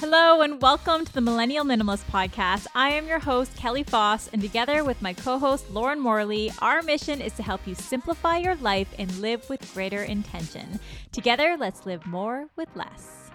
Hello, 0.00 0.42
and 0.42 0.62
welcome 0.62 1.04
to 1.04 1.12
the 1.12 1.20
Millennial 1.20 1.64
Minimalist 1.64 2.04
Podcast. 2.04 2.68
I 2.72 2.90
am 2.90 3.08
your 3.08 3.18
host, 3.18 3.56
Kelly 3.56 3.82
Foss, 3.82 4.28
and 4.28 4.40
together 4.40 4.84
with 4.84 5.02
my 5.02 5.12
co 5.12 5.40
host, 5.40 5.68
Lauren 5.72 5.98
Morley, 5.98 6.52
our 6.60 6.82
mission 6.82 7.20
is 7.20 7.32
to 7.32 7.42
help 7.42 7.66
you 7.66 7.74
simplify 7.74 8.38
your 8.38 8.54
life 8.54 8.94
and 8.96 9.12
live 9.18 9.50
with 9.50 9.74
greater 9.74 10.04
intention. 10.04 10.78
Together, 11.10 11.56
let's 11.58 11.84
live 11.84 12.06
more 12.06 12.46
with 12.54 12.68
less. 12.76 13.32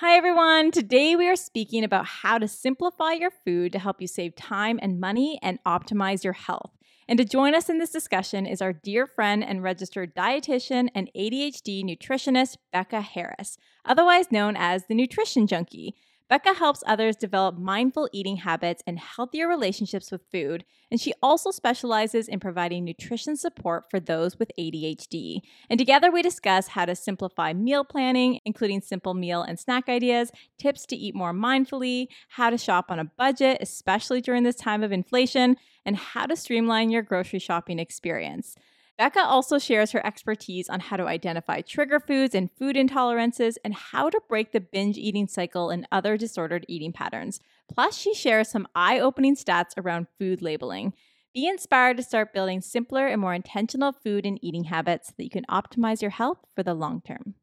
Hi, 0.00 0.18
everyone. 0.18 0.70
Today 0.70 1.16
we 1.16 1.26
are 1.26 1.36
speaking 1.36 1.84
about 1.84 2.04
how 2.04 2.36
to 2.36 2.46
simplify 2.46 3.12
your 3.12 3.30
food 3.46 3.72
to 3.72 3.78
help 3.78 4.02
you 4.02 4.06
save 4.06 4.36
time 4.36 4.78
and 4.82 5.00
money 5.00 5.38
and 5.42 5.58
optimize 5.64 6.22
your 6.22 6.34
health. 6.34 6.73
And 7.08 7.18
to 7.18 7.24
join 7.24 7.54
us 7.54 7.68
in 7.68 7.78
this 7.78 7.90
discussion 7.90 8.46
is 8.46 8.62
our 8.62 8.72
dear 8.72 9.06
friend 9.06 9.44
and 9.44 9.62
registered 9.62 10.14
dietitian 10.14 10.88
and 10.94 11.10
ADHD 11.16 11.84
nutritionist, 11.84 12.56
Becca 12.72 13.02
Harris, 13.02 13.58
otherwise 13.84 14.32
known 14.32 14.56
as 14.56 14.86
the 14.86 14.94
Nutrition 14.94 15.46
Junkie. 15.46 15.94
Becca 16.30 16.54
helps 16.54 16.82
others 16.86 17.16
develop 17.16 17.58
mindful 17.58 18.08
eating 18.10 18.38
habits 18.38 18.82
and 18.86 18.98
healthier 18.98 19.46
relationships 19.46 20.10
with 20.10 20.22
food, 20.32 20.64
and 20.90 20.98
she 20.98 21.12
also 21.22 21.50
specializes 21.50 22.28
in 22.28 22.40
providing 22.40 22.82
nutrition 22.82 23.36
support 23.36 23.84
for 23.90 24.00
those 24.00 24.38
with 24.38 24.50
ADHD. 24.58 25.40
And 25.68 25.78
together 25.78 26.10
we 26.10 26.22
discuss 26.22 26.68
how 26.68 26.86
to 26.86 26.96
simplify 26.96 27.52
meal 27.52 27.84
planning, 27.84 28.40
including 28.46 28.80
simple 28.80 29.12
meal 29.12 29.42
and 29.42 29.60
snack 29.60 29.86
ideas, 29.86 30.32
tips 30.58 30.86
to 30.86 30.96
eat 30.96 31.14
more 31.14 31.34
mindfully, 31.34 32.06
how 32.30 32.48
to 32.48 32.56
shop 32.56 32.86
on 32.88 32.98
a 32.98 33.04
budget, 33.04 33.58
especially 33.60 34.22
during 34.22 34.44
this 34.44 34.56
time 34.56 34.82
of 34.82 34.92
inflation, 34.92 35.56
and 35.84 35.96
how 35.96 36.26
to 36.26 36.36
streamline 36.36 36.90
your 36.90 37.02
grocery 37.02 37.38
shopping 37.38 37.78
experience. 37.78 38.54
Becca 38.96 39.24
also 39.24 39.58
shares 39.58 39.90
her 39.90 40.06
expertise 40.06 40.68
on 40.68 40.78
how 40.78 40.96
to 40.96 41.06
identify 41.06 41.60
trigger 41.60 41.98
foods 41.98 42.34
and 42.34 42.50
food 42.52 42.76
intolerances 42.76 43.56
and 43.64 43.74
how 43.74 44.08
to 44.08 44.20
break 44.28 44.52
the 44.52 44.60
binge 44.60 44.96
eating 44.96 45.26
cycle 45.26 45.70
and 45.70 45.86
other 45.90 46.16
disordered 46.16 46.64
eating 46.68 46.92
patterns. 46.92 47.40
Plus, 47.72 47.96
she 47.96 48.14
shares 48.14 48.48
some 48.48 48.68
eye 48.74 49.00
opening 49.00 49.34
stats 49.34 49.72
around 49.76 50.06
food 50.18 50.42
labeling. 50.42 50.92
Be 51.34 51.48
inspired 51.48 51.96
to 51.96 52.04
start 52.04 52.32
building 52.32 52.60
simpler 52.60 53.08
and 53.08 53.20
more 53.20 53.34
intentional 53.34 53.92
food 53.92 54.24
and 54.24 54.38
eating 54.42 54.64
habits 54.64 55.08
so 55.08 55.14
that 55.16 55.24
you 55.24 55.30
can 55.30 55.44
optimize 55.50 56.00
your 56.00 56.12
health 56.12 56.38
for 56.54 56.62
the 56.62 56.74
long 56.74 57.02
term. 57.04 57.34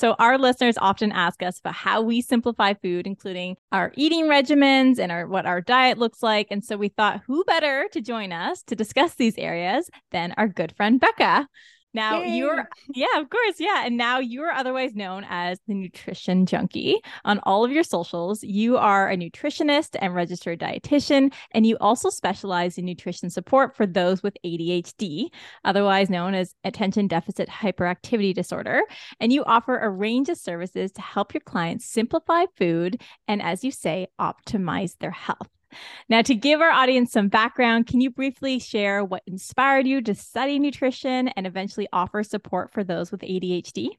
So, 0.00 0.14
our 0.18 0.38
listeners 0.38 0.78
often 0.78 1.10
ask 1.10 1.42
us 1.42 1.58
about 1.58 1.74
how 1.74 2.02
we 2.02 2.20
simplify 2.20 2.74
food, 2.74 3.06
including 3.06 3.56
our 3.72 3.92
eating 3.96 4.26
regimens 4.26 5.00
and 5.00 5.10
our, 5.10 5.26
what 5.26 5.44
our 5.44 5.60
diet 5.60 5.98
looks 5.98 6.22
like. 6.22 6.48
And 6.50 6.64
so, 6.64 6.76
we 6.76 6.88
thought 6.88 7.22
who 7.26 7.42
better 7.44 7.88
to 7.92 8.00
join 8.00 8.32
us 8.32 8.62
to 8.64 8.76
discuss 8.76 9.14
these 9.14 9.36
areas 9.36 9.90
than 10.12 10.34
our 10.36 10.46
good 10.46 10.74
friend 10.76 11.00
Becca. 11.00 11.48
Now 11.94 12.22
Yay. 12.22 12.36
you're 12.36 12.68
yeah, 12.94 13.18
of 13.18 13.30
course, 13.30 13.56
yeah. 13.58 13.84
And 13.84 13.96
now 13.96 14.18
you're 14.18 14.50
otherwise 14.50 14.94
known 14.94 15.24
as 15.28 15.58
the 15.66 15.74
nutrition 15.74 16.46
junkie 16.46 17.00
on 17.24 17.40
all 17.44 17.64
of 17.64 17.72
your 17.72 17.82
socials. 17.82 18.42
You 18.42 18.76
are 18.76 19.10
a 19.10 19.16
nutritionist 19.16 19.96
and 20.00 20.14
registered 20.14 20.60
dietitian, 20.60 21.32
and 21.52 21.66
you 21.66 21.76
also 21.80 22.10
specialize 22.10 22.78
in 22.78 22.84
nutrition 22.84 23.30
support 23.30 23.74
for 23.76 23.86
those 23.86 24.22
with 24.22 24.36
ADHD, 24.44 25.28
otherwise 25.64 26.10
known 26.10 26.34
as 26.34 26.54
attention 26.64 27.08
deficit 27.08 27.48
hyperactivity 27.48 28.34
disorder. 28.34 28.82
And 29.20 29.32
you 29.32 29.44
offer 29.44 29.78
a 29.78 29.90
range 29.90 30.28
of 30.28 30.38
services 30.38 30.92
to 30.92 31.00
help 31.02 31.32
your 31.34 31.40
clients 31.40 31.86
simplify 31.86 32.44
food 32.56 33.00
and 33.26 33.42
as 33.42 33.64
you 33.64 33.70
say, 33.70 34.08
optimize 34.20 34.96
their 34.98 35.10
health. 35.10 35.48
Now, 36.08 36.22
to 36.22 36.34
give 36.34 36.60
our 36.60 36.70
audience 36.70 37.12
some 37.12 37.28
background, 37.28 37.86
can 37.86 38.00
you 38.00 38.10
briefly 38.10 38.58
share 38.58 39.04
what 39.04 39.22
inspired 39.26 39.86
you 39.86 40.00
to 40.02 40.14
study 40.14 40.58
nutrition 40.58 41.28
and 41.28 41.46
eventually 41.46 41.88
offer 41.92 42.22
support 42.22 42.72
for 42.72 42.82
those 42.82 43.12
with 43.12 43.20
ADHD? 43.20 43.90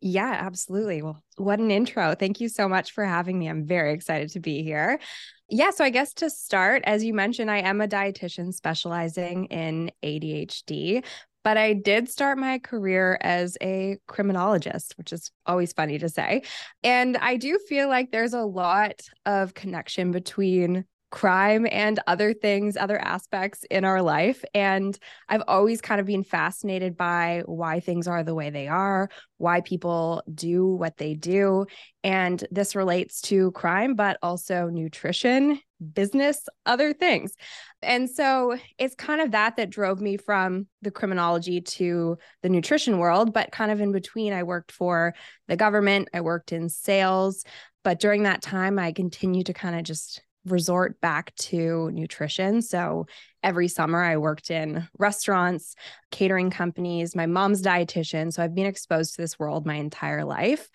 Yeah, 0.00 0.36
absolutely. 0.40 1.02
Well, 1.02 1.20
what 1.36 1.58
an 1.58 1.70
intro. 1.70 2.14
Thank 2.14 2.40
you 2.40 2.48
so 2.48 2.68
much 2.68 2.92
for 2.92 3.04
having 3.04 3.38
me. 3.38 3.48
I'm 3.48 3.66
very 3.66 3.92
excited 3.92 4.30
to 4.30 4.40
be 4.40 4.62
here. 4.62 5.00
Yeah, 5.48 5.70
so 5.70 5.84
I 5.84 5.90
guess 5.90 6.14
to 6.14 6.30
start, 6.30 6.82
as 6.84 7.02
you 7.02 7.14
mentioned, 7.14 7.50
I 7.50 7.58
am 7.58 7.80
a 7.80 7.88
dietitian 7.88 8.52
specializing 8.52 9.46
in 9.46 9.90
ADHD, 10.04 11.04
but 11.42 11.56
I 11.56 11.72
did 11.72 12.08
start 12.10 12.38
my 12.38 12.58
career 12.58 13.18
as 13.22 13.56
a 13.60 13.98
criminologist, 14.06 14.94
which 14.98 15.12
is 15.12 15.32
always 15.46 15.72
funny 15.72 15.98
to 15.98 16.08
say. 16.08 16.42
And 16.84 17.16
I 17.16 17.36
do 17.36 17.58
feel 17.58 17.88
like 17.88 18.12
there's 18.12 18.34
a 18.34 18.42
lot 18.42 19.00
of 19.24 19.54
connection 19.54 20.12
between 20.12 20.84
crime 21.10 21.66
and 21.70 21.98
other 22.06 22.34
things, 22.34 22.76
other 22.76 22.98
aspects 22.98 23.64
in 23.70 23.84
our 23.84 24.02
life. 24.02 24.44
And 24.54 24.98
I've 25.28 25.42
always 25.48 25.80
kind 25.80 26.00
of 26.00 26.06
been 26.06 26.24
fascinated 26.24 26.96
by 26.96 27.42
why 27.46 27.80
things 27.80 28.06
are 28.06 28.22
the 28.22 28.34
way 28.34 28.50
they 28.50 28.68
are, 28.68 29.08
why 29.38 29.60
people 29.62 30.22
do 30.32 30.66
what 30.66 30.96
they 30.98 31.14
do. 31.14 31.66
And 32.04 32.44
this 32.50 32.76
relates 32.76 33.20
to 33.22 33.52
crime, 33.52 33.94
but 33.94 34.18
also 34.22 34.68
nutrition, 34.68 35.60
business, 35.94 36.46
other 36.66 36.92
things. 36.92 37.34
And 37.80 38.10
so 38.10 38.58
it's 38.78 38.94
kind 38.94 39.20
of 39.20 39.30
that 39.30 39.56
that 39.56 39.70
drove 39.70 40.00
me 40.00 40.16
from 40.16 40.66
the 40.82 40.90
criminology 40.90 41.60
to 41.60 42.18
the 42.42 42.48
nutrition 42.48 42.98
world. 42.98 43.32
But 43.32 43.52
kind 43.52 43.70
of 43.70 43.80
in 43.80 43.92
between, 43.92 44.32
I 44.32 44.42
worked 44.42 44.72
for 44.72 45.14
the 45.46 45.56
government, 45.56 46.08
I 46.12 46.20
worked 46.20 46.52
in 46.52 46.68
sales. 46.68 47.44
But 47.84 48.00
during 48.00 48.24
that 48.24 48.42
time, 48.42 48.78
I 48.78 48.92
continued 48.92 49.46
to 49.46 49.54
kind 49.54 49.76
of 49.76 49.84
just 49.84 50.20
resort 50.44 51.00
back 51.00 51.34
to 51.36 51.90
nutrition. 51.92 52.62
So 52.62 53.06
every 53.42 53.68
summer 53.68 54.02
I 54.02 54.16
worked 54.16 54.50
in 54.50 54.88
restaurants, 54.98 55.74
catering 56.10 56.50
companies. 56.50 57.14
My 57.14 57.26
mom's 57.26 57.62
dietitian. 57.62 58.32
So 58.32 58.42
I've 58.42 58.54
been 58.54 58.66
exposed 58.66 59.14
to 59.14 59.22
this 59.22 59.38
world 59.38 59.66
my 59.66 59.74
entire 59.74 60.24
life. 60.24 60.68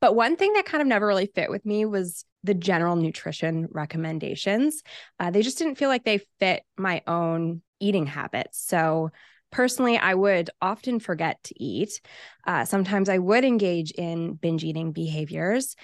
But 0.00 0.14
one 0.14 0.36
thing 0.36 0.52
that 0.52 0.66
kind 0.66 0.82
of 0.82 0.86
never 0.86 1.06
really 1.06 1.30
fit 1.34 1.50
with 1.50 1.64
me 1.64 1.86
was 1.86 2.24
the 2.42 2.54
general 2.54 2.96
nutrition 2.96 3.68
recommendations. 3.70 4.82
Uh, 5.18 5.30
they 5.30 5.40
just 5.40 5.56
didn't 5.56 5.76
feel 5.76 5.88
like 5.88 6.04
they 6.04 6.20
fit 6.38 6.62
my 6.76 7.02
own 7.06 7.62
eating 7.80 8.06
habits. 8.06 8.62
So 8.66 9.10
personally, 9.50 9.96
I 9.96 10.14
would 10.14 10.50
often 10.60 11.00
forget 11.00 11.42
to 11.44 11.62
eat. 11.62 12.00
Uh, 12.46 12.64
sometimes 12.64 13.08
I 13.08 13.18
would 13.18 13.44
engage 13.44 13.92
in 13.92 14.34
binge 14.34 14.64
eating 14.64 14.92
behaviors. 14.92 15.74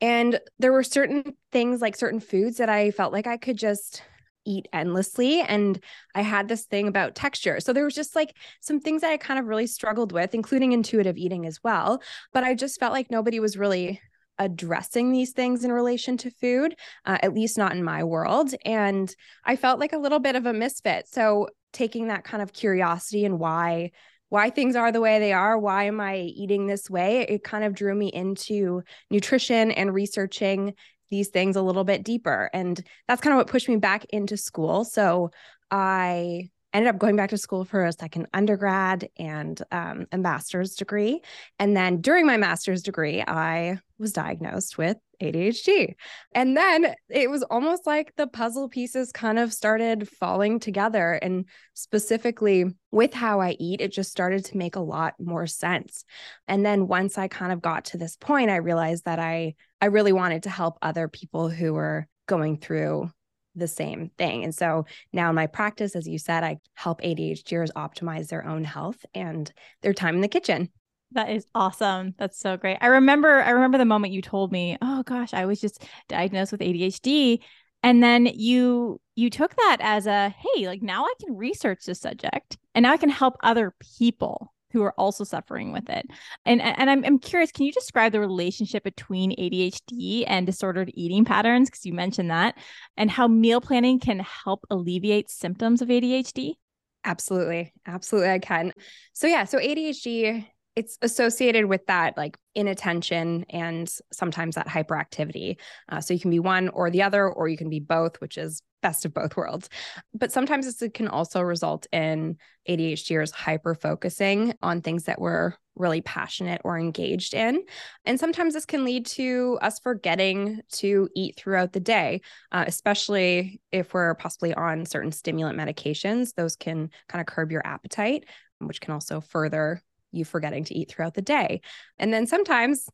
And 0.00 0.40
there 0.58 0.72
were 0.72 0.82
certain 0.82 1.34
things 1.52 1.80
like 1.80 1.96
certain 1.96 2.20
foods 2.20 2.58
that 2.58 2.68
I 2.68 2.90
felt 2.90 3.12
like 3.12 3.26
I 3.26 3.36
could 3.36 3.56
just 3.56 4.02
eat 4.44 4.68
endlessly. 4.72 5.40
And 5.40 5.78
I 6.14 6.22
had 6.22 6.48
this 6.48 6.64
thing 6.64 6.88
about 6.88 7.14
texture. 7.14 7.60
So 7.60 7.72
there 7.72 7.84
was 7.84 7.94
just 7.94 8.16
like 8.16 8.34
some 8.60 8.80
things 8.80 9.02
that 9.02 9.10
I 9.10 9.16
kind 9.16 9.38
of 9.38 9.46
really 9.46 9.66
struggled 9.66 10.12
with, 10.12 10.34
including 10.34 10.72
intuitive 10.72 11.18
eating 11.18 11.46
as 11.46 11.62
well. 11.62 12.02
But 12.32 12.44
I 12.44 12.54
just 12.54 12.80
felt 12.80 12.92
like 12.92 13.10
nobody 13.10 13.40
was 13.40 13.58
really 13.58 14.00
addressing 14.38 15.10
these 15.10 15.32
things 15.32 15.64
in 15.64 15.72
relation 15.72 16.16
to 16.16 16.30
food, 16.30 16.76
uh, 17.04 17.18
at 17.22 17.34
least 17.34 17.58
not 17.58 17.72
in 17.72 17.82
my 17.82 18.04
world. 18.04 18.54
And 18.64 19.12
I 19.44 19.56
felt 19.56 19.80
like 19.80 19.92
a 19.92 19.98
little 19.98 20.20
bit 20.20 20.36
of 20.36 20.46
a 20.46 20.52
misfit. 20.52 21.08
So 21.08 21.48
taking 21.72 22.08
that 22.08 22.24
kind 22.24 22.42
of 22.42 22.52
curiosity 22.52 23.24
and 23.24 23.38
why 23.38 23.90
why 24.28 24.50
things 24.50 24.76
are 24.76 24.92
the 24.92 25.00
way 25.00 25.18
they 25.18 25.32
are. 25.32 25.58
Why 25.58 25.84
am 25.84 26.00
I 26.00 26.16
eating 26.16 26.66
this 26.66 26.90
way? 26.90 27.20
It 27.28 27.44
kind 27.44 27.64
of 27.64 27.74
drew 27.74 27.94
me 27.94 28.08
into 28.08 28.82
nutrition 29.10 29.70
and 29.70 29.94
researching 29.94 30.74
these 31.10 31.28
things 31.28 31.56
a 31.56 31.62
little 31.62 31.84
bit 31.84 32.04
deeper. 32.04 32.50
And 32.52 32.80
that's 33.06 33.20
kind 33.20 33.32
of 33.32 33.38
what 33.38 33.46
pushed 33.46 33.68
me 33.68 33.76
back 33.76 34.04
into 34.10 34.36
school. 34.36 34.84
So 34.84 35.30
I 35.70 36.50
ended 36.74 36.94
up 36.94 36.98
going 36.98 37.16
back 37.16 37.30
to 37.30 37.38
school 37.38 37.64
for 37.64 37.84
a 37.84 37.92
second 37.92 38.26
undergrad 38.34 39.08
and 39.18 39.60
um, 39.72 40.06
a 40.12 40.18
master's 40.18 40.74
degree. 40.74 41.22
And 41.58 41.76
then 41.76 42.00
during 42.02 42.26
my 42.26 42.36
master's 42.36 42.82
degree, 42.82 43.22
I 43.26 43.80
was 43.98 44.12
diagnosed 44.12 44.76
with 44.76 44.98
ADHD. 45.22 45.94
And 46.32 46.56
then 46.56 46.94
it 47.08 47.30
was 47.30 47.42
almost 47.44 47.86
like 47.86 48.14
the 48.16 48.26
puzzle 48.26 48.68
pieces 48.68 49.12
kind 49.12 49.38
of 49.38 49.52
started 49.52 50.08
falling 50.08 50.60
together. 50.60 51.12
And 51.12 51.46
specifically 51.74 52.66
with 52.90 53.14
how 53.14 53.40
I 53.40 53.56
eat, 53.58 53.80
it 53.80 53.92
just 53.92 54.10
started 54.10 54.44
to 54.46 54.56
make 54.56 54.76
a 54.76 54.80
lot 54.80 55.14
more 55.18 55.46
sense. 55.46 56.04
And 56.46 56.64
then 56.64 56.86
once 56.86 57.18
I 57.18 57.28
kind 57.28 57.52
of 57.52 57.60
got 57.60 57.86
to 57.86 57.98
this 57.98 58.16
point, 58.16 58.50
I 58.50 58.56
realized 58.56 59.04
that 59.04 59.18
I 59.18 59.54
I 59.80 59.86
really 59.86 60.12
wanted 60.12 60.42
to 60.44 60.50
help 60.50 60.76
other 60.82 61.08
people 61.08 61.48
who 61.48 61.72
were 61.72 62.08
going 62.26 62.58
through 62.58 63.10
the 63.54 63.68
same 63.68 64.10
thing. 64.18 64.44
And 64.44 64.54
so 64.54 64.86
now 65.12 65.28
in 65.28 65.34
my 65.34 65.46
practice, 65.46 65.96
as 65.96 66.06
you 66.06 66.18
said, 66.18 66.44
I 66.44 66.58
help 66.74 67.00
ADHDers 67.00 67.72
optimize 67.74 68.28
their 68.28 68.46
own 68.46 68.64
health 68.64 69.04
and 69.14 69.52
their 69.82 69.94
time 69.94 70.14
in 70.14 70.20
the 70.20 70.28
kitchen. 70.28 70.70
That 71.12 71.30
is 71.30 71.46
awesome. 71.54 72.14
That's 72.18 72.38
so 72.38 72.56
great. 72.56 72.78
I 72.80 72.86
remember 72.88 73.42
I 73.42 73.50
remember 73.50 73.78
the 73.78 73.84
moment 73.84 74.12
you 74.12 74.20
told 74.22 74.52
me, 74.52 74.76
"Oh 74.82 75.02
gosh, 75.04 75.32
I 75.32 75.46
was 75.46 75.60
just 75.60 75.82
diagnosed 76.08 76.52
with 76.52 76.60
ADHD." 76.60 77.42
And 77.82 78.02
then 78.02 78.26
you 78.26 79.00
you 79.16 79.30
took 79.30 79.54
that 79.56 79.78
as 79.80 80.06
a, 80.06 80.28
"Hey, 80.30 80.66
like 80.66 80.82
now 80.82 81.04
I 81.04 81.14
can 81.24 81.36
research 81.36 81.84
this 81.86 82.00
subject 82.00 82.58
and 82.74 82.82
now 82.82 82.92
I 82.92 82.96
can 82.98 83.10
help 83.10 83.36
other 83.42 83.74
people." 83.98 84.52
who 84.72 84.82
are 84.82 84.92
also 84.98 85.24
suffering 85.24 85.72
with 85.72 85.88
it. 85.88 86.04
And 86.44 86.60
and 86.60 86.90
I'm 86.90 87.02
I'm 87.02 87.18
curious, 87.18 87.50
can 87.50 87.64
you 87.64 87.72
describe 87.72 88.12
the 88.12 88.20
relationship 88.20 88.84
between 88.84 89.32
ADHD 89.32 90.24
and 90.26 90.44
disordered 90.44 90.90
eating 90.92 91.24
patterns 91.24 91.70
because 91.70 91.86
you 91.86 91.94
mentioned 91.94 92.30
that 92.30 92.54
and 92.94 93.10
how 93.10 93.28
meal 93.28 93.62
planning 93.62 93.98
can 93.98 94.18
help 94.18 94.66
alleviate 94.68 95.30
symptoms 95.30 95.80
of 95.80 95.88
ADHD? 95.88 96.58
Absolutely. 97.02 97.72
Absolutely 97.86 98.30
I 98.30 98.38
can. 98.40 98.74
So 99.14 99.26
yeah, 99.26 99.44
so 99.44 99.58
ADHD 99.58 100.46
it's 100.78 100.96
associated 101.02 101.64
with 101.64 101.84
that 101.86 102.16
like 102.16 102.38
inattention 102.54 103.44
and 103.50 103.92
sometimes 104.12 104.54
that 104.54 104.68
hyperactivity. 104.68 105.56
Uh, 105.88 106.00
so 106.00 106.14
you 106.14 106.20
can 106.20 106.30
be 106.30 106.38
one 106.38 106.68
or 106.68 106.88
the 106.88 107.02
other, 107.02 107.28
or 107.28 107.48
you 107.48 107.56
can 107.56 107.68
be 107.68 107.80
both, 107.80 108.20
which 108.20 108.38
is 108.38 108.62
best 108.80 109.04
of 109.04 109.12
both 109.12 109.36
worlds. 109.36 109.68
But 110.14 110.30
sometimes 110.30 110.72
this 110.72 110.88
can 110.92 111.08
also 111.08 111.40
result 111.40 111.88
in 111.90 112.36
ADHDers 112.68 113.32
hyper 113.32 113.74
focusing 113.74 114.54
on 114.62 114.80
things 114.80 115.04
that 115.04 115.20
we're 115.20 115.54
really 115.74 116.00
passionate 116.00 116.60
or 116.64 116.78
engaged 116.78 117.34
in. 117.34 117.64
And 118.04 118.20
sometimes 118.20 118.54
this 118.54 118.64
can 118.64 118.84
lead 118.84 119.04
to 119.06 119.58
us 119.60 119.80
forgetting 119.80 120.60
to 120.74 121.08
eat 121.16 121.34
throughout 121.36 121.72
the 121.72 121.80
day, 121.80 122.20
uh, 122.52 122.62
especially 122.68 123.60
if 123.72 123.92
we're 123.92 124.14
possibly 124.14 124.54
on 124.54 124.86
certain 124.86 125.10
stimulant 125.10 125.58
medications. 125.58 126.34
Those 126.36 126.54
can 126.54 126.90
kind 127.08 127.20
of 127.20 127.26
curb 127.26 127.50
your 127.50 127.66
appetite, 127.66 128.26
which 128.60 128.80
can 128.80 128.94
also 128.94 129.20
further 129.20 129.82
you 130.12 130.24
forgetting 130.24 130.64
to 130.64 130.74
eat 130.74 130.90
throughout 130.90 131.14
the 131.14 131.22
day. 131.22 131.60
And 131.98 132.12
then 132.12 132.26
sometimes 132.26 132.88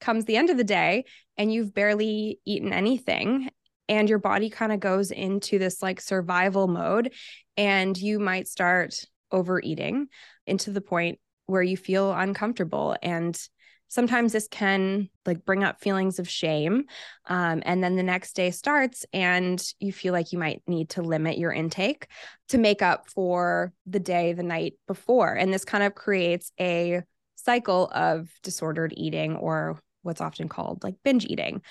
comes 0.00 0.24
the 0.24 0.36
end 0.36 0.50
of 0.50 0.56
the 0.56 0.64
day 0.64 1.04
and 1.36 1.52
you've 1.52 1.74
barely 1.74 2.40
eaten 2.44 2.72
anything 2.72 3.50
and 3.88 4.08
your 4.08 4.18
body 4.18 4.50
kind 4.50 4.72
of 4.72 4.80
goes 4.80 5.10
into 5.10 5.58
this 5.58 5.82
like 5.82 6.00
survival 6.00 6.66
mode 6.66 7.12
and 7.56 7.96
you 7.96 8.18
might 8.18 8.48
start 8.48 9.04
overeating 9.30 10.08
into 10.46 10.70
the 10.70 10.80
point 10.80 11.18
where 11.46 11.62
you 11.62 11.76
feel 11.76 12.12
uncomfortable 12.12 12.96
and 13.02 13.40
sometimes 13.88 14.32
this 14.32 14.48
can 14.48 15.08
like 15.24 15.44
bring 15.44 15.62
up 15.62 15.80
feelings 15.80 16.18
of 16.18 16.28
shame 16.28 16.84
um, 17.26 17.62
and 17.64 17.82
then 17.82 17.96
the 17.96 18.02
next 18.02 18.34
day 18.34 18.50
starts 18.50 19.04
and 19.12 19.62
you 19.80 19.92
feel 19.92 20.12
like 20.12 20.32
you 20.32 20.38
might 20.38 20.62
need 20.66 20.90
to 20.90 21.02
limit 21.02 21.38
your 21.38 21.52
intake 21.52 22.08
to 22.48 22.58
make 22.58 22.82
up 22.82 23.08
for 23.08 23.72
the 23.86 24.00
day 24.00 24.32
the 24.32 24.42
night 24.42 24.74
before. 24.86 25.32
And 25.32 25.52
this 25.52 25.64
kind 25.64 25.84
of 25.84 25.94
creates 25.94 26.52
a 26.60 27.02
cycle 27.36 27.88
of 27.92 28.28
disordered 28.42 28.92
eating 28.96 29.36
or 29.36 29.78
what's 30.02 30.20
often 30.20 30.48
called 30.48 30.82
like 30.84 30.94
binge 31.04 31.24
eating 31.26 31.62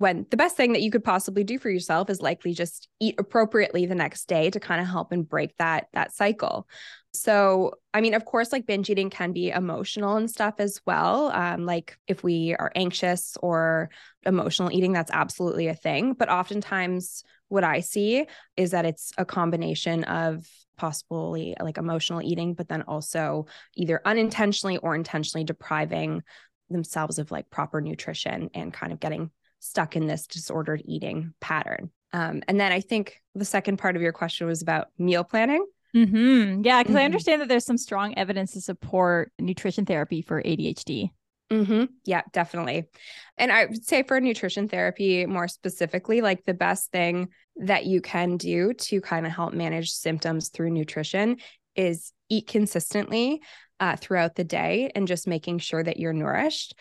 when 0.00 0.26
the 0.30 0.36
best 0.36 0.56
thing 0.56 0.72
that 0.72 0.82
you 0.82 0.90
could 0.90 1.04
possibly 1.04 1.44
do 1.44 1.58
for 1.58 1.70
yourself 1.70 2.08
is 2.08 2.22
likely 2.22 2.54
just 2.54 2.88
eat 3.00 3.14
appropriately 3.18 3.86
the 3.86 3.94
next 3.94 4.26
day 4.26 4.50
to 4.50 4.58
kind 4.58 4.80
of 4.80 4.86
help 4.86 5.12
and 5.12 5.28
break 5.28 5.54
that 5.58 5.88
that 5.92 6.12
cycle 6.12 6.66
so, 7.12 7.72
I 7.92 8.00
mean, 8.00 8.14
of 8.14 8.24
course, 8.24 8.52
like 8.52 8.66
binge 8.66 8.88
eating 8.88 9.10
can 9.10 9.32
be 9.32 9.50
emotional 9.50 10.16
and 10.16 10.30
stuff 10.30 10.54
as 10.58 10.80
well. 10.86 11.30
Um, 11.32 11.66
like 11.66 11.98
if 12.06 12.22
we 12.22 12.54
are 12.54 12.70
anxious 12.76 13.36
or 13.42 13.90
emotional 14.24 14.70
eating, 14.70 14.92
that's 14.92 15.10
absolutely 15.10 15.66
a 15.66 15.74
thing. 15.74 16.12
But 16.12 16.28
oftentimes, 16.28 17.24
what 17.48 17.64
I 17.64 17.80
see 17.80 18.26
is 18.56 18.70
that 18.70 18.84
it's 18.84 19.12
a 19.18 19.24
combination 19.24 20.04
of 20.04 20.46
possibly 20.76 21.56
like 21.60 21.78
emotional 21.78 22.22
eating, 22.22 22.54
but 22.54 22.68
then 22.68 22.82
also 22.82 23.46
either 23.74 24.00
unintentionally 24.04 24.76
or 24.76 24.94
intentionally 24.94 25.44
depriving 25.44 26.22
themselves 26.70 27.18
of 27.18 27.32
like 27.32 27.50
proper 27.50 27.80
nutrition 27.80 28.50
and 28.54 28.72
kind 28.72 28.92
of 28.92 29.00
getting 29.00 29.32
stuck 29.60 29.96
in 29.96 30.06
this 30.06 30.26
disordered 30.26 30.82
eating 30.84 31.32
pattern. 31.40 31.90
Um, 32.12 32.42
and 32.48 32.60
then 32.60 32.72
I 32.72 32.80
think 32.80 33.20
the 33.34 33.44
second 33.44 33.76
part 33.76 33.96
of 33.96 34.02
your 34.02 34.12
question 34.12 34.46
was 34.46 34.62
about 34.62 34.88
meal 34.98 35.22
planning. 35.22 35.64
Mm-hmm. 35.94 36.62
Yeah, 36.64 36.82
because 36.82 36.94
mm-hmm. 36.94 36.96
I 36.96 37.04
understand 37.04 37.40
that 37.40 37.48
there's 37.48 37.64
some 37.66 37.78
strong 37.78 38.16
evidence 38.16 38.52
to 38.52 38.60
support 38.60 39.32
nutrition 39.38 39.86
therapy 39.86 40.22
for 40.22 40.42
ADHD. 40.42 41.10
Mm-hmm. 41.50 41.84
Yeah, 42.04 42.22
definitely. 42.32 42.84
And 43.36 43.50
I 43.50 43.66
would 43.66 43.84
say 43.84 44.04
for 44.04 44.20
nutrition 44.20 44.68
therapy, 44.68 45.26
more 45.26 45.48
specifically, 45.48 46.20
like 46.20 46.44
the 46.44 46.54
best 46.54 46.92
thing 46.92 47.28
that 47.56 47.86
you 47.86 48.00
can 48.00 48.36
do 48.36 48.72
to 48.72 49.00
kind 49.00 49.26
of 49.26 49.32
help 49.32 49.52
manage 49.52 49.90
symptoms 49.90 50.50
through 50.50 50.70
nutrition 50.70 51.38
is 51.74 52.12
eat 52.28 52.46
consistently 52.46 53.42
uh, 53.80 53.96
throughout 53.96 54.36
the 54.36 54.44
day 54.44 54.92
and 54.94 55.08
just 55.08 55.26
making 55.26 55.58
sure 55.58 55.82
that 55.82 55.98
you're 55.98 56.12
nourished. 56.12 56.74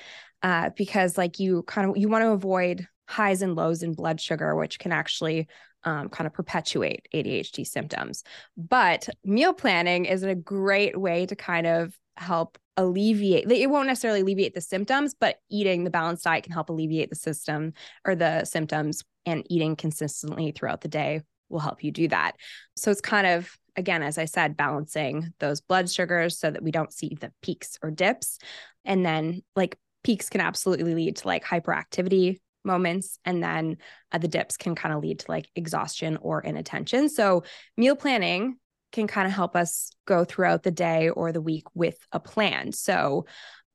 Uh, 0.44 0.70
because 0.78 1.18
like 1.18 1.40
you 1.40 1.64
kind 1.64 1.90
of 1.90 1.98
you 1.98 2.08
want 2.08 2.24
to 2.24 2.30
avoid 2.30 2.88
highs 3.08 3.42
and 3.42 3.56
lows 3.56 3.84
in 3.84 3.94
blood 3.94 4.22
sugar, 4.22 4.56
which 4.56 4.80
can 4.80 4.92
actually 4.92 5.48
um, 5.84 6.10
kind 6.10 6.28
of 6.28 6.34
perpetuate 6.34 7.08
ADHD 7.14 7.66
symptoms. 7.66 8.24
But 8.56 9.10
meal 9.24 9.54
planning 9.54 10.06
is 10.06 10.24
a 10.24 10.36
great 10.36 11.00
way 11.00 11.26
to 11.26 11.36
kind 11.36 11.68
of 11.68 11.98
help 12.18 12.58
alleviate 12.76 13.50
it 13.50 13.70
won't 13.70 13.88
necessarily 13.88 14.22
alleviate 14.22 14.54
the 14.54 14.62
symptoms 14.62 15.14
but 15.14 15.38
eating 15.50 15.84
the 15.84 15.90
balanced 15.90 16.24
diet 16.24 16.44
can 16.44 16.54
help 16.54 16.70
alleviate 16.70 17.10
the 17.10 17.16
system 17.16 17.74
or 18.06 18.16
the 18.16 18.44
symptoms 18.46 19.04
and 19.26 19.46
eating 19.50 19.76
consistently 19.76 20.52
throughout 20.52 20.80
the 20.80 20.88
day 20.88 21.22
will 21.50 21.60
help 21.60 21.84
you 21.84 21.92
do 21.92 22.08
that 22.08 22.34
so 22.78 22.90
it's 22.90 23.02
kind 23.02 23.28
of 23.28 23.52
again 23.80 24.04
as 24.04 24.18
i 24.18 24.26
said 24.26 24.58
balancing 24.58 25.34
those 25.40 25.62
blood 25.62 25.90
sugars 25.90 26.38
so 26.38 26.52
that 26.52 26.62
we 26.62 26.72
don't 26.72 26.94
see 26.94 27.18
the 27.20 27.32
peaks 27.42 27.78
or 27.82 27.92
dips. 27.92 28.40
And 28.86 29.06
then 29.06 29.42
like 29.56 29.78
peaks 30.04 30.30
can 30.30 30.42
absolutely 30.42 30.94
lead 30.94 31.18
to 31.18 31.28
like 31.28 31.44
hyperactivity 31.44 32.40
moments 32.64 33.20
and 33.26 33.42
then 33.42 33.78
uh, 34.12 34.18
the 34.18 34.28
dips 34.28 34.58
can 34.58 34.76
kind 34.76 34.94
of 34.94 35.02
lead 35.02 35.20
to 35.20 35.32
like 35.32 35.50
exhaustion 35.56 36.18
or 36.22 36.42
inattention. 36.42 37.10
So 37.10 37.44
meal 37.78 37.96
planning 37.96 38.58
can 38.92 39.08
kind 39.08 39.28
of 39.28 39.34
help 39.34 39.56
us 39.56 39.92
go 40.06 40.26
throughout 40.26 40.64
the 40.64 40.72
day 40.72 41.10
or 41.10 41.32
the 41.32 41.42
week 41.42 41.64
with 41.74 41.98
a 42.12 42.20
plan. 42.20 42.72
So 42.72 43.26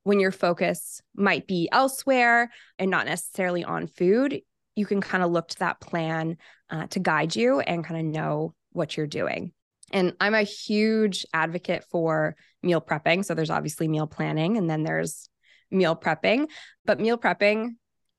when 0.03 0.19
your 0.19 0.31
focus 0.31 1.01
might 1.15 1.47
be 1.47 1.67
elsewhere 1.71 2.51
and 2.77 2.91
not 2.91 3.05
necessarily 3.05 3.63
on 3.63 3.87
food 3.87 4.41
you 4.75 4.85
can 4.85 4.99
kind 4.99 5.23
of 5.23 5.31
look 5.31 5.47
to 5.47 5.59
that 5.59 5.79
plan 5.79 6.37
uh, 6.69 6.85
to 6.87 6.99
guide 6.99 7.35
you 7.35 7.61
and 7.61 7.85
kind 7.85 7.99
of 7.99 8.05
know 8.13 8.53
what 8.71 8.97
you're 8.97 9.07
doing 9.07 9.53
and 9.91 10.13
i'm 10.19 10.33
a 10.33 10.43
huge 10.43 11.25
advocate 11.33 11.83
for 11.91 12.35
meal 12.63 12.81
prepping 12.81 13.23
so 13.23 13.33
there's 13.33 13.49
obviously 13.49 13.87
meal 13.87 14.07
planning 14.07 14.57
and 14.57 14.69
then 14.69 14.83
there's 14.83 15.29
meal 15.71 15.95
prepping 15.95 16.47
but 16.85 16.99
meal 16.99 17.17
prepping 17.17 17.71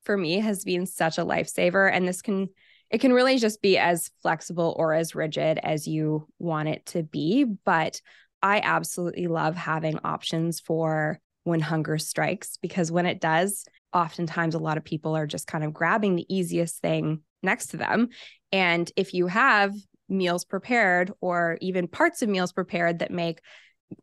for 0.07 0.17
me 0.17 0.39
has 0.39 0.63
been 0.63 0.87
such 0.87 1.19
a 1.19 1.25
lifesaver. 1.25 1.91
And 1.91 2.07
this 2.07 2.23
can, 2.23 2.47
it 2.89 2.99
can 2.99 3.13
really 3.13 3.37
just 3.37 3.61
be 3.61 3.77
as 3.77 4.09
flexible 4.23 4.73
or 4.79 4.93
as 4.93 5.13
rigid 5.13 5.59
as 5.61 5.85
you 5.85 6.27
want 6.39 6.69
it 6.69 6.85
to 6.87 7.03
be. 7.03 7.43
But 7.43 8.01
I 8.41 8.61
absolutely 8.61 9.27
love 9.27 9.55
having 9.55 9.99
options 10.03 10.61
for 10.61 11.19
when 11.43 11.59
hunger 11.59 11.97
strikes 11.97 12.57
because 12.61 12.91
when 12.91 13.05
it 13.05 13.19
does, 13.19 13.65
oftentimes 13.93 14.55
a 14.55 14.59
lot 14.59 14.77
of 14.77 14.85
people 14.85 15.15
are 15.15 15.27
just 15.27 15.45
kind 15.45 15.63
of 15.63 15.73
grabbing 15.73 16.15
the 16.15 16.33
easiest 16.33 16.81
thing 16.81 17.21
next 17.43 17.67
to 17.67 17.77
them. 17.77 18.07
And 18.53 18.89
if 18.95 19.13
you 19.13 19.27
have 19.27 19.73
meals 20.09 20.45
prepared 20.45 21.11
or 21.21 21.57
even 21.61 21.87
parts 21.87 22.21
of 22.21 22.29
meals 22.29 22.51
prepared 22.51 22.99
that 22.99 23.11
make 23.11 23.41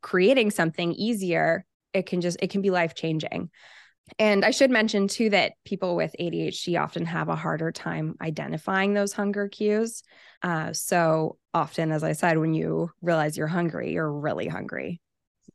creating 0.00 0.50
something 0.50 0.92
easier, 0.92 1.64
it 1.92 2.06
can 2.06 2.20
just, 2.20 2.38
it 2.40 2.50
can 2.50 2.62
be 2.62 2.70
life 2.70 2.94
changing. 2.94 3.50
And 4.18 4.44
I 4.44 4.50
should 4.50 4.70
mention 4.70 5.08
too 5.08 5.30
that 5.30 5.52
people 5.64 5.96
with 5.96 6.14
ADHD 6.20 6.80
often 6.80 7.06
have 7.06 7.28
a 7.28 7.36
harder 7.36 7.72
time 7.72 8.16
identifying 8.20 8.92
those 8.92 9.12
hunger 9.12 9.48
cues. 9.48 10.02
Uh, 10.42 10.72
so 10.72 11.38
often, 11.54 11.90
as 11.90 12.04
I 12.04 12.12
said, 12.12 12.38
when 12.38 12.52
you 12.52 12.90
realize 13.00 13.36
you're 13.36 13.46
hungry, 13.46 13.92
you're 13.92 14.12
really 14.12 14.46
hungry. 14.46 15.00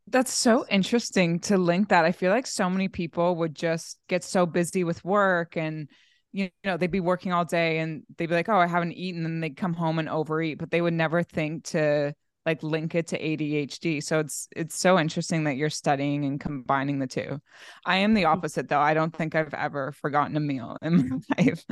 That's 0.08 0.32
so 0.32 0.66
interesting 0.68 1.38
to 1.40 1.56
link 1.56 1.90
that. 1.90 2.04
I 2.04 2.12
feel 2.12 2.32
like 2.32 2.46
so 2.46 2.68
many 2.68 2.88
people 2.88 3.36
would 3.36 3.54
just 3.54 3.98
get 4.08 4.24
so 4.24 4.46
busy 4.46 4.82
with 4.82 5.04
work 5.04 5.56
and 5.56 5.88
you 6.32 6.50
know 6.64 6.76
they'd 6.76 6.90
be 6.90 7.00
working 7.00 7.32
all 7.32 7.44
day 7.44 7.78
and 7.78 8.02
they'd 8.16 8.26
be 8.26 8.34
like, 8.34 8.48
"Oh, 8.48 8.58
I 8.58 8.66
haven't 8.66 8.92
eaten," 8.92 9.24
and 9.26 9.42
they'd 9.42 9.56
come 9.56 9.74
home 9.74 9.98
and 9.98 10.08
overeat, 10.08 10.58
but 10.58 10.70
they 10.70 10.80
would 10.82 10.94
never 10.94 11.22
think 11.22 11.64
to 11.66 12.14
like 12.46 12.62
link 12.62 12.94
it 12.94 13.08
to 13.08 13.18
ADHD. 13.18 14.02
So 14.02 14.18
it's 14.18 14.48
it's 14.56 14.78
so 14.78 14.98
interesting 14.98 15.44
that 15.44 15.56
you're 15.56 15.70
studying 15.70 16.24
and 16.24 16.40
combining 16.40 16.98
the 16.98 17.06
two. 17.06 17.40
I 17.84 17.96
am 17.96 18.14
the 18.14 18.22
mm-hmm. 18.22 18.32
opposite 18.32 18.68
though. 18.68 18.80
I 18.80 18.94
don't 18.94 19.14
think 19.14 19.34
I've 19.34 19.52
ever 19.52 19.92
forgotten 19.92 20.36
a 20.36 20.40
meal 20.40 20.76
in 20.80 21.22
my 21.28 21.36
life. 21.44 21.64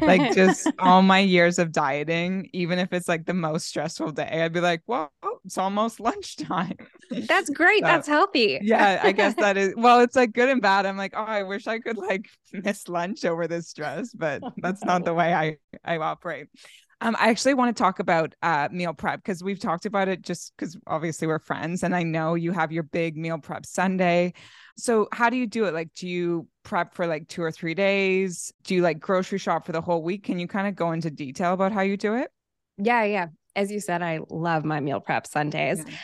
like 0.00 0.32
just 0.34 0.68
all 0.78 1.02
my 1.02 1.18
years 1.18 1.58
of 1.58 1.72
dieting, 1.72 2.48
even 2.52 2.78
if 2.78 2.92
it's 2.92 3.08
like 3.08 3.26
the 3.26 3.34
most 3.34 3.66
stressful 3.66 4.12
day, 4.12 4.42
I'd 4.42 4.52
be 4.52 4.60
like, 4.60 4.82
"Whoa, 4.86 5.08
it's 5.44 5.58
almost 5.58 5.98
lunchtime." 6.00 6.76
That's 7.10 7.50
great. 7.50 7.80
So, 7.80 7.86
That's 7.86 8.08
healthy. 8.08 8.60
yeah, 8.62 9.00
I 9.02 9.12
guess 9.12 9.34
that 9.34 9.56
is. 9.56 9.74
Well, 9.76 10.00
it's 10.00 10.16
like 10.16 10.32
good 10.32 10.48
and 10.48 10.62
bad. 10.62 10.86
I'm 10.86 10.96
like, 10.96 11.14
"Oh, 11.16 11.24
I 11.24 11.42
wish 11.42 11.66
I 11.66 11.80
could 11.80 11.98
like 11.98 12.28
miss 12.52 12.88
lunch 12.88 13.24
over 13.24 13.48
this 13.48 13.68
stress," 13.68 14.12
but 14.12 14.42
that's 14.58 14.84
not 14.84 15.04
the 15.04 15.14
way 15.14 15.34
I 15.34 15.56
I 15.84 15.98
operate. 15.98 16.46
Um, 17.02 17.16
I 17.18 17.30
actually 17.30 17.54
want 17.54 17.76
to 17.76 17.82
talk 17.82 17.98
about 17.98 18.32
uh, 18.42 18.68
meal 18.70 18.94
prep 18.94 19.18
because 19.18 19.42
we've 19.42 19.58
talked 19.58 19.86
about 19.86 20.06
it 20.06 20.22
just 20.22 20.52
because 20.56 20.78
obviously 20.86 21.26
we're 21.26 21.40
friends 21.40 21.82
and 21.82 21.96
I 21.96 22.04
know 22.04 22.36
you 22.36 22.52
have 22.52 22.70
your 22.70 22.84
big 22.84 23.16
meal 23.16 23.38
prep 23.38 23.66
Sunday. 23.66 24.34
So, 24.76 25.08
how 25.12 25.28
do 25.28 25.36
you 25.36 25.48
do 25.48 25.64
it? 25.64 25.74
Like, 25.74 25.92
do 25.94 26.06
you 26.06 26.46
prep 26.62 26.94
for 26.94 27.08
like 27.08 27.26
two 27.26 27.42
or 27.42 27.50
three 27.50 27.74
days? 27.74 28.52
Do 28.62 28.76
you 28.76 28.82
like 28.82 29.00
grocery 29.00 29.38
shop 29.38 29.66
for 29.66 29.72
the 29.72 29.80
whole 29.80 30.00
week? 30.00 30.22
Can 30.22 30.38
you 30.38 30.46
kind 30.46 30.68
of 30.68 30.76
go 30.76 30.92
into 30.92 31.10
detail 31.10 31.54
about 31.54 31.72
how 31.72 31.80
you 31.80 31.96
do 31.96 32.14
it? 32.14 32.30
Yeah, 32.78 33.02
yeah. 33.02 33.26
As 33.56 33.72
you 33.72 33.80
said, 33.80 34.00
I 34.00 34.20
love 34.30 34.64
my 34.64 34.78
meal 34.78 35.00
prep 35.00 35.26
Sundays. 35.26 35.82
Yeah. 35.84 35.94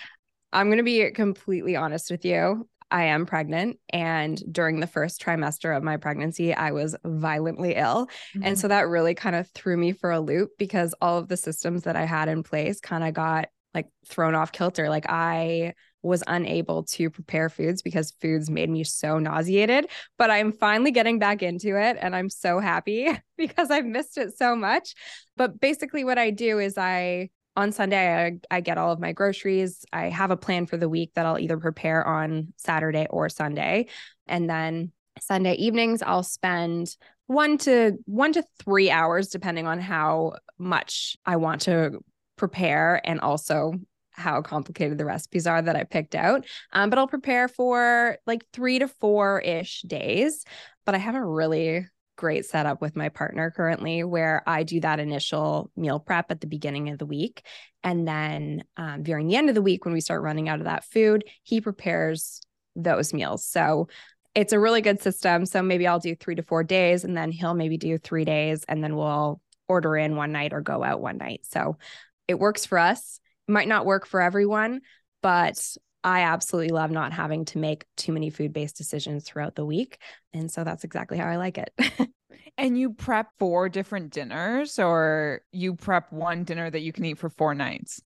I'm 0.52 0.66
going 0.66 0.78
to 0.78 0.82
be 0.82 1.08
completely 1.12 1.76
honest 1.76 2.10
with 2.10 2.24
you. 2.24 2.68
I 2.90 3.04
am 3.04 3.26
pregnant. 3.26 3.78
And 3.90 4.42
during 4.52 4.80
the 4.80 4.86
first 4.86 5.22
trimester 5.22 5.76
of 5.76 5.82
my 5.82 5.96
pregnancy, 5.96 6.54
I 6.54 6.72
was 6.72 6.96
violently 7.04 7.74
ill. 7.74 8.06
Mm-hmm. 8.06 8.44
And 8.44 8.58
so 8.58 8.68
that 8.68 8.88
really 8.88 9.14
kind 9.14 9.36
of 9.36 9.48
threw 9.50 9.76
me 9.76 9.92
for 9.92 10.10
a 10.10 10.20
loop 10.20 10.50
because 10.58 10.94
all 11.00 11.18
of 11.18 11.28
the 11.28 11.36
systems 11.36 11.82
that 11.82 11.96
I 11.96 12.04
had 12.04 12.28
in 12.28 12.42
place 12.42 12.80
kind 12.80 13.04
of 13.04 13.14
got 13.14 13.48
like 13.74 13.88
thrown 14.06 14.34
off 14.34 14.52
kilter. 14.52 14.88
Like 14.88 15.06
I 15.08 15.74
was 16.02 16.22
unable 16.26 16.84
to 16.84 17.10
prepare 17.10 17.48
foods 17.48 17.82
because 17.82 18.12
foods 18.20 18.48
made 18.48 18.70
me 18.70 18.84
so 18.84 19.18
nauseated, 19.18 19.88
but 20.16 20.30
I'm 20.30 20.52
finally 20.52 20.90
getting 20.90 21.18
back 21.18 21.42
into 21.42 21.76
it 21.78 21.96
and 22.00 22.14
I'm 22.14 22.30
so 22.30 22.60
happy 22.60 23.08
because 23.36 23.70
I've 23.70 23.84
missed 23.84 24.16
it 24.16 24.36
so 24.36 24.54
much. 24.56 24.94
But 25.36 25.60
basically 25.60 26.04
what 26.04 26.18
I 26.18 26.30
do 26.30 26.58
is 26.58 26.78
I 26.78 27.30
on 27.58 27.72
Sunday 27.72 28.38
I, 28.50 28.56
I 28.56 28.60
get 28.60 28.78
all 28.78 28.92
of 28.92 29.00
my 29.00 29.10
groceries. 29.10 29.84
I 29.92 30.10
have 30.10 30.30
a 30.30 30.36
plan 30.36 30.66
for 30.66 30.76
the 30.76 30.88
week 30.88 31.10
that 31.14 31.26
I'll 31.26 31.40
either 31.40 31.58
prepare 31.58 32.06
on 32.06 32.52
Saturday 32.56 33.08
or 33.10 33.28
Sunday. 33.28 33.88
And 34.28 34.48
then 34.48 34.92
Sunday 35.20 35.54
evenings 35.54 36.00
I'll 36.00 36.22
spend 36.22 36.96
one 37.26 37.58
to 37.58 37.98
one 38.06 38.32
to 38.34 38.44
three 38.60 38.92
hours 38.92 39.26
depending 39.28 39.66
on 39.66 39.80
how 39.80 40.34
much 40.56 41.16
I 41.26 41.34
want 41.34 41.62
to 41.62 41.98
prepare 42.36 43.00
and 43.04 43.18
also 43.20 43.74
how 44.12 44.40
complicated 44.40 44.96
the 44.96 45.04
recipes 45.04 45.48
are 45.48 45.60
that 45.60 45.74
I 45.74 45.82
picked 45.82 46.14
out. 46.14 46.46
Um, 46.72 46.90
but 46.90 46.98
I'll 47.00 47.08
prepare 47.08 47.48
for 47.48 48.18
like 48.24 48.44
three 48.52 48.78
to 48.78 48.86
four 48.86 49.40
ish 49.40 49.82
days. 49.82 50.44
But 50.86 50.94
I 50.94 50.98
haven't 50.98 51.22
really 51.22 51.86
great 52.18 52.44
setup 52.44 52.82
with 52.82 52.96
my 52.96 53.08
partner 53.08 53.50
currently 53.50 54.04
where 54.04 54.42
I 54.46 54.64
do 54.64 54.80
that 54.80 55.00
initial 55.00 55.70
meal 55.76 56.00
prep 56.00 56.30
at 56.30 56.42
the 56.42 56.46
beginning 56.46 56.90
of 56.90 56.98
the 56.98 57.06
week. 57.06 57.46
And 57.82 58.06
then 58.06 58.64
um, 58.76 59.04
during 59.04 59.28
the 59.28 59.36
end 59.36 59.48
of 59.48 59.54
the 59.54 59.62
week, 59.62 59.84
when 59.84 59.94
we 59.94 60.02
start 60.02 60.22
running 60.22 60.48
out 60.48 60.58
of 60.58 60.64
that 60.64 60.84
food, 60.84 61.24
he 61.44 61.62
prepares 61.62 62.42
those 62.76 63.14
meals. 63.14 63.46
So 63.46 63.88
it's 64.34 64.52
a 64.52 64.60
really 64.60 64.82
good 64.82 65.00
system. 65.00 65.46
So 65.46 65.62
maybe 65.62 65.86
I'll 65.86 66.00
do 66.00 66.14
three 66.14 66.34
to 66.34 66.42
four 66.42 66.64
days 66.64 67.04
and 67.04 67.16
then 67.16 67.30
he'll 67.30 67.54
maybe 67.54 67.78
do 67.78 67.96
three 67.96 68.24
days 68.24 68.64
and 68.68 68.82
then 68.84 68.96
we'll 68.96 69.40
order 69.68 69.96
in 69.96 70.16
one 70.16 70.32
night 70.32 70.52
or 70.52 70.60
go 70.60 70.82
out 70.82 71.00
one 71.00 71.18
night. 71.18 71.40
So 71.44 71.78
it 72.26 72.38
works 72.38 72.66
for 72.66 72.78
us. 72.78 73.20
It 73.48 73.52
might 73.52 73.68
not 73.68 73.86
work 73.86 74.06
for 74.06 74.20
everyone, 74.20 74.80
but 75.22 75.58
I 76.04 76.20
absolutely 76.20 76.70
love 76.70 76.90
not 76.90 77.12
having 77.12 77.44
to 77.46 77.58
make 77.58 77.84
too 77.96 78.12
many 78.12 78.30
food 78.30 78.52
based 78.52 78.76
decisions 78.76 79.24
throughout 79.24 79.56
the 79.56 79.64
week. 79.64 79.98
And 80.32 80.50
so 80.50 80.64
that's 80.64 80.84
exactly 80.84 81.18
how 81.18 81.26
I 81.26 81.36
like 81.36 81.58
it. 81.58 81.72
and 82.58 82.78
you 82.78 82.92
prep 82.92 83.28
four 83.38 83.68
different 83.68 84.12
dinners 84.12 84.78
or 84.78 85.42
you 85.52 85.74
prep 85.74 86.12
one 86.12 86.44
dinner 86.44 86.70
that 86.70 86.80
you 86.80 86.92
can 86.92 87.04
eat 87.04 87.18
for 87.18 87.28
four 87.28 87.54
nights? 87.54 88.00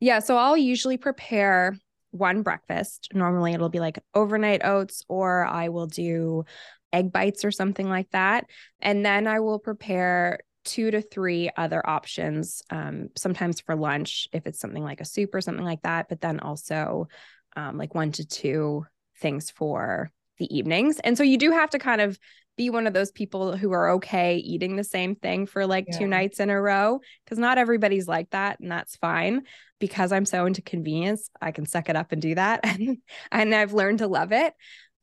Yeah. 0.00 0.18
So 0.18 0.36
I'll 0.36 0.56
usually 0.56 0.96
prepare 0.96 1.76
one 2.10 2.42
breakfast. 2.42 3.08
Normally 3.12 3.52
it'll 3.52 3.68
be 3.68 3.80
like 3.80 3.98
overnight 4.14 4.64
oats, 4.64 5.02
or 5.08 5.44
I 5.44 5.68
will 5.68 5.86
do 5.86 6.44
egg 6.92 7.12
bites 7.12 7.44
or 7.44 7.50
something 7.50 7.88
like 7.88 8.10
that. 8.10 8.46
And 8.80 9.04
then 9.04 9.26
I 9.26 9.40
will 9.40 9.58
prepare 9.58 10.40
two 10.64 10.90
to 10.90 11.00
three 11.00 11.50
other 11.56 11.86
options, 11.88 12.62
um, 12.70 13.08
sometimes 13.16 13.60
for 13.60 13.74
lunch, 13.74 14.28
if 14.32 14.46
it's 14.46 14.60
something 14.60 14.82
like 14.82 15.00
a 15.00 15.04
soup 15.04 15.34
or 15.34 15.40
something 15.40 15.64
like 15.64 15.82
that, 15.82 16.08
but 16.08 16.20
then 16.20 16.40
also 16.40 17.08
um, 17.58 17.76
like 17.76 17.94
one 17.94 18.12
to 18.12 18.26
two 18.26 18.86
things 19.20 19.50
for 19.50 20.10
the 20.38 20.56
evenings. 20.56 21.00
And 21.00 21.16
so 21.16 21.24
you 21.24 21.36
do 21.36 21.50
have 21.50 21.70
to 21.70 21.78
kind 21.78 22.00
of 22.00 22.18
be 22.56 22.70
one 22.70 22.86
of 22.86 22.92
those 22.92 23.12
people 23.12 23.56
who 23.56 23.72
are 23.72 23.90
okay 23.90 24.36
eating 24.36 24.76
the 24.76 24.84
same 24.84 25.14
thing 25.14 25.46
for 25.46 25.66
like 25.66 25.86
yeah. 25.88 25.98
two 25.98 26.06
nights 26.06 26.40
in 26.40 26.50
a 26.50 26.60
row 26.60 27.00
because 27.24 27.38
not 27.38 27.58
everybody's 27.58 28.08
like 28.08 28.28
that 28.30 28.58
and 28.58 28.68
that's 28.68 28.96
fine 28.96 29.42
because 29.78 30.10
i'm 30.10 30.24
so 30.24 30.44
into 30.44 30.60
convenience 30.60 31.30
i 31.40 31.52
can 31.52 31.64
suck 31.64 31.88
it 31.88 31.94
up 31.94 32.10
and 32.10 32.20
do 32.20 32.34
that 32.34 32.58
and, 32.64 32.98
and 33.30 33.54
i've 33.54 33.74
learned 33.74 33.98
to 33.98 34.08
love 34.08 34.32
it 34.32 34.54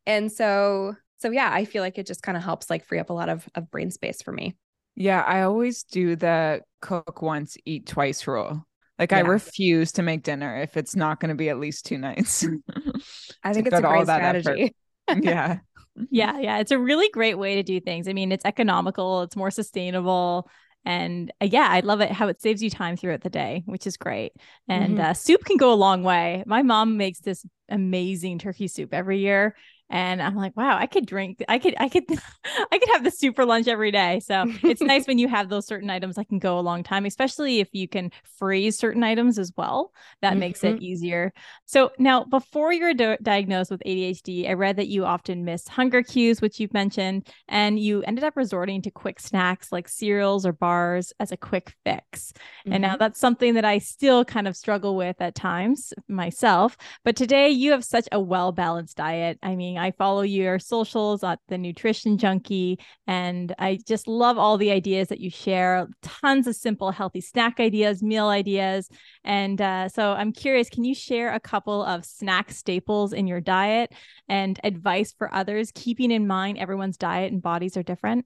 and 0.06 0.30
so 0.30 0.94
so 1.20 1.32
yeah 1.32 1.50
i 1.50 1.64
feel 1.64 1.82
like 1.82 1.98
it 1.98 2.06
just 2.06 2.22
kind 2.22 2.38
of 2.38 2.44
helps 2.44 2.70
like 2.70 2.84
free 2.84 3.00
up 3.00 3.10
a 3.10 3.14
lot 3.14 3.30
of, 3.30 3.48
of 3.56 3.72
brain 3.72 3.90
space 3.90 4.22
for 4.22 4.34
me 4.34 4.54
yeah, 4.96 5.22
I 5.22 5.42
always 5.42 5.84
do 5.84 6.16
the 6.16 6.62
cook 6.82 7.22
once, 7.22 7.58
eat 7.66 7.86
twice 7.86 8.26
rule. 8.28 8.66
Like 8.98 9.12
yeah. 9.12 9.18
I 9.18 9.22
refuse 9.22 9.92
to 9.94 10.02
make 10.02 10.24
dinner 10.24 10.62
if 10.62 10.78
it's 10.78 10.96
not 10.96 11.20
going 11.20 11.30
to 11.30 11.36
be 11.36 11.50
at 11.50 11.60
least 11.60 11.86
two 11.86 11.98
nights. 11.98 12.46
I 13.44 13.54
think 13.54 13.68
it's 13.68 13.78
a 13.78 13.82
great 13.82 14.04
strategy. 14.04 14.76
yeah. 15.22 15.60
yeah, 16.10 16.40
yeah, 16.40 16.58
it's 16.60 16.72
a 16.72 16.80
really 16.80 17.10
great 17.10 17.38
way 17.38 17.56
to 17.56 17.64
do 17.64 17.80
things. 17.80 18.08
I 18.08 18.14
mean, 18.14 18.32
it's 18.32 18.46
economical, 18.46 19.22
it's 19.22 19.36
more 19.36 19.52
sustainable, 19.52 20.50
and 20.86 21.32
uh, 21.42 21.48
yeah, 21.52 21.68
I 21.70 21.80
love 21.80 22.02
it 22.02 22.12
how 22.12 22.28
it 22.28 22.42
saves 22.42 22.62
you 22.62 22.70
time 22.70 22.96
throughout 22.96 23.22
the 23.22 23.30
day, 23.30 23.64
which 23.66 23.88
is 23.88 23.98
great. 23.98 24.34
And 24.68 24.98
mm-hmm. 24.98 25.06
uh, 25.06 25.14
soup 25.14 25.44
can 25.46 25.58
go 25.58 25.74
a 25.74 25.76
long 25.76 26.04
way. 26.04 26.44
My 26.46 26.62
mom 26.62 26.98
makes 26.98 27.20
this 27.20 27.46
amazing 27.70 28.40
turkey 28.40 28.68
soup 28.68 28.94
every 28.94 29.20
year, 29.20 29.56
and 29.90 30.22
i'm 30.22 30.36
like 30.36 30.56
wow 30.58 30.76
i 30.78 30.88
could 30.88 31.06
drink 31.06 31.44
i 31.48 31.60
could 31.60 31.76
i 31.80 31.88
could 31.88 32.04
i 32.72 32.78
could 32.78 32.90
have 32.90 33.04
the 33.04 33.12
super 33.12 33.46
lunch 33.46 33.68
every 33.68 33.92
day 33.92 34.20
so 34.20 34.46
it's 34.64 34.82
nice 34.82 35.06
when 35.06 35.20
you 35.20 35.28
have 35.28 35.48
those 35.48 35.68
certain 35.68 35.90
items 35.90 36.16
that 36.16 36.28
can 36.28 36.40
go 36.40 36.58
a 36.58 36.62
long 36.62 36.84
time 36.84 37.06
especially 37.06 37.60
if 37.60 37.70
you 37.72 37.88
can 37.88 38.12
freeze 38.40 38.78
certain 38.78 39.04
items 39.04 39.38
as 39.38 39.52
well 39.56 39.92
that 40.22 40.32
mm-hmm. 40.32 40.40
makes 40.40 40.64
it 40.64 40.76
mm-hmm. 40.76 40.84
easier 40.84 41.34
so 41.66 41.92
now 42.00 42.24
before 42.24 42.74
you're 42.74 42.94
do- 42.96 43.18
diagnosed 43.22 43.70
with 43.70 43.82
adhd 43.86 44.50
i 44.50 44.54
read 44.54 44.78
that 44.78 44.88
you 44.88 45.06
often 45.06 45.46
miss 45.46 45.68
hunger 45.68 46.02
cues 46.02 46.42
which 46.42 46.60
you've 46.60 46.74
mentioned 46.74 47.28
and 47.48 47.80
you 47.80 48.02
ended 48.04 48.24
up 48.24 48.36
resorting 48.36 48.82
to 48.82 48.90
quick 48.90 49.20
snacks 49.20 49.72
like 49.72 49.88
cereals 49.88 50.46
or 50.46 50.54
bars 50.54 51.14
as 51.20 51.32
a 51.32 51.38
quick 51.38 51.76
fix 51.84 52.34
mm-hmm. 52.34 52.74
and 52.74 52.82
now 52.82 52.90
mm-hmm. 52.90 53.00
that's 53.00 53.20
something 53.20 53.54
that 53.54 53.66
i 53.66 53.78
still 53.78 54.26
kind 54.26 54.48
of 54.48 54.58
struggle 54.58 54.96
with 54.96 55.22
at 55.22 55.36
times 55.36 55.94
myself 56.08 56.76
but 57.04 57.16
today 57.16 57.50
you 57.50 57.72
have 57.72 57.84
such 57.84 58.08
a 58.12 58.20
well 58.20 58.52
balanced 58.52 58.98
diet 58.98 59.38
i 59.44 59.56
mean 59.56 59.75
I 59.78 59.92
follow 59.92 60.22
your 60.22 60.60
socials 60.60 61.24
at 61.24 61.40
the 61.48 61.58
Nutrition 61.58 62.18
Junkie, 62.18 62.80
and 63.08 63.54
I 63.60 63.80
just 63.88 64.08
love 64.08 64.38
all 64.38 64.58
the 64.58 64.72
ideas 64.72 65.10
that 65.10 65.20
you 65.20 65.30
share. 65.30 65.88
Tons 66.02 66.48
of 66.48 66.56
simple, 66.56 66.92
healthy 66.92 67.22
snack 67.22 67.60
ideas, 67.60 68.04
meal 68.04 68.28
ideas. 68.28 68.90
And 69.24 69.62
uh, 69.62 69.90
so 69.90 70.14
I'm 70.14 70.32
curious 70.32 70.70
can 70.70 70.84
you 70.84 70.96
share 70.96 71.34
a 71.34 71.40
couple 71.40 71.84
of 71.84 72.06
snack 72.06 72.52
staples 72.52 73.14
in 73.14 73.28
your 73.28 73.42
diet 73.42 73.94
and 74.28 74.60
advice 74.64 75.14
for 75.18 75.34
others, 75.34 75.72
keeping 75.74 76.12
in 76.12 76.28
mind 76.28 76.58
everyone's 76.58 76.98
diet 76.98 77.32
and 77.32 77.42
bodies 77.42 77.78
are 77.78 77.84
different? 77.84 78.26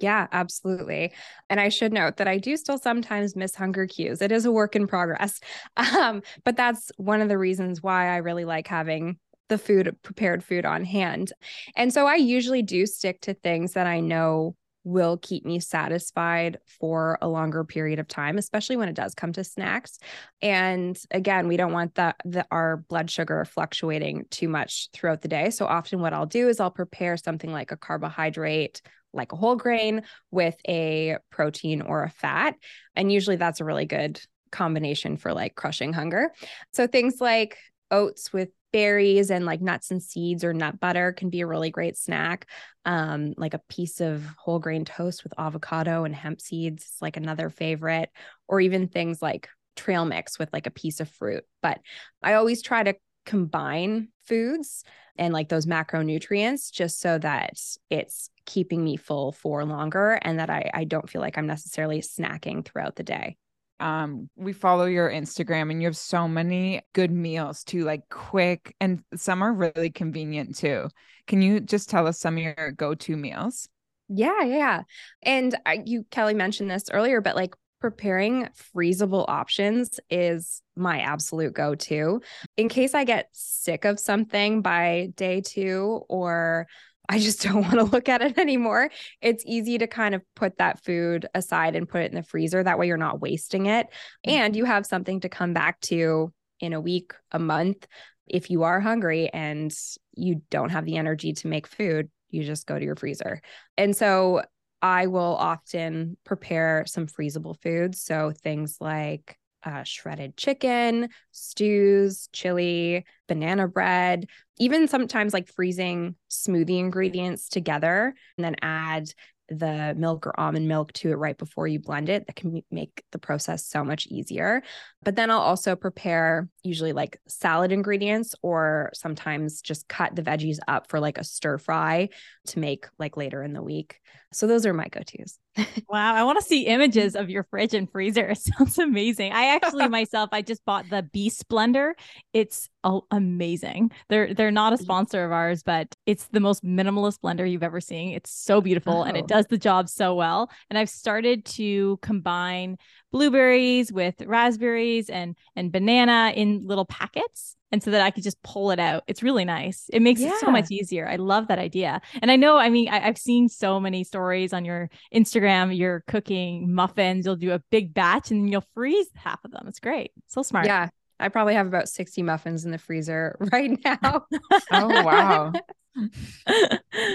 Yeah, 0.00 0.28
absolutely. 0.30 1.12
And 1.50 1.58
I 1.58 1.70
should 1.70 1.92
note 1.92 2.18
that 2.18 2.28
I 2.28 2.38
do 2.38 2.56
still 2.56 2.78
sometimes 2.78 3.34
miss 3.34 3.54
hunger 3.54 3.86
cues. 3.86 4.22
It 4.22 4.30
is 4.30 4.44
a 4.44 4.52
work 4.52 4.76
in 4.76 4.86
progress. 4.86 5.40
Um, 5.98 6.22
but 6.44 6.56
that's 6.56 6.92
one 6.96 7.20
of 7.20 7.28
the 7.28 7.38
reasons 7.38 7.82
why 7.82 8.08
I 8.08 8.18
really 8.18 8.44
like 8.44 8.68
having 8.68 9.18
the 9.48 9.58
food, 9.58 9.96
prepared 10.02 10.44
food 10.44 10.64
on 10.64 10.84
hand. 10.84 11.32
And 11.76 11.92
so 11.92 12.06
I 12.06 12.16
usually 12.16 12.62
do 12.62 12.86
stick 12.86 13.20
to 13.22 13.34
things 13.34 13.72
that 13.72 13.86
I 13.86 14.00
know 14.00 14.54
will 14.84 15.18
keep 15.18 15.44
me 15.44 15.60
satisfied 15.60 16.58
for 16.80 17.18
a 17.20 17.28
longer 17.28 17.62
period 17.62 17.98
of 17.98 18.08
time 18.08 18.38
especially 18.38 18.76
when 18.76 18.88
it 18.88 18.94
does 18.94 19.12
come 19.12 19.32
to 19.32 19.44
snacks. 19.44 19.98
And 20.40 20.98
again 21.10 21.46
we 21.46 21.58
don't 21.58 21.72
want 21.72 21.96
that 21.96 22.16
the, 22.24 22.46
our 22.50 22.78
blood 22.78 23.10
sugar 23.10 23.44
fluctuating 23.44 24.24
too 24.30 24.48
much 24.48 24.88
throughout 24.94 25.20
the 25.20 25.28
day. 25.28 25.50
So 25.50 25.66
often 25.66 26.00
what 26.00 26.14
I'll 26.14 26.26
do 26.26 26.48
is 26.48 26.58
I'll 26.58 26.70
prepare 26.70 27.18
something 27.18 27.52
like 27.52 27.70
a 27.70 27.76
carbohydrate 27.76 28.80
like 29.12 29.32
a 29.32 29.36
whole 29.36 29.56
grain 29.56 30.02
with 30.30 30.56
a 30.68 31.16
protein 31.30 31.82
or 31.82 32.02
a 32.02 32.10
fat. 32.10 32.54
And 32.94 33.10
usually 33.10 33.36
that's 33.36 33.60
a 33.60 33.64
really 33.64 33.86
good 33.86 34.20
combination 34.50 35.16
for 35.16 35.32
like 35.32 35.54
crushing 35.54 35.92
hunger. 35.92 36.32
So 36.72 36.86
things 36.86 37.20
like 37.20 37.56
oats 37.90 38.32
with 38.32 38.50
berries 38.72 39.30
and 39.30 39.44
like 39.44 39.60
nuts 39.60 39.90
and 39.90 40.02
seeds 40.02 40.44
or 40.44 40.52
nut 40.52 40.78
butter 40.80 41.12
can 41.12 41.30
be 41.30 41.40
a 41.40 41.46
really 41.46 41.70
great 41.70 41.96
snack. 41.96 42.46
Um, 42.84 43.34
like 43.36 43.54
a 43.54 43.62
piece 43.68 44.00
of 44.00 44.24
whole 44.38 44.58
grain 44.58 44.84
toast 44.84 45.22
with 45.22 45.34
avocado 45.38 46.04
and 46.04 46.14
hemp 46.14 46.40
seeds 46.40 46.84
is 46.84 46.96
like 47.00 47.16
another 47.16 47.50
favorite, 47.50 48.10
or 48.46 48.60
even 48.60 48.88
things 48.88 49.20
like 49.20 49.48
trail 49.76 50.04
mix 50.04 50.38
with 50.38 50.52
like 50.52 50.66
a 50.66 50.72
piece 50.72 51.00
of 51.00 51.08
fruit. 51.08 51.44
But 51.62 51.80
I 52.22 52.34
always 52.34 52.62
try 52.62 52.82
to 52.82 52.94
combine 53.26 54.08
foods 54.26 54.84
and 55.16 55.34
like 55.34 55.48
those 55.48 55.66
macronutrients 55.66 56.72
just 56.72 57.00
so 57.00 57.18
that 57.18 57.58
it's 57.90 58.30
keeping 58.46 58.82
me 58.82 58.96
full 58.96 59.32
for 59.32 59.64
longer 59.64 60.12
and 60.22 60.38
that 60.38 60.48
I, 60.48 60.70
I 60.72 60.84
don't 60.84 61.10
feel 61.10 61.20
like 61.20 61.36
I'm 61.36 61.46
necessarily 61.46 62.00
snacking 62.00 62.64
throughout 62.64 62.96
the 62.96 63.02
day 63.02 63.36
um 63.80 64.28
we 64.36 64.52
follow 64.52 64.86
your 64.86 65.10
instagram 65.10 65.70
and 65.70 65.80
you 65.80 65.86
have 65.86 65.96
so 65.96 66.26
many 66.26 66.82
good 66.94 67.10
meals 67.10 67.64
too 67.64 67.84
like 67.84 68.08
quick 68.08 68.74
and 68.80 69.02
some 69.14 69.42
are 69.42 69.52
really 69.52 69.90
convenient 69.90 70.56
too. 70.56 70.88
Can 71.26 71.42
you 71.42 71.60
just 71.60 71.90
tell 71.90 72.06
us 72.06 72.18
some 72.18 72.36
of 72.36 72.42
your 72.42 72.72
go-to 72.72 73.16
meals? 73.16 73.68
Yeah 74.08 74.42
yeah 74.42 74.82
and 75.22 75.54
I, 75.66 75.82
you 75.84 76.04
kelly 76.10 76.34
mentioned 76.34 76.70
this 76.70 76.90
earlier 76.90 77.20
but 77.20 77.36
like 77.36 77.54
preparing 77.80 78.48
freezable 78.74 79.24
options 79.28 80.00
is 80.10 80.62
my 80.74 80.98
absolute 80.98 81.52
go-to. 81.52 82.20
In 82.56 82.68
case 82.68 82.94
i 82.94 83.04
get 83.04 83.28
sick 83.32 83.84
of 83.84 84.00
something 84.00 84.62
by 84.62 85.10
day 85.14 85.40
two 85.40 86.02
or 86.08 86.66
I 87.08 87.18
just 87.18 87.42
don't 87.42 87.62
want 87.62 87.74
to 87.74 87.84
look 87.84 88.08
at 88.08 88.22
it 88.22 88.38
anymore. 88.38 88.90
It's 89.20 89.44
easy 89.46 89.78
to 89.78 89.86
kind 89.86 90.14
of 90.14 90.22
put 90.34 90.58
that 90.58 90.84
food 90.84 91.26
aside 91.34 91.76
and 91.76 91.88
put 91.88 92.02
it 92.02 92.10
in 92.10 92.16
the 92.16 92.22
freezer. 92.22 92.62
That 92.62 92.78
way 92.78 92.86
you're 92.86 92.96
not 92.96 93.20
wasting 93.20 93.66
it. 93.66 93.86
Mm-hmm. 93.86 94.30
And 94.30 94.56
you 94.56 94.64
have 94.64 94.86
something 94.86 95.20
to 95.20 95.28
come 95.28 95.52
back 95.52 95.80
to 95.82 96.32
in 96.60 96.72
a 96.72 96.80
week, 96.80 97.14
a 97.32 97.38
month. 97.38 97.86
If 98.26 98.50
you 98.50 98.64
are 98.64 98.80
hungry 98.80 99.30
and 99.32 99.74
you 100.14 100.42
don't 100.50 100.70
have 100.70 100.84
the 100.84 100.96
energy 100.96 101.32
to 101.32 101.48
make 101.48 101.66
food, 101.66 102.10
you 102.30 102.44
just 102.44 102.66
go 102.66 102.78
to 102.78 102.84
your 102.84 102.96
freezer. 102.96 103.40
And 103.76 103.96
so 103.96 104.42
I 104.82 105.06
will 105.06 105.36
often 105.36 106.16
prepare 106.24 106.84
some 106.86 107.06
freezable 107.06 107.60
foods. 107.62 108.02
So 108.02 108.32
things 108.42 108.76
like 108.80 109.38
uh, 109.68 109.82
shredded 109.82 110.36
chicken, 110.36 111.10
stews, 111.32 112.28
chili, 112.32 113.04
banana 113.26 113.68
bread, 113.68 114.26
even 114.58 114.88
sometimes 114.88 115.34
like 115.34 115.48
freezing 115.48 116.14
smoothie 116.30 116.78
ingredients 116.78 117.48
together 117.48 118.14
and 118.36 118.44
then 118.44 118.56
add 118.62 119.10
the 119.50 119.94
milk 119.96 120.26
or 120.26 120.38
almond 120.38 120.68
milk 120.68 120.92
to 120.92 121.10
it 121.10 121.14
right 121.16 121.38
before 121.38 121.66
you 121.66 121.80
blend 121.80 122.08
it. 122.08 122.26
That 122.26 122.36
can 122.36 122.62
make 122.70 123.02
the 123.12 123.18
process 123.18 123.66
so 123.66 123.84
much 123.84 124.06
easier. 124.06 124.62
But 125.02 125.16
then 125.16 125.30
I'll 125.30 125.38
also 125.38 125.76
prepare 125.76 126.48
usually 126.64 126.92
like 126.92 127.20
salad 127.28 127.70
ingredients 127.72 128.34
or 128.42 128.90
sometimes 128.94 129.60
just 129.60 129.88
cut 129.88 130.16
the 130.16 130.22
veggies 130.22 130.58
up 130.66 130.88
for 130.88 130.98
like 130.98 131.18
a 131.18 131.24
stir 131.24 131.58
fry 131.58 132.08
to 132.48 132.58
make 132.58 132.86
like 132.98 133.16
later 133.16 133.42
in 133.42 133.52
the 133.52 133.62
week. 133.62 134.00
So 134.32 134.46
those 134.46 134.66
are 134.66 134.74
my 134.74 134.88
go-tos. 134.88 135.38
wow, 135.88 136.14
I 136.14 136.22
want 136.22 136.38
to 136.38 136.44
see 136.44 136.66
images 136.66 137.16
of 137.16 137.30
your 137.30 137.44
fridge 137.44 137.74
and 137.74 137.90
freezer. 137.90 138.28
It 138.38 138.38
sounds 138.38 138.78
amazing. 138.78 139.32
I 139.32 139.54
actually 139.54 139.88
myself 139.88 140.30
I 140.32 140.42
just 140.42 140.64
bought 140.64 140.88
the 140.90 141.02
Beast 141.02 141.48
blender. 141.48 141.92
It's 142.32 142.68
amazing. 143.10 143.90
They're 144.08 144.34
they're 144.34 144.50
not 144.50 144.72
a 144.72 144.78
sponsor 144.78 145.24
of 145.24 145.32
ours, 145.32 145.62
but 145.62 145.94
it's 146.06 146.28
the 146.28 146.40
most 146.40 146.62
minimalist 146.62 147.20
blender 147.20 147.50
you've 147.50 147.62
ever 147.62 147.80
seen. 147.80 148.14
It's 148.14 148.30
so 148.30 148.60
beautiful 148.60 148.98
oh. 148.98 149.02
and 149.02 149.16
it 149.16 149.24
oh. 149.24 149.26
does 149.26 149.46
the 149.46 149.58
job 149.58 149.88
so 149.88 150.14
well. 150.14 150.50
And 150.68 150.78
I've 150.78 150.90
started 150.90 151.44
to 151.46 151.98
combine 152.02 152.76
blueberries 153.10 153.92
with 153.92 154.20
raspberries 154.22 155.08
and 155.08 155.36
and 155.56 155.72
banana 155.72 156.32
in 156.34 156.66
little 156.66 156.84
packets 156.84 157.56
and 157.70 157.82
so 157.82 157.90
that 157.90 158.00
I 158.00 158.10
could 158.10 158.22
just 158.22 158.40
pull 158.42 158.70
it 158.70 158.78
out. 158.78 159.04
It's 159.06 159.22
really 159.22 159.44
nice. 159.44 159.90
It 159.92 160.00
makes 160.00 160.20
yeah. 160.20 160.28
it 160.28 160.40
so 160.40 160.50
much 160.50 160.70
easier. 160.70 161.08
I 161.08 161.16
love 161.16 161.48
that 161.48 161.58
idea. 161.58 162.00
And 162.22 162.30
I 162.30 162.36
know, 162.36 162.56
I 162.56 162.70
mean, 162.70 162.88
I, 162.88 163.00
have 163.00 163.18
seen 163.18 163.48
so 163.48 163.78
many 163.78 164.04
stories 164.04 164.52
on 164.52 164.64
your 164.64 164.88
Instagram. 165.14 165.76
You're 165.76 166.02
cooking 166.06 166.72
muffins. 166.72 167.26
You'll 167.26 167.36
do 167.36 167.52
a 167.52 167.58
big 167.70 167.92
batch 167.92 168.30
and 168.30 168.50
you'll 168.50 168.64
freeze 168.74 169.08
half 169.14 169.44
of 169.44 169.50
them. 169.50 169.66
It's 169.68 169.80
great. 169.80 170.12
So 170.26 170.42
smart. 170.42 170.66
Yeah. 170.66 170.88
I 171.20 171.28
probably 171.28 171.54
have 171.54 171.66
about 171.66 171.88
60 171.88 172.22
muffins 172.22 172.64
in 172.64 172.70
the 172.70 172.78
freezer 172.78 173.36
right 173.52 173.78
now. 173.84 174.26
oh, 174.70 175.02
wow. 175.02 175.52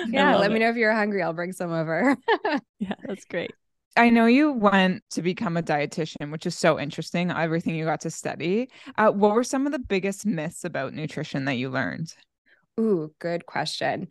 yeah. 0.07 0.35
Let 0.35 0.51
it. 0.51 0.53
me 0.53 0.59
know 0.59 0.69
if 0.69 0.75
you're 0.75 0.93
hungry. 0.93 1.23
I'll 1.23 1.33
bring 1.33 1.53
some 1.53 1.71
over. 1.71 2.17
yeah, 2.79 2.95
that's 3.05 3.25
great. 3.25 3.51
I 3.95 4.09
know 4.09 4.25
you 4.25 4.51
went 4.51 5.03
to 5.11 5.21
become 5.21 5.55
a 5.55 5.61
dietitian, 5.61 6.31
which 6.31 6.45
is 6.45 6.57
so 6.57 6.79
interesting, 6.79 7.29
everything 7.31 7.75
you 7.75 7.85
got 7.85 8.01
to 8.01 8.09
study. 8.09 8.69
Uh, 8.97 9.11
what 9.11 9.35
were 9.35 9.43
some 9.43 9.65
of 9.65 9.71
the 9.71 9.79
biggest 9.79 10.25
myths 10.25 10.63
about 10.63 10.93
nutrition 10.93 11.45
that 11.45 11.55
you 11.55 11.69
learned? 11.69 12.13
Ooh, 12.79 13.13
good 13.19 13.45
question. 13.45 14.07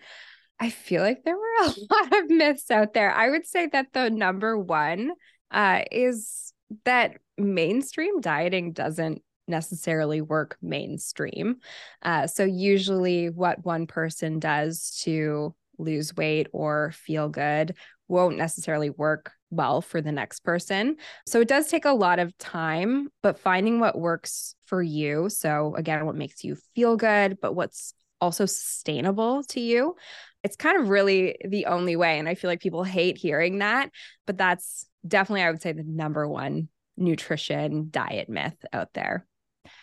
I 0.60 0.70
feel 0.70 1.02
like 1.02 1.24
there 1.24 1.36
were 1.36 1.64
a 1.64 1.66
lot 1.90 2.22
of 2.22 2.30
myths 2.30 2.70
out 2.70 2.94
there. 2.94 3.12
I 3.12 3.30
would 3.30 3.46
say 3.46 3.66
that 3.72 3.92
the 3.92 4.10
number 4.10 4.56
one 4.56 5.12
uh, 5.50 5.82
is 5.90 6.52
that 6.84 7.18
mainstream 7.36 8.20
dieting 8.20 8.72
doesn't 8.72 9.22
necessarily 9.48 10.20
work 10.20 10.56
mainstream. 10.62 11.56
Uh, 12.02 12.28
so, 12.28 12.44
usually, 12.44 13.30
what 13.30 13.64
one 13.64 13.88
person 13.88 14.38
does 14.38 15.00
to 15.02 15.54
lose 15.78 16.14
weight 16.14 16.46
or 16.52 16.92
feel 16.92 17.28
good 17.28 17.74
won't 18.06 18.36
necessarily 18.36 18.90
work 18.90 19.32
well 19.52 19.80
for 19.80 20.00
the 20.00 20.12
next 20.12 20.40
person. 20.40 20.96
So 21.26 21.40
it 21.40 21.48
does 21.48 21.68
take 21.68 21.84
a 21.84 21.92
lot 21.92 22.18
of 22.18 22.36
time, 22.38 23.08
but 23.22 23.38
finding 23.38 23.78
what 23.78 23.98
works 23.98 24.54
for 24.64 24.82
you. 24.82 25.28
So, 25.28 25.74
again, 25.76 26.04
what 26.06 26.16
makes 26.16 26.42
you 26.42 26.56
feel 26.74 26.96
good, 26.96 27.38
but 27.40 27.54
what's 27.54 27.94
also 28.22 28.46
sustainable 28.46 29.42
to 29.42 29.60
you. 29.60 29.96
It's 30.44 30.56
kind 30.56 30.80
of 30.80 30.88
really 30.88 31.36
the 31.44 31.66
only 31.66 31.96
way. 31.96 32.18
And 32.18 32.28
I 32.28 32.34
feel 32.34 32.48
like 32.48 32.60
people 32.60 32.84
hate 32.84 33.18
hearing 33.18 33.58
that, 33.58 33.90
but 34.26 34.38
that's 34.38 34.86
definitely, 35.06 35.42
I 35.42 35.50
would 35.50 35.60
say, 35.60 35.72
the 35.72 35.84
number 35.84 36.26
one 36.26 36.68
nutrition 36.96 37.88
diet 37.90 38.28
myth 38.28 38.56
out 38.72 38.92
there. 38.94 39.26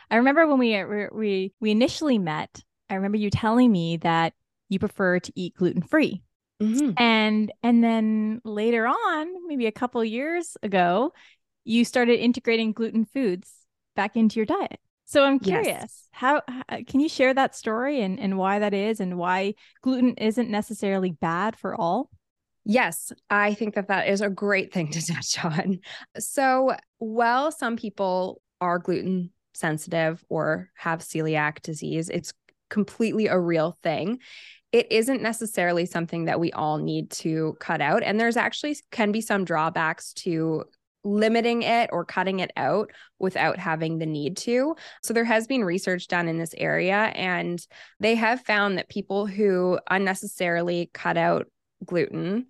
I 0.09 0.17
remember 0.17 0.47
when 0.47 0.57
we 0.57 0.83
we 1.11 1.53
we 1.59 1.71
initially 1.71 2.17
met, 2.17 2.63
I 2.89 2.95
remember 2.95 3.17
you 3.17 3.29
telling 3.29 3.71
me 3.71 3.97
that 3.97 4.33
you 4.69 4.79
prefer 4.79 5.19
to 5.19 5.31
eat 5.35 5.55
gluten 5.55 5.81
free. 5.81 6.23
Mm-hmm. 6.61 6.91
And 6.97 7.51
and 7.63 7.83
then 7.83 8.41
later 8.43 8.87
on, 8.87 9.47
maybe 9.47 9.65
a 9.65 9.71
couple 9.71 10.03
years 10.03 10.57
ago, 10.61 11.13
you 11.63 11.85
started 11.85 12.19
integrating 12.19 12.73
gluten 12.73 13.05
foods 13.05 13.51
back 13.95 14.15
into 14.15 14.37
your 14.37 14.45
diet. 14.45 14.79
So 15.05 15.23
I'm 15.23 15.39
curious, 15.39 15.67
yes. 15.67 16.03
how, 16.11 16.43
how, 16.47 16.61
can 16.85 16.99
you 16.99 17.09
share 17.09 17.33
that 17.33 17.55
story 17.55 18.01
and 18.01 18.19
and 18.19 18.37
why 18.37 18.59
that 18.59 18.75
is 18.75 18.99
and 18.99 19.17
why 19.17 19.55
gluten 19.81 20.13
isn't 20.15 20.51
necessarily 20.51 21.11
bad 21.11 21.55
for 21.55 21.73
all? 21.73 22.11
Yes, 22.65 23.11
I 23.29 23.55
think 23.55 23.73
that 23.73 23.87
that 23.87 24.07
is 24.07 24.21
a 24.21 24.29
great 24.29 24.71
thing 24.71 24.91
to 24.91 25.05
touch 25.13 25.43
on. 25.43 25.79
So, 26.19 26.75
while 26.99 27.51
some 27.51 27.77
people 27.77 28.41
are 28.61 28.77
gluten 28.77 29.31
sensitive 29.53 30.23
or 30.29 30.69
have 30.75 30.99
celiac 30.99 31.61
disease, 31.61 32.09
it's 32.09 32.31
completely 32.69 33.25
a 33.25 33.39
real 33.39 33.77
thing 33.81 34.19
it 34.71 34.91
isn't 34.91 35.21
necessarily 35.21 35.85
something 35.85 36.25
that 36.25 36.39
we 36.39 36.51
all 36.51 36.77
need 36.77 37.09
to 37.09 37.55
cut 37.59 37.81
out. 37.81 38.03
And 38.03 38.19
there's 38.19 38.37
actually 38.37 38.77
can 38.91 39.11
be 39.11 39.21
some 39.21 39.45
drawbacks 39.45 40.13
to 40.13 40.65
limiting 41.03 41.63
it 41.63 41.89
or 41.93 42.03
cutting 42.05 42.39
it 42.39 42.51
out 42.57 42.91
without 43.19 43.57
having 43.57 43.97
the 43.97 44.05
need 44.05 44.37
to. 44.37 44.75
So 45.01 45.13
there 45.13 45.23
has 45.23 45.47
been 45.47 45.63
research 45.63 46.07
done 46.07 46.27
in 46.27 46.37
this 46.37 46.53
area 46.57 46.95
and 46.95 47.65
they 47.99 48.15
have 48.15 48.41
found 48.41 48.77
that 48.77 48.89
people 48.89 49.25
who 49.25 49.79
unnecessarily 49.89 50.89
cut 50.93 51.17
out 51.17 51.47
gluten 51.85 52.47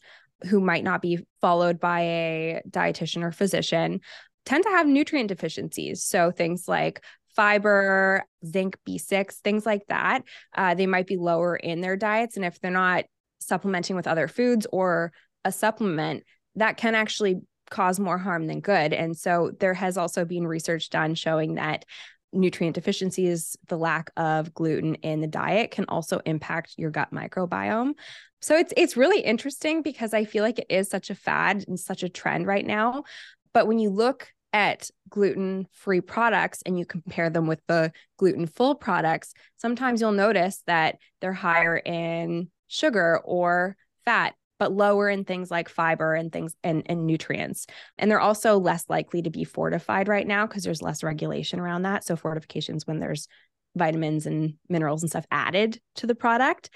who 0.49 0.59
might 0.59 0.83
not 0.83 1.01
be 1.01 1.25
followed 1.41 1.79
by 1.79 2.01
a 2.01 2.61
dietitian 2.69 3.23
or 3.23 3.31
physician 3.31 3.99
tend 4.45 4.63
to 4.63 4.69
have 4.69 4.87
nutrient 4.87 5.27
deficiencies. 5.27 6.03
So 6.03 6.31
things 6.31 6.67
like 6.67 7.03
fiber, 7.39 8.25
zinc, 8.45 8.75
B6, 8.85 9.35
things 9.35 9.65
like 9.65 9.83
that, 9.87 10.23
uh, 10.57 10.73
they 10.75 10.87
might 10.87 11.07
be 11.07 11.15
lower 11.15 11.55
in 11.55 11.79
their 11.79 11.95
diets. 11.95 12.35
And 12.35 12.43
if 12.43 12.59
they're 12.59 12.69
not 12.69 13.05
supplementing 13.39 13.95
with 13.95 14.07
other 14.07 14.27
foods 14.27 14.67
or 14.73 15.13
a 15.45 15.51
supplement, 15.53 16.25
that 16.55 16.75
can 16.75 16.95
actually 16.95 17.37
cause 17.71 17.97
more 17.97 18.17
harm 18.17 18.47
than 18.47 18.59
good. 18.59 18.91
And 18.91 19.15
so 19.15 19.53
there 19.57 19.73
has 19.73 19.97
also 19.97 20.25
been 20.25 20.45
research 20.45 20.89
done 20.89 21.15
showing 21.15 21.55
that 21.55 21.85
nutrient 22.33 22.75
deficiencies, 22.75 23.55
the 23.69 23.77
lack 23.77 24.11
of 24.17 24.53
gluten 24.53 24.95
in 24.95 25.21
the 25.21 25.27
diet 25.27 25.71
can 25.71 25.85
also 25.87 26.19
impact 26.25 26.73
your 26.75 26.91
gut 26.91 27.13
microbiome. 27.13 27.93
So 28.41 28.57
it's 28.57 28.73
it's 28.75 28.97
really 28.97 29.21
interesting 29.21 29.81
because 29.81 30.13
I 30.13 30.25
feel 30.25 30.43
like 30.43 30.59
it 30.59 30.67
is 30.69 30.89
such 30.89 31.09
a 31.09 31.15
fad 31.15 31.63
and 31.69 31.79
such 31.79 32.03
a 32.03 32.09
trend 32.09 32.47
right 32.47 32.67
now. 32.67 33.05
But 33.53 33.65
when 33.65 33.79
you 33.79 33.91
look 33.91 34.27
at 34.51 34.89
gluten 35.09 35.67
free 35.71 36.01
products 36.01 36.61
and 36.65 36.77
you 36.77 36.85
compare 36.85 37.29
them 37.29 37.47
with 37.47 37.61
the 37.67 37.91
gluten 38.17 38.47
full 38.47 38.75
products, 38.75 39.33
sometimes 39.57 40.01
you'll 40.01 40.11
notice 40.11 40.63
that 40.67 40.97
they're 41.21 41.33
higher 41.33 41.77
in 41.77 42.49
sugar 42.67 43.19
or 43.23 43.75
fat 44.05 44.33
but 44.59 44.73
lower 44.73 45.09
in 45.09 45.23
things 45.23 45.49
like 45.49 45.69
fiber 45.69 46.13
and 46.13 46.31
things 46.31 46.53
and, 46.63 46.83
and 46.87 47.07
nutrients. 47.07 47.65
And 47.97 48.11
they're 48.11 48.19
also 48.19 48.59
less 48.59 48.83
likely 48.89 49.21
to 49.21 49.29
be 49.29 49.45
fortified 49.45 50.09
right 50.09 50.27
now 50.27 50.45
because 50.45 50.63
there's 50.63 50.81
less 50.81 51.01
regulation 51.01 51.59
around 51.59 51.83
that. 51.83 52.03
So 52.03 52.17
fortifications 52.17 52.85
when 52.85 52.99
there's 52.99 53.27
vitamins 53.75 54.25
and 54.25 54.55
minerals 54.67 55.01
and 55.01 55.09
stuff 55.09 55.25
added 55.31 55.79
to 55.95 56.07
the 56.07 56.15
product. 56.15 56.69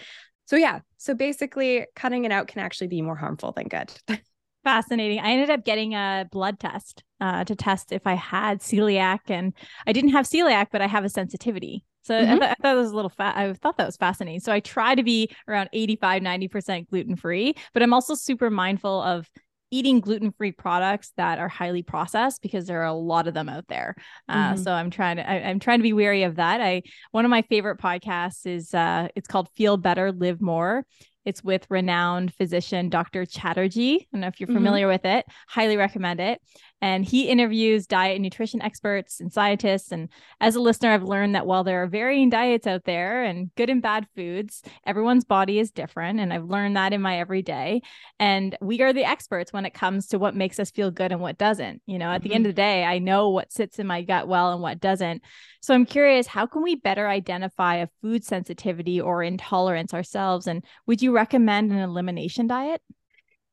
So 0.46 0.56
yeah, 0.56 0.80
so 0.98 1.14
basically 1.14 1.86
cutting 1.96 2.24
it 2.24 2.32
out 2.32 2.48
can 2.48 2.62
actually 2.62 2.88
be 2.88 3.02
more 3.02 3.16
harmful 3.16 3.52
than 3.52 3.68
good. 3.68 3.92
Fascinating. 4.64 5.20
I 5.20 5.32
ended 5.32 5.50
up 5.50 5.66
getting 5.66 5.94
a 5.94 6.28
blood 6.32 6.60
test 6.60 7.04
uh, 7.20 7.44
to 7.44 7.56
test 7.56 7.92
if 7.92 8.08
I 8.08 8.14
had 8.14 8.60
celiac, 8.60 9.20
and 9.28 9.54
I 9.86 9.92
didn't 9.92 10.12
have 10.12 10.26
celiac, 10.26 10.68
but 10.72 10.82
I 10.82 10.88
have 10.88 11.04
a 11.04 11.10
sensitivity. 11.10 11.86
So 12.04 12.14
mm-hmm. 12.14 12.34
I, 12.34 12.38
th- 12.38 12.44
I, 12.44 12.48
thought 12.48 12.62
that 12.64 12.74
was 12.74 12.92
a 12.92 12.96
little 12.96 13.10
fat. 13.10 13.36
I 13.38 13.54
thought 13.54 13.78
that 13.78 13.86
was 13.86 13.98
fascinating. 13.98 14.42
So 14.42 14.52
I 14.52 14.60
try 14.60 14.96
to 14.96 15.04
be 15.04 15.30
around 15.48 15.70
85, 15.74 16.22
90% 16.22 16.90
gluten 16.90 17.16
free, 17.16 17.56
but 17.74 17.82
I'm 17.82 17.94
also 17.94 18.14
super 18.14 18.50
mindful 18.50 19.02
of 19.02 19.30
eating 19.74 20.02
gluten 20.02 20.32
free 20.32 20.52
products 20.52 21.14
that 21.18 21.40
are 21.40 21.48
highly 21.50 21.82
processed 21.82 22.44
because 22.44 22.68
there 22.68 22.82
are 22.82 22.86
a 22.86 22.94
lot 22.94 23.28
of 23.28 23.34
them 23.34 23.50
out 23.50 23.68
there. 23.68 23.96
Uh, 24.30 24.54
mm-hmm. 24.54 24.62
So 24.62 24.72
I'm 24.72 24.92
trying 24.92 25.18
to 25.18 25.28
I, 25.28 25.36
am 25.50 25.60
trying 25.60 25.80
to 25.80 25.84
be 25.84 25.94
wary 25.94 26.24
of 26.24 26.36
that. 26.36 26.62
I 26.62 26.84
one 27.12 27.26
of 27.26 27.32
my 27.32 27.42
favorite 27.42 27.80
podcasts 27.80 28.46
is 28.46 28.74
uh, 28.74 29.08
it's 29.16 29.28
called 29.28 29.50
Feel 29.56 29.78
Better, 29.78 30.12
Live 30.12 30.42
More, 30.42 30.86
it's 31.26 31.44
with 31.44 31.66
renowned 31.70 32.34
physician 32.34 32.90
Dr. 32.90 33.26
Chatterjee. 33.26 33.96
I 34.02 34.08
don't 34.12 34.22
know 34.22 34.28
if 34.28 34.40
you're 34.40 34.48
mm-hmm. 34.48 34.58
familiar 34.58 34.86
mm-hmm. 34.86 34.94
with 34.94 35.06
it. 35.06 35.26
Highly 35.48 35.78
recommend 35.78 36.20
it. 36.20 36.42
And 36.84 37.06
he 37.06 37.30
interviews 37.30 37.88
diet 37.88 38.16
and 38.16 38.24
nutrition 38.24 38.62
experts 38.62 39.22
and 39.22 39.32
scientists. 39.32 39.94
And 39.94 40.10
as 40.42 40.56
a 40.56 40.60
listener, 40.60 40.92
I've 40.92 41.04
learned 41.04 41.34
that 41.34 41.46
while 41.46 41.64
there 41.64 41.82
are 41.82 41.88
varying 41.88 42.30
diets 42.30 42.68
out 42.68 42.84
there 42.84 43.24
and 43.24 43.56
good 43.56 43.70
and 43.70 43.82
bad 43.82 44.06
foods, 44.18 44.62
everyone's 44.86 45.24
body 45.24 45.60
is 45.60 45.72
different. 45.72 46.20
And 46.20 46.34
I've 46.34 46.44
learned 46.44 46.76
that 46.76 46.92
in 46.92 47.02
my 47.02 47.20
everyday. 47.22 47.84
And 48.20 48.58
we 48.60 48.82
are 48.82 48.92
the 48.92 49.06
experts 49.06 49.54
when 49.54 49.66
it 49.66 49.74
comes 49.74 50.08
to 50.08 50.20
what 50.20 50.36
makes 50.36 50.60
us 50.60 50.72
feel 50.72 50.92
good 50.92 51.14
and 51.14 51.22
what 51.22 51.38
doesn't. 51.38 51.82
You 51.86 52.00
know, 52.00 52.12
at 52.12 52.20
mm-hmm. 52.20 52.28
the 52.28 52.36
end 52.36 52.44
mm-hmm. 52.44 52.50
of 52.50 52.56
the 52.58 52.62
day, 52.62 52.84
I 52.84 53.00
know 53.00 53.30
what 53.30 53.54
sits 53.54 53.80
in 53.80 53.88
my 53.88 54.02
gut 54.02 54.28
well 54.28 54.52
and 54.52 54.62
what 54.62 54.82
doesn't. 54.82 55.24
So 55.62 55.74
I'm 55.74 55.86
curious, 55.86 56.28
how 56.28 56.48
can 56.48 56.64
we 56.64 56.76
better 56.76 57.08
identify 57.08 57.76
a 57.76 57.88
food 58.02 58.26
sensitivity 58.26 59.00
or 59.00 59.24
intolerance 59.24 59.94
ourselves? 59.94 60.48
And 60.48 60.66
would 60.86 61.02
you 61.02 61.16
recommend 61.16 61.72
an 61.72 61.78
elimination 61.78 62.48
diet? 62.48 62.82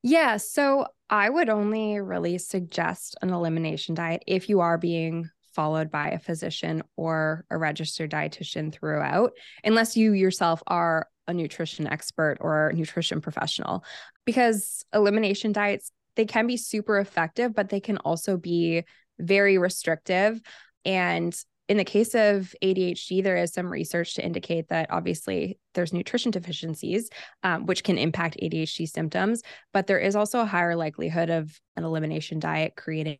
Yeah. 0.03 0.39
So 0.39 0.87
I 1.11 1.29
would 1.29 1.49
only 1.49 2.01
really 2.01 2.39
suggest 2.39 3.17
an 3.21 3.31
elimination 3.31 3.97
diet 3.97 4.23
if 4.29 4.49
you 4.49 4.61
are 4.61 4.79
being 4.79 5.29
followed 5.53 5.91
by 5.91 6.11
a 6.11 6.21
physician 6.21 6.85
or 6.97 7.45
a 7.51 7.59
registered 7.59 8.13
dietitian 8.13 8.73
throughout, 8.73 9.33
unless 9.65 9.97
you 9.97 10.13
yourself 10.13 10.63
are 10.69 11.09
a 11.27 11.35
nutrition 11.35 11.89
expert 11.89 12.37
or 12.41 12.73
nutrition 12.75 13.21
professional. 13.21 13.85
Because 14.25 14.85
elimination 14.95 15.51
diets, 15.51 15.91
they 16.15 16.25
can 16.25 16.47
be 16.47 16.57
super 16.57 17.01
effective, 17.01 17.55
but 17.55 17.69
they 17.69 17.81
can 17.81 17.99
also 17.99 18.37
be 18.37 18.85
very 19.19 19.59
restrictive. 19.59 20.41
And 20.85 21.37
in 21.71 21.77
the 21.77 21.85
case 21.85 22.17
of 22.17 22.53
ADHD, 22.65 23.23
there 23.23 23.37
is 23.37 23.53
some 23.53 23.71
research 23.71 24.15
to 24.15 24.25
indicate 24.25 24.71
that 24.71 24.91
obviously 24.91 25.57
there's 25.75 25.93
nutrition 25.93 26.33
deficiencies, 26.33 27.11
um, 27.45 27.65
which 27.65 27.85
can 27.85 27.97
impact 27.97 28.37
ADHD 28.43 28.89
symptoms, 28.89 29.45
but 29.73 29.87
there 29.87 30.01
is 30.01 30.17
also 30.17 30.41
a 30.41 30.45
higher 30.45 30.75
likelihood 30.75 31.31
of 31.31 31.57
an 31.77 31.85
elimination 31.85 32.41
diet 32.41 32.75
creating 32.77 33.19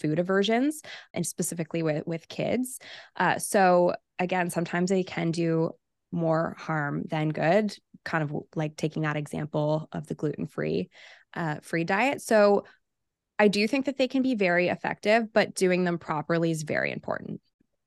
food 0.00 0.18
aversions, 0.18 0.82
and 1.14 1.24
specifically 1.24 1.84
with 1.84 2.04
with 2.04 2.26
kids. 2.26 2.80
Uh, 3.14 3.38
so 3.38 3.94
again, 4.18 4.50
sometimes 4.50 4.90
they 4.90 5.04
can 5.04 5.30
do 5.30 5.70
more 6.10 6.56
harm 6.58 7.04
than 7.08 7.28
good. 7.28 7.72
Kind 8.04 8.24
of 8.24 8.34
like 8.56 8.76
taking 8.76 9.02
that 9.02 9.16
example 9.16 9.88
of 9.92 10.08
the 10.08 10.16
gluten 10.16 10.48
free 10.48 10.90
uh, 11.34 11.60
free 11.62 11.84
diet. 11.84 12.20
So 12.20 12.64
I 13.38 13.46
do 13.46 13.68
think 13.68 13.86
that 13.86 13.96
they 13.96 14.08
can 14.08 14.22
be 14.22 14.34
very 14.34 14.66
effective, 14.66 15.32
but 15.32 15.54
doing 15.54 15.84
them 15.84 15.98
properly 15.98 16.50
is 16.50 16.64
very 16.64 16.90
important. 16.90 17.40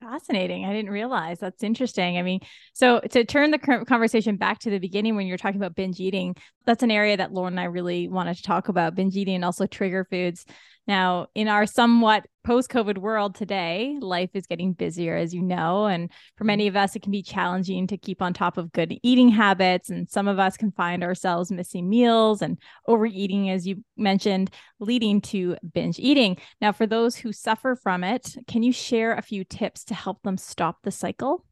Fascinating. 0.07 0.65
I 0.65 0.73
didn't 0.73 0.91
realize 0.91 1.39
that's 1.39 1.63
interesting. 1.63 2.19
I 2.19 2.21
mean, 2.21 2.41
so 2.73 2.99
to 3.09 3.25
turn 3.25 3.49
the 3.49 3.57
conversation 3.57 4.37
back 4.37 4.59
to 4.59 4.69
the 4.69 4.77
beginning 4.77 5.15
when 5.15 5.25
you're 5.25 5.37
talking 5.37 5.59
about 5.59 5.73
binge 5.73 5.99
eating, 5.99 6.35
that's 6.65 6.83
an 6.83 6.91
area 6.91 7.17
that 7.17 7.33
Lauren 7.33 7.53
and 7.53 7.59
I 7.59 7.65
really 7.65 8.07
wanted 8.07 8.37
to 8.37 8.43
talk 8.43 8.67
about 8.67 8.95
binge 8.95 9.15
eating 9.15 9.35
and 9.35 9.45
also 9.45 9.65
trigger 9.65 10.05
foods. 10.09 10.45
Now, 10.87 11.27
in 11.33 11.47
our 11.47 11.65
somewhat 11.65 12.27
post 12.43 12.69
COVID 12.69 12.99
world 12.99 13.33
today, 13.33 13.97
life 13.99 14.29
is 14.35 14.45
getting 14.45 14.73
busier, 14.73 15.15
as 15.15 15.33
you 15.33 15.41
know. 15.41 15.87
And 15.87 16.11
for 16.35 16.43
mm-hmm. 16.43 16.47
many 16.47 16.67
of 16.67 16.75
us, 16.75 16.95
it 16.95 17.01
can 17.01 17.11
be 17.11 17.23
challenging 17.23 17.87
to 17.87 17.97
keep 17.97 18.21
on 18.21 18.33
top 18.33 18.57
of 18.57 18.71
good 18.71 18.95
eating 19.01 19.29
habits. 19.29 19.89
And 19.89 20.07
some 20.09 20.27
of 20.27 20.37
us 20.37 20.57
can 20.57 20.71
find 20.71 21.03
ourselves 21.03 21.51
missing 21.51 21.89
meals 21.89 22.41
and 22.43 22.59
overeating, 22.87 23.49
as 23.49 23.65
you 23.65 23.83
mentioned, 23.97 24.51
leading 24.79 25.21
to 25.21 25.57
binge 25.73 25.97
eating. 25.97 26.37
Now, 26.61 26.71
for 26.71 26.85
those 26.85 27.15
who 27.15 27.33
suffer 27.33 27.75
from 27.75 28.03
it, 28.03 28.35
can 28.47 28.61
you 28.61 28.71
share 28.71 29.15
a 29.15 29.23
few 29.23 29.43
tips 29.43 29.85
to 29.85 29.95
help 29.95 30.21
them 30.21 30.37
stop 30.37 30.83
the 30.83 30.91
cycle? 30.91 31.45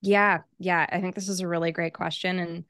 Yeah, 0.00 0.38
yeah. 0.58 0.84
I 0.90 1.00
think 1.00 1.14
this 1.14 1.28
is 1.28 1.38
a 1.38 1.46
really 1.46 1.70
great 1.70 1.94
question. 1.94 2.40
And 2.40 2.64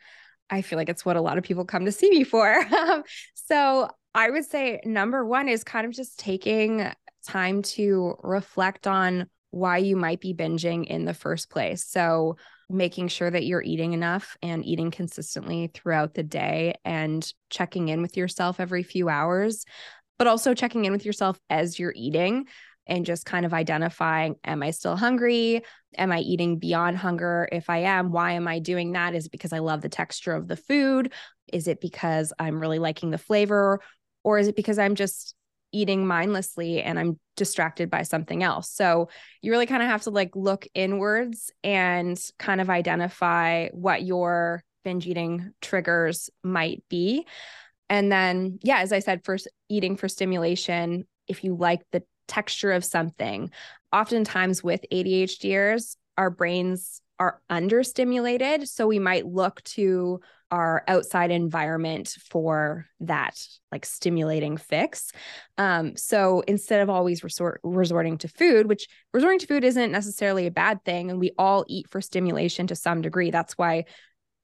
I 0.50 0.62
feel 0.62 0.76
like 0.76 0.88
it's 0.88 1.04
what 1.04 1.16
a 1.16 1.20
lot 1.20 1.38
of 1.38 1.44
people 1.44 1.64
come 1.64 1.84
to 1.84 1.92
see 1.92 2.10
me 2.10 2.24
for. 2.24 2.64
Um, 2.72 3.04
so 3.34 3.88
I 4.14 4.30
would 4.30 4.44
say 4.44 4.80
number 4.84 5.24
one 5.24 5.48
is 5.48 5.64
kind 5.64 5.86
of 5.86 5.92
just 5.92 6.18
taking 6.18 6.90
time 7.26 7.62
to 7.62 8.14
reflect 8.22 8.86
on 8.86 9.28
why 9.50 9.78
you 9.78 9.96
might 9.96 10.20
be 10.20 10.34
binging 10.34 10.86
in 10.86 11.04
the 11.04 11.14
first 11.14 11.50
place. 11.50 11.84
So, 11.84 12.36
making 12.68 13.08
sure 13.08 13.30
that 13.30 13.44
you're 13.44 13.62
eating 13.62 13.92
enough 13.92 14.36
and 14.42 14.64
eating 14.64 14.90
consistently 14.90 15.70
throughout 15.74 16.14
the 16.14 16.22
day 16.22 16.74
and 16.86 17.30
checking 17.50 17.88
in 17.88 18.00
with 18.00 18.16
yourself 18.16 18.60
every 18.60 18.82
few 18.82 19.10
hours, 19.10 19.66
but 20.18 20.26
also 20.26 20.54
checking 20.54 20.86
in 20.86 20.92
with 20.92 21.04
yourself 21.04 21.38
as 21.50 21.78
you're 21.78 21.92
eating 21.94 22.46
and 22.86 23.06
just 23.06 23.24
kind 23.24 23.46
of 23.46 23.54
identifying 23.54 24.36
am 24.44 24.62
I 24.62 24.70
still 24.70 24.96
hungry? 24.96 25.62
Am 25.96 26.10
I 26.10 26.18
eating 26.20 26.58
beyond 26.58 26.96
hunger? 26.96 27.48
If 27.52 27.70
I 27.70 27.78
am, 27.78 28.12
why 28.12 28.32
am 28.32 28.48
I 28.48 28.58
doing 28.58 28.92
that? 28.92 29.14
Is 29.14 29.26
it 29.26 29.32
because 29.32 29.52
I 29.52 29.60
love 29.60 29.82
the 29.82 29.88
texture 29.88 30.34
of 30.34 30.48
the 30.48 30.56
food? 30.56 31.12
Is 31.52 31.68
it 31.68 31.80
because 31.80 32.32
I'm 32.38 32.60
really 32.60 32.78
liking 32.78 33.10
the 33.10 33.18
flavor? 33.18 33.80
Or 34.24 34.38
is 34.38 34.48
it 34.48 34.56
because 34.56 34.78
I'm 34.78 34.94
just 34.94 35.34
eating 35.72 36.06
mindlessly 36.06 36.82
and 36.82 36.98
I'm 36.98 37.18
distracted 37.36 37.90
by 37.90 38.02
something 38.02 38.42
else? 38.42 38.70
So 38.70 39.08
you 39.42 39.52
really 39.52 39.66
kind 39.66 39.82
of 39.82 39.88
have 39.88 40.02
to 40.02 40.10
like 40.10 40.34
look 40.34 40.66
inwards 40.74 41.50
and 41.62 42.20
kind 42.38 42.60
of 42.60 42.70
identify 42.70 43.68
what 43.68 44.02
your 44.02 44.62
binge 44.84 45.06
eating 45.06 45.52
triggers 45.60 46.30
might 46.42 46.82
be. 46.88 47.26
And 47.88 48.10
then, 48.10 48.58
yeah, 48.62 48.78
as 48.78 48.92
I 48.92 49.00
said, 49.00 49.24
first 49.24 49.48
eating 49.68 49.96
for 49.96 50.08
stimulation, 50.08 51.06
if 51.28 51.44
you 51.44 51.54
like 51.54 51.82
the 51.92 52.02
texture 52.32 52.72
of 52.72 52.84
something, 52.84 53.50
oftentimes 53.92 54.62
with 54.62 54.84
ADHDers, 54.90 55.96
our 56.16 56.30
brains 56.30 57.00
are 57.18 57.40
understimulated. 57.50 58.66
So 58.66 58.86
we 58.86 58.98
might 58.98 59.26
look 59.26 59.62
to 59.64 60.20
our 60.50 60.82
outside 60.88 61.30
environment 61.30 62.16
for 62.28 62.86
that 63.00 63.46
like 63.70 63.86
stimulating 63.86 64.56
fix. 64.56 65.12
Um, 65.56 65.96
so 65.96 66.42
instead 66.46 66.80
of 66.82 66.90
always 66.90 67.22
resort 67.22 67.60
resorting 67.62 68.18
to 68.18 68.28
food, 68.28 68.66
which 68.66 68.86
resorting 69.14 69.38
to 69.38 69.46
food 69.46 69.64
isn't 69.64 69.92
necessarily 69.92 70.46
a 70.46 70.50
bad 70.50 70.84
thing, 70.84 71.10
and 71.10 71.20
we 71.20 71.30
all 71.38 71.64
eat 71.68 71.88
for 71.88 72.00
stimulation 72.00 72.66
to 72.66 72.74
some 72.74 73.02
degree. 73.02 73.30
That's 73.30 73.56
why 73.56 73.84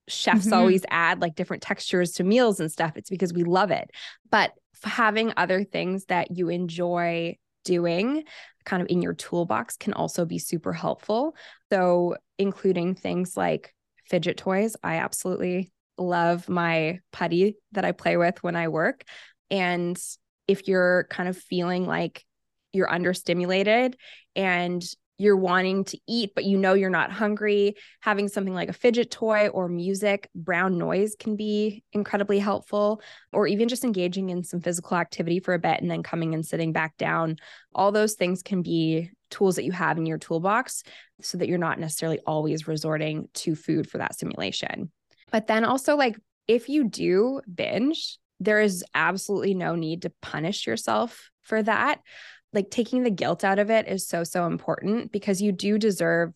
chefs 0.08 0.46
mm-hmm. 0.46 0.54
always 0.54 0.82
add 0.88 1.20
like 1.20 1.34
different 1.34 1.62
textures 1.62 2.12
to 2.12 2.24
meals 2.24 2.60
and 2.60 2.72
stuff. 2.72 2.92
It's 2.96 3.10
because 3.10 3.34
we 3.34 3.44
love 3.44 3.70
it. 3.70 3.90
But 4.30 4.52
having 4.84 5.32
other 5.36 5.64
things 5.64 6.06
that 6.06 6.36
you 6.36 6.48
enjoy 6.48 7.36
doing 7.64 8.24
kind 8.64 8.82
of 8.82 8.88
in 8.88 9.02
your 9.02 9.14
toolbox 9.14 9.76
can 9.76 9.92
also 9.92 10.24
be 10.24 10.38
super 10.38 10.72
helpful. 10.72 11.34
So, 11.72 12.16
including 12.38 12.94
things 12.94 13.36
like 13.36 13.74
fidget 14.08 14.36
toys. 14.36 14.76
I 14.82 14.96
absolutely 14.96 15.70
love 15.96 16.48
my 16.48 17.00
putty 17.12 17.56
that 17.72 17.84
I 17.84 17.92
play 17.92 18.16
with 18.16 18.42
when 18.42 18.56
I 18.56 18.68
work. 18.68 19.04
And 19.50 20.00
if 20.46 20.68
you're 20.68 21.06
kind 21.10 21.28
of 21.28 21.36
feeling 21.36 21.86
like 21.86 22.24
you're 22.72 22.88
understimulated 22.88 23.94
and 24.36 24.82
you're 25.18 25.36
wanting 25.36 25.84
to 25.84 25.98
eat, 26.06 26.30
but 26.34 26.44
you 26.44 26.56
know 26.56 26.74
you're 26.74 26.88
not 26.88 27.10
hungry, 27.10 27.74
having 28.00 28.28
something 28.28 28.54
like 28.54 28.68
a 28.68 28.72
fidget 28.72 29.10
toy 29.10 29.48
or 29.48 29.68
music, 29.68 30.30
brown 30.34 30.78
noise 30.78 31.16
can 31.18 31.36
be 31.36 31.82
incredibly 31.92 32.38
helpful, 32.38 33.02
or 33.32 33.48
even 33.48 33.68
just 33.68 33.84
engaging 33.84 34.30
in 34.30 34.44
some 34.44 34.60
physical 34.60 34.96
activity 34.96 35.40
for 35.40 35.54
a 35.54 35.58
bit 35.58 35.80
and 35.80 35.90
then 35.90 36.04
coming 36.04 36.34
and 36.34 36.46
sitting 36.46 36.72
back 36.72 36.96
down. 36.96 37.36
All 37.74 37.90
those 37.90 38.14
things 38.14 38.42
can 38.42 38.62
be 38.62 39.10
tools 39.30 39.56
that 39.56 39.64
you 39.64 39.72
have 39.72 39.98
in 39.98 40.06
your 40.06 40.18
toolbox 40.18 40.84
so 41.20 41.36
that 41.36 41.48
you're 41.48 41.58
not 41.58 41.80
necessarily 41.80 42.20
always 42.24 42.68
resorting 42.68 43.28
to 43.34 43.54
food 43.54 43.90
for 43.90 43.98
that 43.98 44.14
stimulation. 44.14 44.90
But 45.30 45.48
then 45.48 45.64
also, 45.64 45.96
like, 45.96 46.16
if 46.46 46.68
you 46.68 46.88
do 46.88 47.42
binge, 47.52 48.18
there 48.40 48.60
is 48.60 48.84
absolutely 48.94 49.54
no 49.54 49.74
need 49.74 50.02
to 50.02 50.12
punish 50.22 50.66
yourself 50.66 51.30
for 51.42 51.62
that. 51.62 52.00
Like, 52.52 52.70
taking 52.70 53.02
the 53.02 53.10
guilt 53.10 53.44
out 53.44 53.58
of 53.58 53.70
it 53.70 53.88
is 53.88 54.06
so, 54.06 54.24
so 54.24 54.46
important 54.46 55.12
because 55.12 55.42
you 55.42 55.52
do 55.52 55.78
deserve 55.78 56.32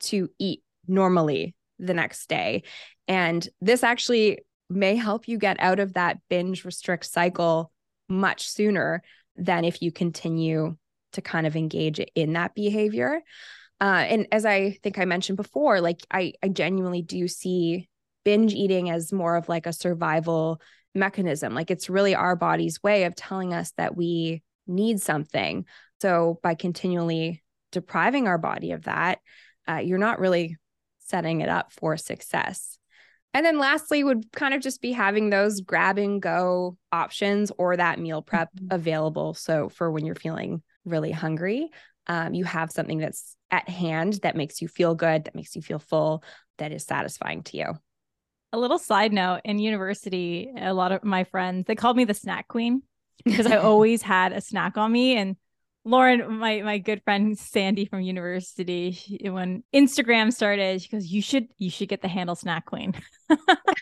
to 0.00 0.28
eat 0.38 0.62
normally 0.86 1.54
the 1.78 1.94
next 1.94 2.28
day. 2.28 2.62
And 3.08 3.46
this 3.60 3.82
actually 3.82 4.40
may 4.70 4.96
help 4.96 5.28
you 5.28 5.38
get 5.38 5.58
out 5.60 5.78
of 5.78 5.94
that 5.94 6.18
binge 6.28 6.64
restrict 6.64 7.04
cycle 7.06 7.70
much 8.08 8.48
sooner 8.48 9.02
than 9.36 9.64
if 9.64 9.82
you 9.82 9.90
continue 9.90 10.76
to 11.12 11.22
kind 11.22 11.46
of 11.46 11.56
engage 11.56 12.00
in 12.14 12.34
that 12.34 12.54
behavior. 12.54 13.20
Uh, 13.80 14.04
and 14.08 14.26
as 14.32 14.44
I 14.46 14.78
think 14.82 14.98
I 14.98 15.04
mentioned 15.04 15.36
before, 15.36 15.80
like 15.80 16.00
I, 16.10 16.34
I 16.42 16.48
genuinely 16.48 17.02
do 17.02 17.28
see 17.28 17.88
binge 18.24 18.54
eating 18.54 18.90
as 18.90 19.12
more 19.12 19.36
of 19.36 19.48
like 19.48 19.66
a 19.66 19.72
survival 19.72 20.60
mechanism. 20.94 21.54
Like 21.54 21.70
it's 21.70 21.90
really 21.90 22.14
our 22.14 22.36
body's 22.36 22.82
way 22.82 23.04
of 23.04 23.14
telling 23.14 23.52
us 23.52 23.72
that 23.76 23.96
we 23.96 24.42
need 24.66 25.00
something. 25.00 25.66
So 26.00 26.38
by 26.42 26.54
continually 26.54 27.42
depriving 27.72 28.26
our 28.26 28.38
body 28.38 28.72
of 28.72 28.84
that, 28.84 29.18
uh, 29.68 29.76
you're 29.78 29.98
not 29.98 30.20
really 30.20 30.56
setting 31.00 31.40
it 31.40 31.48
up 31.48 31.72
for 31.72 31.96
success. 31.96 32.78
And 33.32 33.44
then 33.44 33.58
lastly, 33.58 34.04
would 34.04 34.30
kind 34.32 34.54
of 34.54 34.62
just 34.62 34.80
be 34.80 34.92
having 34.92 35.28
those 35.28 35.60
grab 35.60 35.98
and 35.98 36.22
go 36.22 36.76
options 36.92 37.50
or 37.58 37.76
that 37.76 37.98
meal 37.98 38.22
prep 38.22 38.48
mm-hmm. 38.54 38.68
available. 38.70 39.34
So 39.34 39.68
for 39.68 39.90
when 39.90 40.06
you're 40.06 40.14
feeling 40.14 40.62
really 40.84 41.10
hungry, 41.10 41.70
um, 42.06 42.34
you 42.34 42.44
have 42.44 42.70
something 42.70 42.98
that's 42.98 43.36
at 43.50 43.68
hand 43.68 44.14
that 44.22 44.36
makes 44.36 44.62
you 44.62 44.68
feel 44.68 44.94
good, 44.94 45.24
that 45.24 45.34
makes 45.34 45.56
you 45.56 45.62
feel 45.62 45.78
full, 45.78 46.22
that 46.58 46.70
is 46.70 46.84
satisfying 46.84 47.42
to 47.44 47.56
you. 47.56 47.72
A 48.52 48.58
little 48.58 48.78
side 48.78 49.12
note 49.12 49.40
in 49.44 49.58
university, 49.58 50.52
a 50.56 50.72
lot 50.72 50.92
of 50.92 51.02
my 51.02 51.24
friends, 51.24 51.64
they 51.66 51.74
called 51.74 51.96
me 51.96 52.04
the 52.04 52.14
snack 52.14 52.46
queen 52.46 52.82
because 53.24 53.46
I 53.46 53.56
always 53.56 54.02
had 54.02 54.32
a 54.32 54.40
snack 54.40 54.76
on 54.76 54.90
me. 54.90 55.16
And 55.16 55.36
Lauren, 55.84 56.38
my 56.38 56.62
my 56.62 56.78
good 56.78 57.02
friend 57.04 57.38
Sandy 57.38 57.84
from 57.84 58.00
university, 58.00 58.92
she, 58.92 59.18
when 59.28 59.62
Instagram 59.74 60.32
started, 60.32 60.80
she 60.80 60.88
goes, 60.88 61.06
"You 61.06 61.20
should 61.20 61.48
you 61.58 61.70
should 61.70 61.88
get 61.88 62.02
the 62.02 62.08
handle 62.08 62.34
snack 62.34 62.66
queen." 62.66 62.94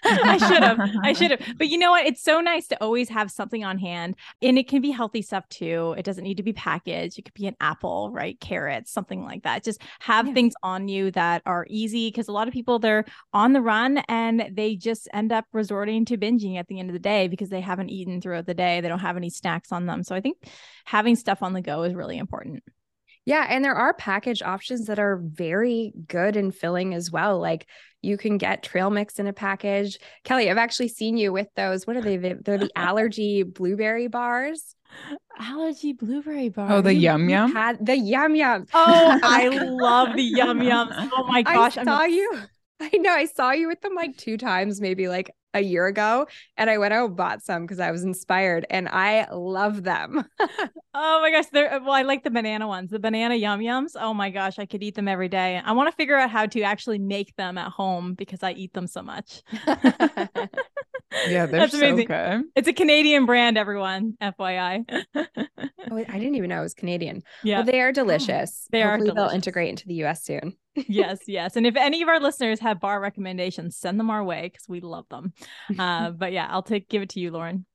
I 0.05 0.38
should 0.38 0.62
have. 0.62 0.81
I 1.03 1.12
should 1.15 1.31
have. 1.31 1.41
But 1.57 1.69
you 1.69 1.79
know 1.79 1.91
what? 1.91 2.07
It's 2.07 2.23
so 2.23 2.41
nice 2.41 2.67
to 2.69 2.83
always 2.83 3.09
have 3.09 3.31
something 3.31 3.65
on 3.65 3.79
hand. 3.79 4.17
And 4.41 4.59
it 4.59 4.69
can 4.69 4.83
be 4.83 4.91
healthy 4.91 5.23
stuff 5.23 5.49
too. 5.49 5.95
It 5.97 6.05
doesn't 6.05 6.25
need 6.25 6.37
to 6.37 6.43
be 6.43 6.53
packaged. 6.53 7.19
It 7.19 7.23
could 7.23 7.35
be 7.35 7.47
an 7.47 7.57
apple, 7.61 8.11
right? 8.11 8.38
Carrots, 8.41 8.93
something 8.93 9.23
like 9.23 9.43
that. 9.45 9.65
Just 9.65 9.83
have 10.01 10.29
yeah. 10.29 10.35
things 10.35 10.55
on 10.62 10.88
you 10.88 11.11
that 11.12 11.43
are 11.47 11.67
easy 11.69 12.09
because 12.09 12.29
a 12.29 12.33
lot 12.33 12.49
of 12.49 12.55
people 12.55 12.79
they're 12.79 13.05
on 13.33 13.53
the 13.53 13.61
run 13.61 13.99
and 14.09 14.51
they 14.53 14.77
just 14.77 15.09
end 15.12 15.33
up 15.33 15.47
resorting 15.53 16.05
to 16.07 16.17
binging 16.17 16.59
at 16.59 16.69
the 16.69 16.79
end 16.79 16.88
of 16.91 16.95
the 16.95 16.99
day 16.99 17.29
because 17.29 17.49
they 17.49 17.61
haven't 17.61 17.91
eaten 17.91 18.21
throughout 18.21 18.47
the 18.47 18.55
day. 18.55 18.81
They 18.81 18.88
don't 18.88 18.99
have 18.99 19.17
any 19.17 19.31
snacks 19.31 19.73
on 19.73 19.87
them. 19.87 20.03
So 20.03 20.15
I 20.15 20.21
think 20.21 20.38
having 20.85 21.17
stuff 21.17 21.43
on 21.43 21.53
the 21.53 21.62
go 21.62 21.83
is 21.83 21.95
really 21.95 22.19
important. 22.19 22.62
Yeah, 23.25 23.47
and 23.49 23.65
there 23.65 23.75
are 23.75 23.95
package 23.95 24.43
options 24.43 24.87
that 24.87 24.99
are 24.99 25.21
very 25.23 25.93
good 26.09 26.37
and 26.37 26.55
filling 26.55 26.93
as 26.93 27.11
well. 27.11 27.39
Like 27.39 27.69
you 28.01 28.17
can 28.17 28.37
get 28.37 28.65
trail 28.65 28.91
mix 28.91 29.19
in 29.19 29.29
a 29.29 29.33
package. 29.33 29.99
Kelly, 30.25 30.51
I've 30.51 30.59
actually 30.59 30.89
seen 30.89 31.17
you 31.17 31.33
with 31.33 31.47
those. 31.55 31.87
What 31.87 31.97
are 31.97 32.01
they? 32.01 32.17
They're 32.17 32.59
the 32.59 32.71
allergy 32.77 33.45
blueberry 33.45 34.09
bars. 34.09 34.75
Allergy 35.39 35.93
blueberry 35.93 36.49
bars. 36.49 36.73
Oh, 36.73 36.81
the 36.81 36.95
yum 36.95 37.29
yum. 37.29 37.53
Had 37.53 37.85
the 37.85 37.97
yum 37.97 38.35
yum. 38.35 38.67
Oh, 38.75 39.21
I 39.23 39.49
love 39.49 40.17
the 40.17 40.23
yum 40.23 40.61
yum. 40.61 40.89
Oh 40.93 41.25
my 41.29 41.43
gosh. 41.43 41.79
I 41.79 41.85
saw 41.85 42.01
I'm... 42.01 42.11
you. 42.11 42.41
I 42.81 42.91
know. 42.97 43.13
I 43.13 43.27
saw 43.27 43.53
you 43.53 43.69
with 43.69 43.81
them 43.81 43.95
like 43.95 44.17
two 44.17 44.37
times, 44.37 44.81
maybe 44.81 45.07
like 45.07 45.31
a 45.55 45.61
year 45.61 45.87
ago 45.87 46.27
and 46.57 46.71
I 46.71 46.79
went 46.79 46.95
out 46.95 47.09
and 47.09 47.17
bought 47.17 47.43
some 47.43 47.62
because 47.62 47.81
I 47.81 47.91
was 47.91 48.05
inspired 48.05 48.67
and 48.71 48.88
I 48.88 49.29
love 49.33 49.83
them. 49.83 50.25
oh 50.95 51.21
my 51.21 51.31
gosh. 51.31 51.47
They're 51.53 51.81
well, 51.81 51.93
I 51.93 52.03
like 52.03 52.25
the 52.25 52.31
banana 52.31 52.67
ones, 52.67 52.91
the 52.91 52.99
banana 52.99 53.35
yum 53.35 53.61
yums. 53.61 53.93
Oh 53.99 54.15
my 54.15 54.31
gosh, 54.31 54.59
I 54.59 54.67
could 54.67 54.83
eat 54.83 54.95
them 54.95 55.09
every 55.09 55.29
day. 55.29 55.61
I 55.65 55.73
want 55.73 55.91
to 55.91 55.97
figure 55.97 56.17
out 56.17 56.31
how 56.31 56.47
to 56.47 56.62
actually 56.62 56.99
make 56.99 57.35
them 57.37 57.59
at 57.59 57.69
home 57.69 58.15
because 58.15 58.43
I 58.43 58.53
eat 58.53 58.73
them 58.73 58.87
so 58.87 59.03
much. 59.03 59.43
yeah, 61.29 61.46
they're 61.46 61.61
That's 61.61 61.75
amazing. 61.75 62.09
so 62.09 62.37
good. 62.38 62.44
It's 62.57 62.68
a 62.68 62.72
Canadian 62.72 63.27
brand, 63.27 63.59
everyone. 63.59 64.14
FYI. 64.20 64.85
oh, 65.14 65.96
I 65.96 66.18
didn't 66.18 66.35
even 66.35 66.51
know 66.51 66.61
it 66.61 66.62
was 66.62 66.75
Canadian. 66.75 67.22
Yeah, 67.42 67.59
well, 67.59 67.66
they 67.66 67.81
are 67.81 67.92
delicious. 67.92 68.66
They 68.70 68.81
Hopefully 68.81 69.11
are. 69.11 69.14
Delicious. 69.14 69.14
They'll 69.14 69.35
integrate 69.35 69.68
into 69.70 69.87
the 69.87 69.94
U.S. 69.94 70.25
soon. 70.25 70.57
yes, 70.75 71.20
yes. 71.27 71.57
And 71.57 71.66
if 71.66 71.77
any 71.77 72.03
of 72.03 72.09
our 72.09 72.20
listeners 72.20 72.61
have 72.61 72.81
bar 72.81 73.01
recommendations, 73.01 73.77
send 73.77 73.98
them 74.01 74.11
our 74.11 74.25
way 74.25 74.42
because 74.44 74.68
we 74.68 74.81
love 74.81 75.09
them. 75.09 75.33
Uh, 75.79 76.11
but 76.18 76.33
yeah, 76.33 76.46
I'll 76.51 76.62
take 76.62 76.88
give 76.88 77.03
it 77.03 77.11
to 77.11 77.20
you, 77.20 77.31
Lauren 77.31 77.66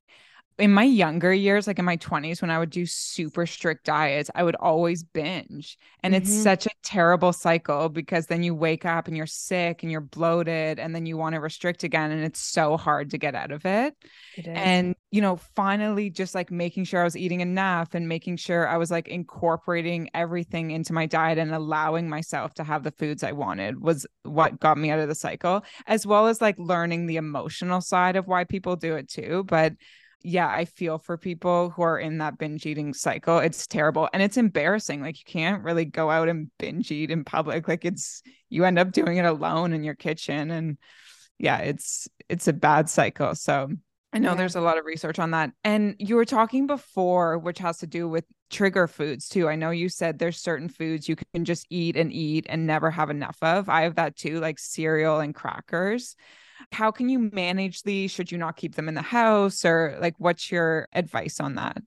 in 0.58 0.72
my 0.72 0.82
younger 0.82 1.32
years, 1.32 1.68
like 1.68 1.78
in 1.78 1.84
my 1.84 1.96
20s, 1.96 2.42
when 2.42 2.50
I 2.50 2.58
would 2.58 2.70
do 2.70 2.84
super 2.84 3.46
strict 3.46 3.84
diets, 3.84 4.28
I 4.34 4.42
would 4.42 4.56
always 4.56 5.04
binge. 5.04 5.78
And 6.02 6.12
mm-hmm. 6.12 6.22
it's 6.22 6.32
such 6.32 6.66
a 6.66 6.70
terrible 6.82 7.32
cycle 7.32 7.88
because 7.88 8.26
then 8.26 8.42
you 8.42 8.56
wake 8.56 8.84
up 8.84 9.06
and 9.06 9.16
you're 9.16 9.26
sick 9.26 9.84
and 9.84 9.92
you're 9.92 10.00
bloated 10.00 10.80
and 10.80 10.94
then 10.94 11.06
you 11.06 11.16
want 11.16 11.34
to 11.34 11.40
restrict 11.40 11.84
again. 11.84 12.10
And 12.10 12.24
it's 12.24 12.40
so 12.40 12.76
hard 12.76 13.10
to 13.10 13.18
get 13.18 13.36
out 13.36 13.52
of 13.52 13.64
it. 13.66 13.94
it 14.36 14.48
and, 14.48 14.96
you 15.12 15.22
know, 15.22 15.36
finally 15.36 16.10
just 16.10 16.34
like 16.34 16.50
making 16.50 16.84
sure 16.84 17.02
I 17.02 17.04
was 17.04 17.16
eating 17.16 17.40
enough 17.40 17.94
and 17.94 18.08
making 18.08 18.38
sure 18.38 18.66
I 18.66 18.78
was 18.78 18.90
like 18.90 19.06
incorporating 19.06 20.10
everything 20.12 20.72
into 20.72 20.92
my 20.92 21.06
diet 21.06 21.38
and 21.38 21.54
allowing 21.54 22.08
myself 22.08 22.54
to 22.54 22.64
have 22.64 22.82
the 22.82 22.90
foods 22.90 23.22
I 23.22 23.30
wanted 23.30 23.80
was 23.80 24.06
what 24.24 24.58
got 24.58 24.76
me 24.76 24.90
out 24.90 24.98
of 24.98 25.06
the 25.06 25.14
cycle, 25.14 25.64
as 25.86 26.04
well 26.04 26.26
as 26.26 26.40
like 26.40 26.58
learning 26.58 27.06
the 27.06 27.16
emotional 27.16 27.80
side 27.80 28.16
of 28.16 28.26
why 28.26 28.42
people 28.42 28.74
do 28.74 28.96
it 28.96 29.08
too. 29.08 29.44
But 29.46 29.74
yeah, 30.22 30.48
I 30.48 30.64
feel 30.64 30.98
for 30.98 31.16
people 31.16 31.70
who 31.70 31.82
are 31.82 31.98
in 31.98 32.18
that 32.18 32.38
binge 32.38 32.66
eating 32.66 32.92
cycle. 32.92 33.38
It's 33.38 33.66
terrible 33.66 34.08
and 34.12 34.22
it's 34.22 34.36
embarrassing. 34.36 35.00
Like 35.00 35.18
you 35.18 35.24
can't 35.24 35.62
really 35.62 35.84
go 35.84 36.10
out 36.10 36.28
and 36.28 36.50
binge 36.58 36.90
eat 36.90 37.10
in 37.10 37.24
public. 37.24 37.68
Like 37.68 37.84
it's 37.84 38.22
you 38.48 38.64
end 38.64 38.78
up 38.78 38.90
doing 38.90 39.18
it 39.18 39.24
alone 39.24 39.72
in 39.72 39.84
your 39.84 39.94
kitchen 39.94 40.50
and 40.50 40.78
yeah, 41.38 41.58
it's 41.58 42.08
it's 42.28 42.48
a 42.48 42.52
bad 42.52 42.88
cycle. 42.88 43.34
So 43.36 43.70
I 44.12 44.18
know 44.18 44.30
yeah. 44.30 44.36
there's 44.36 44.56
a 44.56 44.60
lot 44.60 44.78
of 44.78 44.86
research 44.86 45.18
on 45.20 45.30
that. 45.30 45.52
And 45.62 45.94
you 45.98 46.16
were 46.16 46.24
talking 46.24 46.66
before 46.66 47.38
which 47.38 47.60
has 47.60 47.78
to 47.78 47.86
do 47.86 48.08
with 48.08 48.24
trigger 48.50 48.88
foods 48.88 49.28
too. 49.28 49.48
I 49.48 49.54
know 49.54 49.70
you 49.70 49.88
said 49.88 50.18
there's 50.18 50.40
certain 50.40 50.68
foods 50.68 51.08
you 51.08 51.16
can 51.16 51.44
just 51.44 51.66
eat 51.70 51.96
and 51.96 52.12
eat 52.12 52.46
and 52.48 52.66
never 52.66 52.90
have 52.90 53.10
enough 53.10 53.38
of. 53.40 53.68
I 53.68 53.82
have 53.82 53.96
that 53.96 54.16
too, 54.16 54.40
like 54.40 54.58
cereal 54.58 55.20
and 55.20 55.34
crackers. 55.34 56.16
How 56.72 56.90
can 56.90 57.08
you 57.08 57.30
manage 57.32 57.82
these? 57.82 58.10
Should 58.10 58.32
you 58.32 58.38
not 58.38 58.56
keep 58.56 58.74
them 58.74 58.88
in 58.88 58.94
the 58.94 59.02
house 59.02 59.64
or 59.64 59.96
like 60.00 60.14
what's 60.18 60.50
your 60.50 60.88
advice 60.92 61.40
on 61.40 61.54
that? 61.56 61.78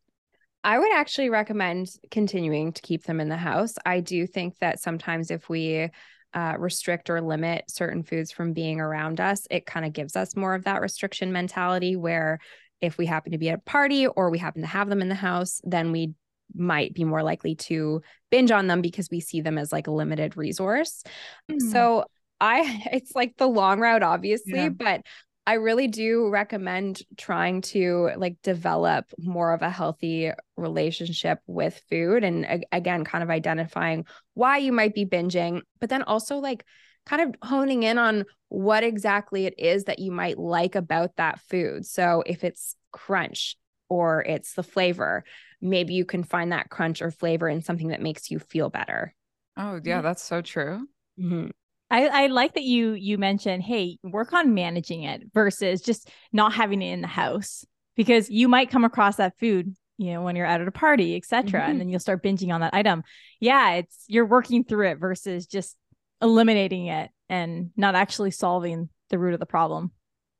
I 0.63 0.77
would 0.77 0.93
actually 0.93 1.29
recommend 1.29 1.89
continuing 2.11 2.71
to 2.73 2.81
keep 2.81 3.03
them 3.03 3.19
in 3.19 3.29
the 3.29 3.37
house. 3.37 3.75
I 3.85 3.99
do 3.99 4.27
think 4.27 4.57
that 4.59 4.79
sometimes 4.79 5.31
if 5.31 5.49
we 5.49 5.89
uh, 6.33 6.55
restrict 6.57 7.09
or 7.09 7.19
limit 7.19 7.65
certain 7.67 8.03
foods 8.03 8.31
from 8.31 8.53
being 8.53 8.79
around 8.79 9.19
us, 9.19 9.47
it 9.49 9.65
kind 9.65 9.85
of 9.85 9.93
gives 9.93 10.15
us 10.15 10.35
more 10.35 10.53
of 10.53 10.65
that 10.65 10.81
restriction 10.81 11.31
mentality 11.31 11.95
where 11.95 12.39
if 12.79 12.97
we 12.97 13.05
happen 13.05 13.31
to 13.31 13.37
be 13.37 13.49
at 13.49 13.59
a 13.59 13.61
party 13.61 14.07
or 14.07 14.29
we 14.29 14.37
happen 14.37 14.61
to 14.61 14.67
have 14.67 14.87
them 14.87 15.01
in 15.01 15.09
the 15.09 15.15
house, 15.15 15.61
then 15.63 15.91
we 15.91 16.13
might 16.53 16.93
be 16.93 17.03
more 17.03 17.23
likely 17.23 17.55
to 17.55 18.01
binge 18.29 18.51
on 18.51 18.67
them 18.67 18.81
because 18.81 19.09
we 19.09 19.19
see 19.19 19.41
them 19.41 19.57
as 19.57 19.71
like 19.71 19.87
a 19.87 19.91
limited 19.91 20.37
resource. 20.37 21.03
Mm. 21.49 21.71
So 21.71 22.05
I 22.41 22.83
it's 22.91 23.15
like 23.15 23.37
the 23.37 23.47
long 23.47 23.79
route 23.79 24.03
obviously, 24.03 24.63
yeah. 24.63 24.69
but 24.69 25.03
I 25.47 25.53
really 25.55 25.87
do 25.87 26.29
recommend 26.29 27.01
trying 27.17 27.61
to 27.61 28.11
like 28.15 28.35
develop 28.43 29.05
more 29.17 29.53
of 29.53 29.61
a 29.61 29.69
healthy 29.69 30.31
relationship 30.55 31.39
with 31.47 31.81
food 31.89 32.23
and 32.23 32.65
again 32.71 33.03
kind 33.03 33.23
of 33.23 33.29
identifying 33.29 34.05
why 34.33 34.57
you 34.57 34.71
might 34.71 34.93
be 34.93 35.05
binging, 35.05 35.61
but 35.79 35.89
then 35.89 36.03
also 36.03 36.37
like 36.37 36.63
kind 37.05 37.21
of 37.21 37.35
honing 37.47 37.83
in 37.83 37.97
on 37.97 38.25
what 38.49 38.83
exactly 38.83 39.45
it 39.45 39.55
is 39.57 39.85
that 39.85 39.99
you 39.99 40.11
might 40.11 40.37
like 40.37 40.75
about 40.75 41.15
that 41.15 41.39
food. 41.49 41.85
So 41.85 42.23
if 42.25 42.43
it's 42.43 42.75
crunch 42.91 43.57
or 43.89 44.21
it's 44.21 44.53
the 44.53 44.63
flavor, 44.63 45.23
maybe 45.59 45.95
you 45.95 46.05
can 46.05 46.23
find 46.23 46.51
that 46.51 46.69
crunch 46.69 47.01
or 47.01 47.09
flavor 47.09 47.49
in 47.49 47.61
something 47.63 47.87
that 47.87 48.01
makes 48.01 48.29
you 48.29 48.39
feel 48.39 48.69
better. 48.69 49.15
Oh, 49.57 49.79
yeah, 49.83 50.01
that's 50.01 50.23
so 50.23 50.41
true. 50.41 50.87
Mm-hmm. 51.19 51.47
I, 51.91 52.23
I 52.23 52.27
like 52.27 52.53
that 52.53 52.63
you 52.63 52.93
you 52.93 53.17
mentioned, 53.17 53.63
hey, 53.63 53.97
work 54.01 54.31
on 54.31 54.53
managing 54.53 55.03
it 55.03 55.23
versus 55.33 55.81
just 55.81 56.09
not 56.31 56.53
having 56.53 56.81
it 56.81 56.93
in 56.93 57.01
the 57.01 57.07
house 57.07 57.65
because 57.97 58.29
you 58.29 58.47
might 58.47 58.71
come 58.71 58.85
across 58.85 59.17
that 59.17 59.37
food, 59.37 59.75
you 59.97 60.13
know, 60.13 60.21
when 60.21 60.37
you're 60.37 60.45
out 60.45 60.61
at 60.61 60.67
a 60.69 60.71
party, 60.71 61.17
etc., 61.17 61.43
mm-hmm. 61.43 61.71
and 61.71 61.79
then 61.79 61.89
you'll 61.89 61.99
start 61.99 62.23
binging 62.23 62.53
on 62.53 62.61
that 62.61 62.73
item. 62.73 63.03
Yeah, 63.41 63.73
it's 63.73 64.05
you're 64.07 64.25
working 64.25 64.63
through 64.63 64.87
it 64.87 64.99
versus 64.99 65.45
just 65.45 65.75
eliminating 66.21 66.87
it 66.87 67.09
and 67.27 67.71
not 67.75 67.95
actually 67.95 68.31
solving 68.31 68.87
the 69.09 69.19
root 69.19 69.33
of 69.33 69.41
the 69.41 69.45
problem. 69.45 69.91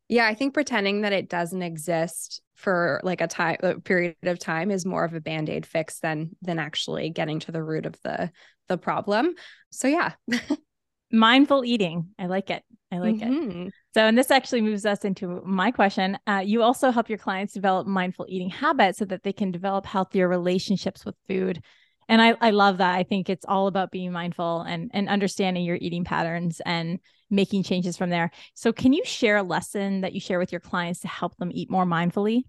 Yeah, 0.08 0.28
I 0.28 0.36
think 0.36 0.54
pretending 0.54 1.02
that 1.02 1.14
it 1.14 1.30
doesn't 1.30 1.62
exist 1.62 2.42
for 2.56 3.02
like 3.04 3.20
a 3.20 3.28
time 3.28 3.58
a 3.62 3.80
period 3.80 4.16
of 4.24 4.40
time 4.40 4.72
is 4.72 4.86
more 4.86 5.04
of 5.04 5.14
a 5.14 5.20
band-aid 5.20 5.66
fix 5.66 6.00
than 6.00 6.32
than 6.42 6.60
actually 6.60 7.10
getting 7.10 7.42
to 7.42 7.52
the 7.52 7.64
root 7.64 7.86
of 7.86 7.98
the 8.04 8.32
the 8.70 8.78
problem. 8.78 9.36
So 9.70 9.90
yeah. 9.90 10.14
mindful 11.12 11.65
eating. 11.65 12.10
I 12.19 12.28
like 12.28 12.50
it. 12.50 12.63
I 12.91 12.97
like 12.97 13.15
mm-hmm. 13.15 13.67
it. 13.67 13.74
So, 13.93 14.02
and 14.02 14.17
this 14.17 14.32
actually 14.32 14.62
moves 14.62 14.86
us 14.86 15.06
into 15.06 15.41
my 15.45 15.71
question. 15.71 16.17
Uh, 16.28 16.41
you 16.43 16.62
also 16.62 16.91
help 16.91 17.10
your 17.10 17.17
clients 17.17 17.54
develop 17.54 17.88
mindful 17.88 18.26
eating 18.28 18.50
habits 18.50 19.00
so 19.00 19.06
that 19.06 19.24
they 19.24 19.34
can 19.34 19.52
develop 19.52 19.86
healthier 19.86 20.28
relationships 20.28 21.06
with 21.06 21.15
food. 21.28 21.63
And 22.10 22.21
I, 22.21 22.36
I 22.41 22.50
love 22.50 22.80
that. 22.80 22.93
I 22.95 23.04
think 23.04 23.30
it's 23.30 23.45
all 23.47 23.67
about 23.67 23.91
being 23.91 24.12
mindful 24.12 24.62
and, 24.62 24.91
and 24.93 25.08
understanding 25.08 25.63
your 25.63 25.78
eating 25.80 26.04
patterns 26.04 26.62
and 26.65 27.00
making 27.30 27.63
changes 27.63 27.95
from 27.95 28.10
there. 28.10 28.32
So, 28.54 28.74
can 28.74 28.91
you 28.91 29.06
share 29.06 29.38
a 29.38 29.43
lesson 29.43 30.02
that 30.02 30.13
you 30.13 30.19
share 30.19 30.39
with 30.39 30.52
your 30.52 30.60
clients 30.60 31.00
to 31.02 31.08
help 31.08 31.38
them 31.38 31.52
eat 31.54 31.71
more 31.71 31.86
mindfully? 31.86 32.43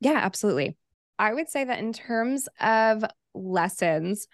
Yeah, 0.00 0.18
absolutely. 0.22 0.76
I 1.18 1.34
would 1.34 1.48
say 1.48 1.64
that 1.64 1.78
in 1.78 1.92
terms 1.92 2.48
of 2.60 3.04
lessons, 3.34 4.26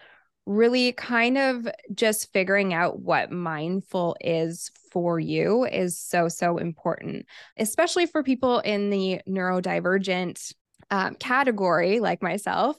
really 0.47 0.93
kind 0.93 1.39
of 1.39 1.67
just 1.95 2.33
figuring 2.33 2.75
out 2.75 3.01
what 3.01 3.31
mindful 3.31 4.17
is 4.21 4.71
for 4.91 5.19
you 5.19 5.65
is 5.65 5.99
so, 5.99 6.29
so 6.29 6.59
important, 6.59 7.27
especially 7.59 8.07
for 8.07 8.23
people 8.23 8.61
in 8.61 8.91
the 8.91 9.21
neurodivergent 9.29 10.53
um, 10.91 11.15
category 11.15 11.99
like 11.99 12.23
myself 12.23 12.77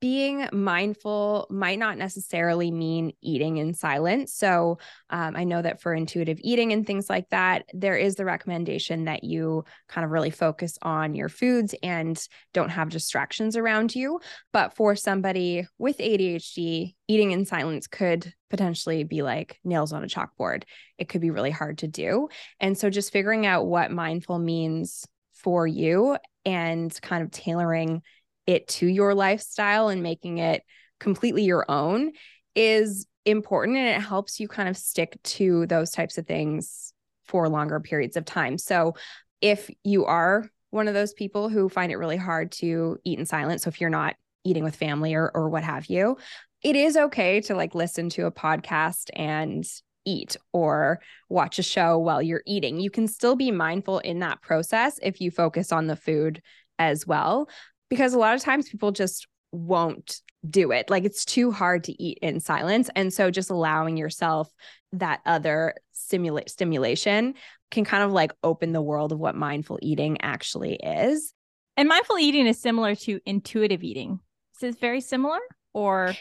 being 0.00 0.48
mindful 0.52 1.46
might 1.50 1.78
not 1.78 1.98
necessarily 1.98 2.70
mean 2.70 3.12
eating 3.20 3.56
in 3.56 3.74
silence. 3.74 4.32
So, 4.32 4.78
um, 5.10 5.34
I 5.36 5.44
know 5.44 5.60
that 5.60 5.80
for 5.80 5.92
intuitive 5.92 6.38
eating 6.42 6.72
and 6.72 6.86
things 6.86 7.10
like 7.10 7.28
that, 7.30 7.64
there 7.72 7.96
is 7.96 8.14
the 8.14 8.24
recommendation 8.24 9.04
that 9.04 9.24
you 9.24 9.64
kind 9.88 10.04
of 10.04 10.10
really 10.10 10.30
focus 10.30 10.78
on 10.82 11.14
your 11.14 11.28
foods 11.28 11.74
and 11.82 12.20
don't 12.52 12.70
have 12.70 12.90
distractions 12.90 13.56
around 13.56 13.94
you. 13.94 14.20
But 14.52 14.74
for 14.74 14.94
somebody 14.94 15.66
with 15.78 15.98
ADHD, 15.98 16.94
eating 17.08 17.32
in 17.32 17.44
silence 17.44 17.86
could 17.86 18.32
potentially 18.50 19.04
be 19.04 19.22
like 19.22 19.58
nails 19.64 19.92
on 19.92 20.04
a 20.04 20.08
chalkboard. 20.08 20.62
It 20.96 21.08
could 21.08 21.20
be 21.20 21.30
really 21.30 21.50
hard 21.50 21.78
to 21.78 21.88
do. 21.88 22.28
And 22.60 22.78
so, 22.78 22.90
just 22.90 23.12
figuring 23.12 23.46
out 23.46 23.66
what 23.66 23.90
mindful 23.90 24.38
means 24.38 25.06
for 25.34 25.66
you 25.66 26.16
and 26.44 26.96
kind 27.02 27.22
of 27.22 27.30
tailoring 27.30 28.02
it 28.48 28.66
to 28.66 28.86
your 28.86 29.14
lifestyle 29.14 29.88
and 29.88 30.02
making 30.02 30.38
it 30.38 30.62
completely 30.98 31.44
your 31.44 31.70
own 31.70 32.10
is 32.54 33.06
important 33.26 33.76
and 33.76 33.88
it 33.88 34.00
helps 34.00 34.40
you 34.40 34.48
kind 34.48 34.70
of 34.70 34.76
stick 34.76 35.18
to 35.22 35.66
those 35.66 35.90
types 35.90 36.16
of 36.16 36.26
things 36.26 36.94
for 37.26 37.46
longer 37.50 37.78
periods 37.78 38.16
of 38.16 38.24
time. 38.24 38.56
So 38.56 38.94
if 39.42 39.70
you 39.84 40.06
are 40.06 40.48
one 40.70 40.88
of 40.88 40.94
those 40.94 41.12
people 41.12 41.50
who 41.50 41.68
find 41.68 41.92
it 41.92 41.96
really 41.96 42.16
hard 42.16 42.50
to 42.52 42.96
eat 43.04 43.18
in 43.18 43.26
silence, 43.26 43.64
so 43.64 43.68
if 43.68 43.82
you're 43.82 43.90
not 43.90 44.16
eating 44.44 44.64
with 44.64 44.76
family 44.76 45.14
or 45.14 45.30
or 45.34 45.50
what 45.50 45.62
have 45.62 45.86
you, 45.86 46.16
it 46.62 46.74
is 46.74 46.96
okay 46.96 47.42
to 47.42 47.54
like 47.54 47.74
listen 47.74 48.08
to 48.10 48.24
a 48.24 48.32
podcast 48.32 49.10
and 49.12 49.66
eat 50.06 50.38
or 50.54 51.00
watch 51.28 51.58
a 51.58 51.62
show 51.62 51.98
while 51.98 52.22
you're 52.22 52.42
eating. 52.46 52.80
You 52.80 52.90
can 52.90 53.08
still 53.08 53.36
be 53.36 53.50
mindful 53.50 53.98
in 53.98 54.20
that 54.20 54.40
process 54.40 54.98
if 55.02 55.20
you 55.20 55.30
focus 55.30 55.70
on 55.70 55.86
the 55.86 55.96
food 55.96 56.40
as 56.78 57.06
well 57.06 57.46
because 57.88 58.14
a 58.14 58.18
lot 58.18 58.34
of 58.34 58.42
times 58.42 58.68
people 58.68 58.92
just 58.92 59.26
won't 59.52 60.20
do 60.48 60.72
it. 60.72 60.90
Like 60.90 61.04
it's 61.04 61.24
too 61.24 61.50
hard 61.50 61.84
to 61.84 62.02
eat 62.02 62.18
in 62.22 62.40
silence. 62.40 62.90
And 62.94 63.12
so 63.12 63.30
just 63.30 63.50
allowing 63.50 63.96
yourself 63.96 64.52
that 64.92 65.20
other 65.26 65.74
stimulate 65.92 66.50
stimulation 66.50 67.34
can 67.70 67.84
kind 67.84 68.02
of 68.02 68.12
like 68.12 68.32
open 68.42 68.72
the 68.72 68.82
world 68.82 69.12
of 69.12 69.18
what 69.18 69.34
mindful 69.34 69.78
eating 69.82 70.18
actually 70.22 70.76
is. 70.76 71.32
And 71.76 71.88
mindful 71.88 72.18
eating 72.18 72.46
is 72.46 72.60
similar 72.60 72.94
to 72.94 73.20
intuitive 73.26 73.82
eating. 73.82 74.20
Is 74.56 74.74
it 74.74 74.80
very 74.80 75.00
similar 75.00 75.38
or 75.72 76.14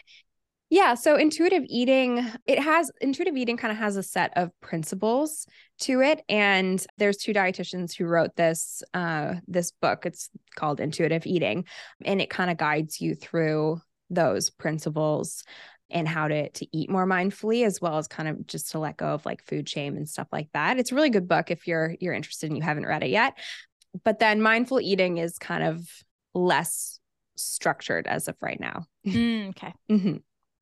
yeah, 0.70 0.96
so 0.96 1.16
intuitive 1.16 1.64
eating, 1.68 2.26
it 2.46 2.60
has 2.60 2.92
intuitive 3.00 3.38
eating 3.38 3.56
kind 3.56 3.72
of 3.72 3.78
has 3.78 3.96
a 3.96 4.04
set 4.04 4.34
of 4.36 4.52
principles 4.62 5.48
to 5.80 6.02
it 6.02 6.22
and 6.28 6.86
there's 6.98 7.18
two 7.18 7.34
dietitians 7.34 7.96
who 7.96 8.06
wrote 8.06 8.36
this 8.36 8.84
uh 8.94 9.36
this 9.48 9.72
book. 9.72 10.06
It's 10.06 10.30
called 10.56 10.82
Intuitive 10.82 11.26
Eating 11.26 11.66
and 12.04 12.20
it 12.22 12.30
kind 12.30 12.52
of 12.52 12.58
guides 12.58 13.00
you 13.00 13.16
through 13.16 13.82
those 14.10 14.50
principles 14.50 15.44
and 15.90 16.06
how 16.06 16.28
to 16.28 16.50
to 16.50 16.68
eat 16.78 16.90
more 16.90 17.08
mindfully 17.08 17.66
as 17.66 17.80
well 17.80 17.98
as 17.98 18.08
kind 18.10 18.28
of 18.28 18.46
just 18.46 18.72
to 18.72 18.80
let 18.80 18.98
go 18.98 19.08
of 19.08 19.26
like 19.26 19.46
food 19.46 19.70
shame 19.70 19.96
and 19.96 20.10
stuff 20.10 20.28
like 20.34 20.50
that. 20.54 20.78
It's 20.78 20.92
a 20.92 20.96
really 20.96 21.10
good 21.10 21.30
book 21.30 21.50
if 21.50 21.66
you're 21.66 21.96
you're 22.02 22.14
interested 22.14 22.48
and 22.48 22.58
you 22.58 22.64
haven't 22.64 22.86
read 22.86 23.04
it 23.04 23.10
yet. 23.10 23.38
But 24.04 24.20
then 24.20 24.42
mindful 24.42 24.82
eating 24.82 25.18
is 25.18 25.38
kind 25.38 25.64
of 25.64 25.88
less 26.34 27.00
structured 27.38 28.08
as 28.08 28.28
of 28.28 28.36
right 28.42 28.60
now. 28.60 28.86
Mm, 29.06 29.50
okay. 29.50 29.74
Mm-hmm. 29.90 30.18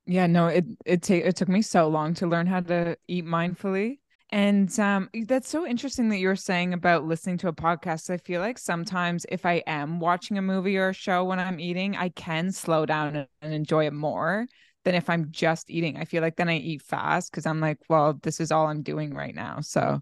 Yeah, 0.07 0.27
no, 0.27 0.47
it 0.47 0.65
it 0.85 1.01
take 1.01 1.25
it 1.25 1.35
took 1.35 1.49
me 1.49 1.61
so 1.61 1.87
long 1.87 2.13
to 2.15 2.27
learn 2.27 2.47
how 2.47 2.61
to 2.61 2.97
eat 3.07 3.25
mindfully. 3.25 3.99
And 4.31 4.77
um, 4.79 5.09
that's 5.27 5.47
so 5.47 5.65
interesting 5.65 6.09
that 6.09 6.17
you're 6.17 6.35
saying 6.35 6.73
about 6.73 7.05
listening 7.05 7.37
to 7.39 7.47
a 7.47 7.53
podcast. 7.53 8.09
I 8.09 8.17
feel 8.17 8.41
like 8.41 8.57
sometimes 8.57 9.25
if 9.29 9.45
I 9.45 9.63
am 9.67 9.99
watching 9.99 10.37
a 10.37 10.41
movie 10.41 10.77
or 10.77 10.89
a 10.89 10.93
show 10.93 11.23
when 11.23 11.39
I'm 11.39 11.59
eating, 11.59 11.95
I 11.95 12.09
can 12.09 12.51
slow 12.51 12.85
down 12.85 13.27
and 13.41 13.53
enjoy 13.53 13.85
it 13.85 13.93
more 13.93 14.47
than 14.83 14.95
if 14.95 15.09
I'm 15.09 15.31
just 15.31 15.69
eating. 15.69 15.97
I 15.97 16.05
feel 16.05 16.21
like 16.21 16.35
then 16.35 16.49
I 16.49 16.57
eat 16.57 16.81
fast 16.81 17.31
because 17.31 17.45
I'm 17.45 17.59
like, 17.59 17.79
well, 17.87 18.19
this 18.23 18.39
is 18.39 18.51
all 18.51 18.67
I'm 18.67 18.81
doing 18.83 19.13
right 19.13 19.33
now. 19.33 19.61
So 19.61 20.01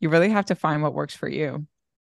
you 0.00 0.10
really 0.10 0.30
have 0.30 0.46
to 0.46 0.54
find 0.54 0.82
what 0.82 0.94
works 0.94 1.14
for 1.14 1.28
you. 1.28 1.66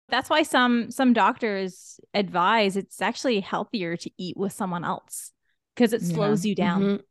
That's 0.09 0.29
why 0.29 0.43
some 0.43 0.89
some 0.91 1.13
doctors 1.13 1.99
advise 2.13 2.75
it's 2.75 3.01
actually 3.01 3.41
healthier 3.41 3.95
to 3.97 4.11
eat 4.17 4.35
with 4.37 4.53
someone 4.53 4.83
else 4.83 5.31
because 5.75 5.93
it 5.93 6.01
slows 6.01 6.45
yeah. 6.45 6.49
you 6.49 6.55
down. 6.55 6.81
Mm-hmm. 6.81 7.03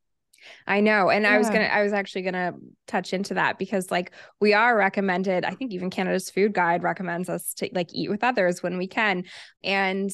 I 0.67 0.81
know. 0.81 1.11
And 1.11 1.25
yeah. 1.25 1.33
I 1.33 1.39
was 1.39 1.49
going 1.49 1.61
to, 1.61 1.75
I 1.75 1.83
was 1.83 1.93
actually 1.93 2.23
going 2.23 2.35
to 2.35 2.55
touch 2.87 3.13
into 3.13 3.35
that 3.35 3.59
because 3.59 3.91
like 3.91 4.13
we 4.41 4.55
are 4.55 4.77
recommended, 4.77 5.45
I 5.45 5.51
think 5.51 5.73
even 5.73 5.91
Canada's 5.91 6.31
food 6.31 6.53
guide 6.53 6.83
recommends 6.83 7.29
us 7.29 7.55
to 7.55 7.69
like 7.73 7.93
eat 7.93 8.11
with 8.11 8.25
others 8.25 8.63
when 8.63 8.79
we 8.79 8.87
can. 8.87 9.25
And 9.63 10.11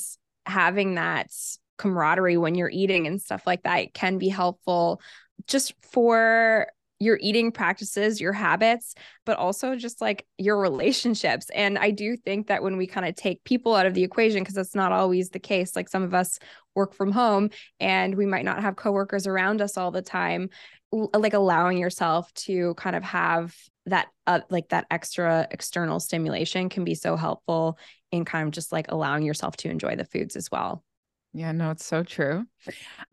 having 0.47 0.97
that 0.97 1.31
camaraderie 1.79 2.37
when 2.37 2.55
you're 2.55 2.71
eating 2.71 3.07
and 3.07 3.21
stuff 3.21 3.47
like 3.47 3.63
that 3.65 3.95
can 3.95 4.19
be 4.19 4.29
helpful 4.29 5.01
just 5.47 5.75
for 5.93 6.69
your 7.05 7.19
eating 7.21 7.53
practices, 7.53 8.21
your 8.21 8.33
habits, 8.33 8.95
but 9.27 9.39
also 9.39 9.77
just 9.77 10.01
like 10.01 10.27
your 10.39 10.59
relationships. 10.59 11.51
And 11.55 11.79
I 11.79 11.91
do 11.91 12.17
think 12.17 12.49
that 12.49 12.63
when 12.63 12.77
we 12.77 12.87
kind 12.87 13.07
of 13.07 13.15
take 13.15 13.45
people 13.45 13.75
out 13.75 13.87
of 13.87 13.95
the 13.95 14.03
equation, 14.03 14.41
because 14.43 14.55
that's 14.55 14.75
not 14.75 14.93
always 14.93 15.31
the 15.31 15.39
case, 15.39 15.77
like 15.77 15.89
some 15.89 16.03
of 16.03 16.15
us 16.15 16.39
work 16.75 16.95
from 16.95 17.13
home 17.13 17.51
and 17.79 18.15
we 18.17 18.27
might 18.27 18.45
not 18.45 18.61
have 18.63 18.77
coworkers 18.77 19.27
around 19.27 19.61
us 19.61 19.77
all 19.77 19.91
the 19.91 20.03
time, 20.03 20.49
like 20.93 21.35
allowing 21.35 21.79
yourself 21.79 22.33
to 22.35 22.75
kind 22.75 22.97
of 22.97 23.03
have 23.03 23.55
that 23.87 24.09
uh, 24.27 24.41
like 24.49 24.69
that 24.71 24.87
extra 24.91 25.47
external 25.51 26.01
stimulation 26.01 26.69
can 26.69 26.85
be 26.85 26.95
so 26.95 27.17
helpful 27.17 27.79
in 28.11 28.25
kind 28.25 28.47
of 28.47 28.55
just 28.55 28.73
like 28.73 28.91
allowing 28.91 29.25
yourself 29.25 29.57
to 29.59 29.69
enjoy 29.69 29.97
the 29.97 30.05
foods 30.05 30.37
as 30.37 30.51
well. 30.51 30.83
Yeah, 31.37 31.51
no, 31.51 31.73
it's 31.73 31.85
so 31.85 32.05
true. 32.05 32.47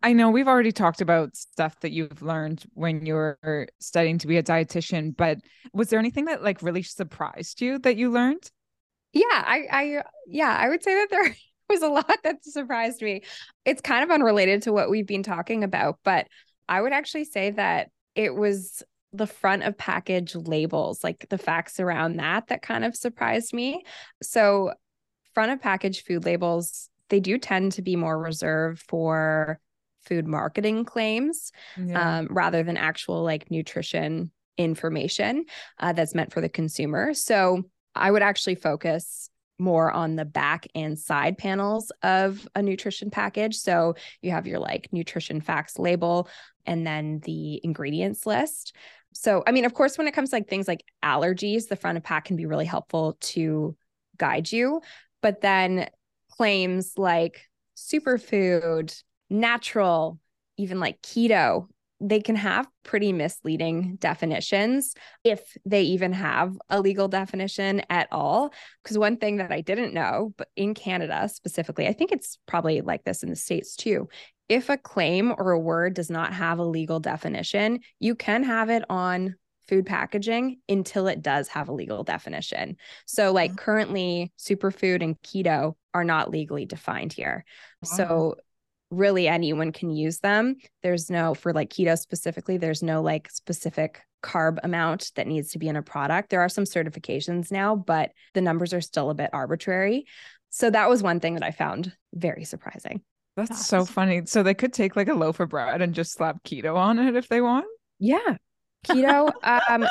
I 0.03 0.13
know 0.13 0.29
we've 0.29 0.47
already 0.47 0.71
talked 0.71 1.01
about 1.01 1.35
stuff 1.35 1.79
that 1.79 1.91
you've 1.91 2.21
learned 2.21 2.63
when 2.75 3.03
you 3.03 3.15
were 3.15 3.67
studying 3.79 4.19
to 4.19 4.27
be 4.27 4.37
a 4.37 4.43
dietitian, 4.43 5.17
but 5.17 5.39
was 5.73 5.89
there 5.89 5.97
anything 5.97 6.25
that 6.25 6.43
like 6.43 6.61
really 6.61 6.83
surprised 6.83 7.61
you 7.61 7.79
that 7.79 7.97
you 7.97 8.11
learned? 8.11 8.51
Yeah, 9.11 9.23
I 9.31 9.65
I 9.71 9.95
uh, 9.95 10.03
yeah, 10.27 10.55
I 10.55 10.69
would 10.69 10.83
say 10.83 10.93
that 10.93 11.07
there 11.09 11.35
was 11.69 11.81
a 11.81 11.87
lot 11.87 12.15
that 12.23 12.45
surprised 12.45 13.01
me. 13.01 13.23
It's 13.65 13.81
kind 13.81 14.03
of 14.03 14.11
unrelated 14.11 14.61
to 14.63 14.71
what 14.71 14.91
we've 14.91 15.07
been 15.07 15.23
talking 15.23 15.63
about, 15.63 15.97
but 16.03 16.27
I 16.69 16.79
would 16.79 16.93
actually 16.93 17.25
say 17.25 17.49
that 17.51 17.89
it 18.13 18.35
was 18.35 18.83
the 19.13 19.27
front 19.27 19.63
of 19.63 19.79
package 19.79 20.35
labels, 20.35 21.03
like 21.03 21.25
the 21.29 21.39
facts 21.39 21.79
around 21.79 22.17
that 22.17 22.47
that 22.47 22.61
kind 22.61 22.85
of 22.85 22.95
surprised 22.95 23.51
me. 23.51 23.83
So, 24.21 24.73
front 25.33 25.51
of 25.51 25.59
package 25.59 26.03
food 26.03 26.23
labels 26.23 26.90
they 27.11 27.19
do 27.19 27.37
tend 27.37 27.73
to 27.73 27.83
be 27.83 27.95
more 27.95 28.17
reserved 28.17 28.81
for 28.87 29.59
food 30.05 30.25
marketing 30.25 30.83
claims 30.83 31.51
yeah. 31.77 32.19
um, 32.19 32.27
rather 32.31 32.63
than 32.63 32.77
actual 32.77 33.21
like 33.23 33.51
nutrition 33.51 34.31
information 34.57 35.45
uh, 35.79 35.93
that's 35.93 36.15
meant 36.15 36.33
for 36.33 36.41
the 36.41 36.49
consumer. 36.49 37.13
So 37.13 37.63
I 37.93 38.09
would 38.09 38.23
actually 38.23 38.55
focus 38.55 39.29
more 39.59 39.91
on 39.91 40.15
the 40.15 40.25
back 40.25 40.65
and 40.73 40.97
side 40.97 41.37
panels 41.37 41.91
of 42.01 42.47
a 42.55 42.63
nutrition 42.63 43.11
package. 43.11 43.57
So 43.57 43.95
you 44.21 44.31
have 44.31 44.47
your 44.47 44.59
like 44.59 44.89
nutrition 44.91 45.39
facts 45.39 45.77
label 45.77 46.27
and 46.65 46.85
then 46.87 47.19
the 47.23 47.61
ingredients 47.63 48.25
list. 48.25 48.75
So, 49.13 49.43
I 49.45 49.51
mean, 49.51 49.65
of 49.65 49.73
course, 49.73 49.97
when 49.97 50.07
it 50.07 50.13
comes 50.13 50.29
to 50.29 50.37
like 50.37 50.47
things 50.47 50.67
like 50.67 50.83
allergies, 51.03 51.67
the 51.67 51.75
front 51.75 51.97
of 51.97 52.03
pack 52.03 52.25
can 52.25 52.37
be 52.37 52.45
really 52.45 52.65
helpful 52.65 53.17
to 53.21 53.75
guide 54.17 54.51
you. 54.51 54.81
But 55.21 55.41
then 55.41 55.89
claims 56.41 56.93
like 56.97 57.47
superfood, 57.77 58.99
natural, 59.29 60.17
even 60.57 60.79
like 60.79 60.99
keto, 61.03 61.67
they 61.99 62.19
can 62.19 62.35
have 62.35 62.67
pretty 62.81 63.13
misleading 63.13 63.95
definitions 63.97 64.95
if 65.23 65.55
they 65.67 65.83
even 65.83 66.13
have 66.13 66.57
a 66.67 66.81
legal 66.81 67.07
definition 67.07 67.83
at 67.91 68.07
all. 68.11 68.51
Because 68.81 68.97
one 68.97 69.17
thing 69.17 69.37
that 69.37 69.51
I 69.51 69.61
didn't 69.61 69.93
know, 69.93 70.33
but 70.35 70.47
in 70.55 70.73
Canada 70.73 71.29
specifically, 71.31 71.85
I 71.87 71.93
think 71.93 72.11
it's 72.11 72.39
probably 72.47 72.81
like 72.81 73.03
this 73.03 73.21
in 73.21 73.29
the 73.29 73.35
States 73.35 73.75
too. 73.75 74.09
If 74.49 74.69
a 74.69 74.77
claim 74.77 75.35
or 75.37 75.51
a 75.51 75.59
word 75.59 75.93
does 75.93 76.09
not 76.09 76.33
have 76.33 76.57
a 76.57 76.63
legal 76.63 76.99
definition, 76.99 77.81
you 77.99 78.15
can 78.15 78.41
have 78.41 78.71
it 78.71 78.83
on 78.89 79.35
food 79.71 79.85
packaging 79.85 80.59
until 80.67 81.07
it 81.07 81.21
does 81.21 81.47
have 81.47 81.69
a 81.69 81.73
legal 81.73 82.03
definition. 82.03 82.75
So, 83.05 83.31
like 83.31 83.51
mm-hmm. 83.51 83.57
currently, 83.57 84.33
superfood 84.37 85.01
and 85.01 85.19
keto 85.21 85.75
are 85.93 86.03
not 86.03 86.29
legally 86.29 86.65
defined 86.65 87.13
here. 87.13 87.45
Wow. 87.81 87.95
So, 87.95 88.35
really, 88.89 89.29
anyone 89.29 89.71
can 89.71 89.89
use 89.89 90.19
them. 90.19 90.57
There's 90.83 91.09
no, 91.09 91.33
for 91.33 91.53
like 91.53 91.69
keto 91.69 91.97
specifically, 91.97 92.57
there's 92.57 92.83
no 92.83 93.01
like 93.01 93.31
specific 93.31 94.01
carb 94.21 94.57
amount 94.61 95.13
that 95.15 95.25
needs 95.25 95.53
to 95.53 95.59
be 95.59 95.69
in 95.69 95.77
a 95.77 95.81
product. 95.81 96.31
There 96.31 96.41
are 96.41 96.49
some 96.49 96.65
certifications 96.65 97.49
now, 97.49 97.77
but 97.77 98.11
the 98.33 98.41
numbers 98.41 98.73
are 98.73 98.81
still 98.81 99.09
a 99.09 99.15
bit 99.15 99.29
arbitrary. 99.31 100.05
So, 100.49 100.69
that 100.69 100.89
was 100.89 101.01
one 101.01 101.21
thing 101.21 101.35
that 101.35 101.43
I 101.43 101.51
found 101.51 101.95
very 102.13 102.43
surprising. 102.43 103.03
That's 103.37 103.65
so 103.65 103.85
funny. 103.85 104.23
So 104.25 104.43
they 104.43 104.53
could 104.53 104.73
take 104.73 104.97
like 104.97 105.07
a 105.07 105.13
loaf 105.13 105.39
of 105.39 105.47
bread 105.47 105.81
and 105.81 105.95
just 105.95 106.11
slap 106.11 106.43
keto 106.43 106.75
on 106.75 106.99
it 106.99 107.15
if 107.15 107.29
they 107.29 107.39
want. 107.39 107.65
Yeah 107.97 108.35
keto 108.85 109.31
um 109.43 109.87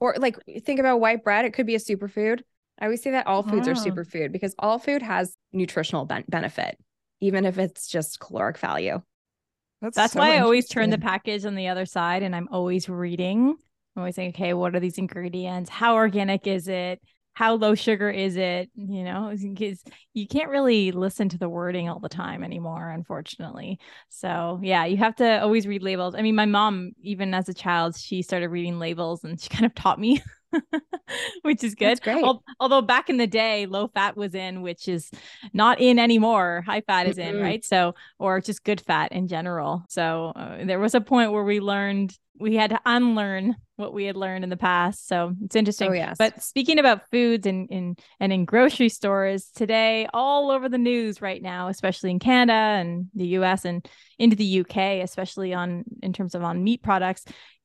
or 0.00 0.14
like 0.18 0.36
think 0.64 0.80
about 0.80 1.00
white 1.00 1.24
bread 1.24 1.44
it 1.44 1.52
could 1.52 1.66
be 1.66 1.74
a 1.74 1.80
superfood. 1.80 2.40
I 2.80 2.86
always 2.86 3.02
say 3.02 3.12
that 3.12 3.26
all 3.26 3.42
foods 3.42 3.68
are 3.68 3.74
superfood 3.74 4.32
because 4.32 4.54
all 4.58 4.78
food 4.78 5.02
has 5.02 5.36
nutritional 5.52 6.04
ben- 6.04 6.24
benefit 6.28 6.76
even 7.20 7.44
if 7.44 7.58
it's 7.58 7.86
just 7.86 8.18
caloric 8.18 8.58
value. 8.58 9.00
That's, 9.80 9.96
that's 9.96 10.12
so 10.12 10.20
why 10.20 10.36
i 10.36 10.40
always 10.40 10.68
turn 10.68 10.90
the 10.90 10.98
package 10.98 11.44
on 11.44 11.54
the 11.54 11.68
other 11.68 11.86
side 11.86 12.22
and 12.22 12.36
i'm 12.36 12.48
always 12.52 12.88
reading. 12.88 13.56
I'm 13.96 14.00
always 14.00 14.14
saying 14.14 14.30
okay 14.30 14.54
what 14.54 14.74
are 14.74 14.80
these 14.80 14.98
ingredients? 14.98 15.70
How 15.70 15.94
organic 15.94 16.46
is 16.46 16.68
it 16.68 17.00
how 17.34 17.54
low 17.54 17.74
sugar 17.74 18.10
is 18.10 18.36
it 18.36 18.70
you 18.74 19.02
know 19.04 19.34
because 19.40 19.82
you 20.12 20.26
can't 20.26 20.50
really 20.50 20.92
listen 20.92 21.28
to 21.28 21.38
the 21.38 21.48
wording 21.48 21.88
all 21.88 21.98
the 21.98 22.08
time 22.08 22.44
anymore 22.44 22.90
unfortunately. 22.90 23.78
So 24.08 24.60
yeah 24.62 24.84
you 24.84 24.96
have 24.98 25.16
to 25.16 25.42
always 25.42 25.66
read 25.66 25.82
labels. 25.82 26.14
I 26.14 26.22
mean 26.22 26.34
my 26.34 26.46
mom 26.46 26.92
even 27.02 27.34
as 27.34 27.48
a 27.48 27.54
child 27.54 27.96
she 27.96 28.22
started 28.22 28.48
reading 28.48 28.78
labels 28.78 29.24
and 29.24 29.40
she 29.40 29.48
kind 29.48 29.64
of 29.64 29.74
taught 29.74 29.98
me 29.98 30.22
which 31.42 31.64
is 31.64 31.74
good. 31.74 32.00
great. 32.02 32.24
Although 32.60 32.82
back 32.82 33.10
in 33.10 33.16
the 33.16 33.26
day, 33.26 33.66
low 33.66 33.88
fat 33.88 34.16
was 34.16 34.34
in, 34.34 34.62
which 34.62 34.88
is 34.88 35.10
not 35.52 35.80
in 35.80 35.98
anymore. 35.98 36.62
High 36.66 36.82
fat 36.82 37.06
is 37.06 37.16
mm-hmm. 37.16 37.36
in, 37.36 37.42
right? 37.42 37.64
So, 37.64 37.94
or 38.18 38.40
just 38.40 38.64
good 38.64 38.80
fat 38.80 39.12
in 39.12 39.28
general. 39.28 39.84
So, 39.88 40.32
uh, 40.36 40.64
there 40.64 40.78
was 40.78 40.94
a 40.94 41.00
point 41.00 41.32
where 41.32 41.44
we 41.44 41.60
learned 41.60 42.16
we 42.38 42.56
had 42.56 42.70
to 42.70 42.80
unlearn 42.84 43.56
what 43.76 43.94
we 43.94 44.04
had 44.04 44.16
learned 44.16 44.44
in 44.44 44.50
the 44.50 44.56
past. 44.56 45.08
So 45.08 45.34
it's 45.44 45.56
interesting. 45.56 45.90
Oh, 45.90 45.94
yes. 45.94 46.16
But 46.18 46.42
speaking 46.42 46.78
about 46.78 47.08
foods 47.10 47.46
and 47.46 47.70
in 47.70 47.96
and 48.20 48.32
in 48.32 48.44
grocery 48.44 48.88
stores 48.88 49.50
today, 49.54 50.08
all 50.12 50.50
over 50.50 50.68
the 50.68 50.78
news 50.78 51.22
right 51.22 51.42
now, 51.42 51.68
especially 51.68 52.10
in 52.10 52.18
Canada 52.18 52.52
and 52.52 53.06
the 53.14 53.26
US 53.38 53.64
and 53.64 53.86
into 54.18 54.36
the 54.36 54.60
UK, 54.60 55.02
especially 55.02 55.54
on 55.54 55.84
in 56.02 56.12
terms 56.12 56.34
of 56.34 56.42
on 56.42 56.62
meat 56.62 56.82
products, 56.82 57.24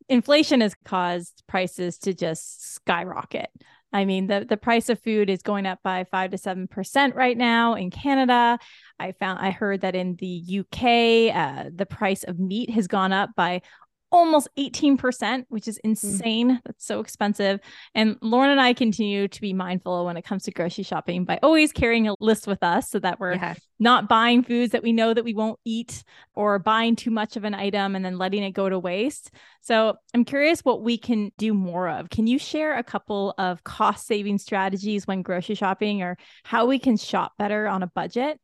inflation 0.09 0.61
has 0.61 0.75
caused 0.85 1.43
prices 1.47 1.97
to 1.99 2.13
just 2.13 2.73
skyrocket. 2.73 3.49
I 3.93 4.05
mean, 4.05 4.27
the, 4.27 4.45
the 4.47 4.57
price 4.57 4.89
of 4.89 5.01
food 5.01 5.29
is 5.29 5.41
going 5.41 5.65
up 5.65 5.79
by 5.81 6.03
five 6.11 6.31
to 6.31 6.37
seven 6.37 6.67
percent 6.67 7.15
right 7.15 7.37
now 7.37 7.75
in 7.75 7.89
Canada. 7.89 8.59
I 8.99 9.13
found 9.13 9.39
I 9.39 9.51
heard 9.51 9.81
that 9.81 9.95
in 9.95 10.15
the 10.15 10.59
UK, 10.59 11.35
uh, 11.35 11.69
the 11.73 11.85
price 11.85 12.23
of 12.23 12.37
meat 12.37 12.69
has 12.71 12.87
gone 12.87 13.13
up 13.13 13.29
by 13.35 13.61
almost 14.11 14.47
18%, 14.57 15.45
which 15.49 15.67
is 15.67 15.77
mm. 15.77 15.89
insane. 15.89 16.51
Mm. 16.51 16.59
That's 16.65 16.85
so 16.85 16.99
expensive. 16.99 17.59
And 17.93 18.17
Lauren 18.21 18.51
and 18.51 18.61
I 18.61 18.73
continue 18.73 19.27
to 19.27 19.41
be 19.41 19.53
mindful 19.53 20.05
when 20.05 20.17
it 20.17 20.23
comes 20.23 20.43
to 20.43 20.51
grocery 20.51 20.83
shopping 20.83 21.25
by 21.25 21.39
always 21.43 21.71
carrying 21.71 22.07
a 22.07 22.15
list 22.19 22.47
with 22.47 22.63
us 22.63 22.89
so 22.89 22.99
that 22.99 23.19
we're 23.19 23.35
yeah. 23.35 23.55
not 23.79 24.07
buying 24.07 24.43
foods 24.43 24.71
that 24.71 24.83
we 24.83 24.93
know 24.93 25.13
that 25.13 25.23
we 25.23 25.33
won't 25.33 25.59
eat 25.65 26.03
or 26.35 26.59
buying 26.59 26.95
too 26.95 27.11
much 27.11 27.35
of 27.35 27.43
an 27.43 27.53
item 27.53 27.95
and 27.95 28.05
then 28.05 28.17
letting 28.17 28.43
it 28.43 28.51
go 28.51 28.69
to 28.69 28.79
waste. 28.79 29.31
So 29.61 29.95
I'm 30.13 30.25
curious 30.25 30.61
what 30.61 30.81
we 30.81 30.97
can 30.97 31.31
do 31.37 31.53
more 31.53 31.89
of. 31.89 32.09
Can 32.09 32.27
you 32.27 32.39
share 32.39 32.77
a 32.77 32.83
couple 32.83 33.33
of 33.37 33.63
cost 33.63 34.07
saving 34.07 34.37
strategies 34.37 35.05
when 35.05 35.21
grocery 35.21 35.55
shopping 35.55 36.01
or 36.01 36.17
how 36.43 36.65
we 36.65 36.79
can 36.79 36.97
shop 36.97 37.33
better 37.37 37.67
on 37.67 37.83
a 37.83 37.87
budget? 37.87 38.39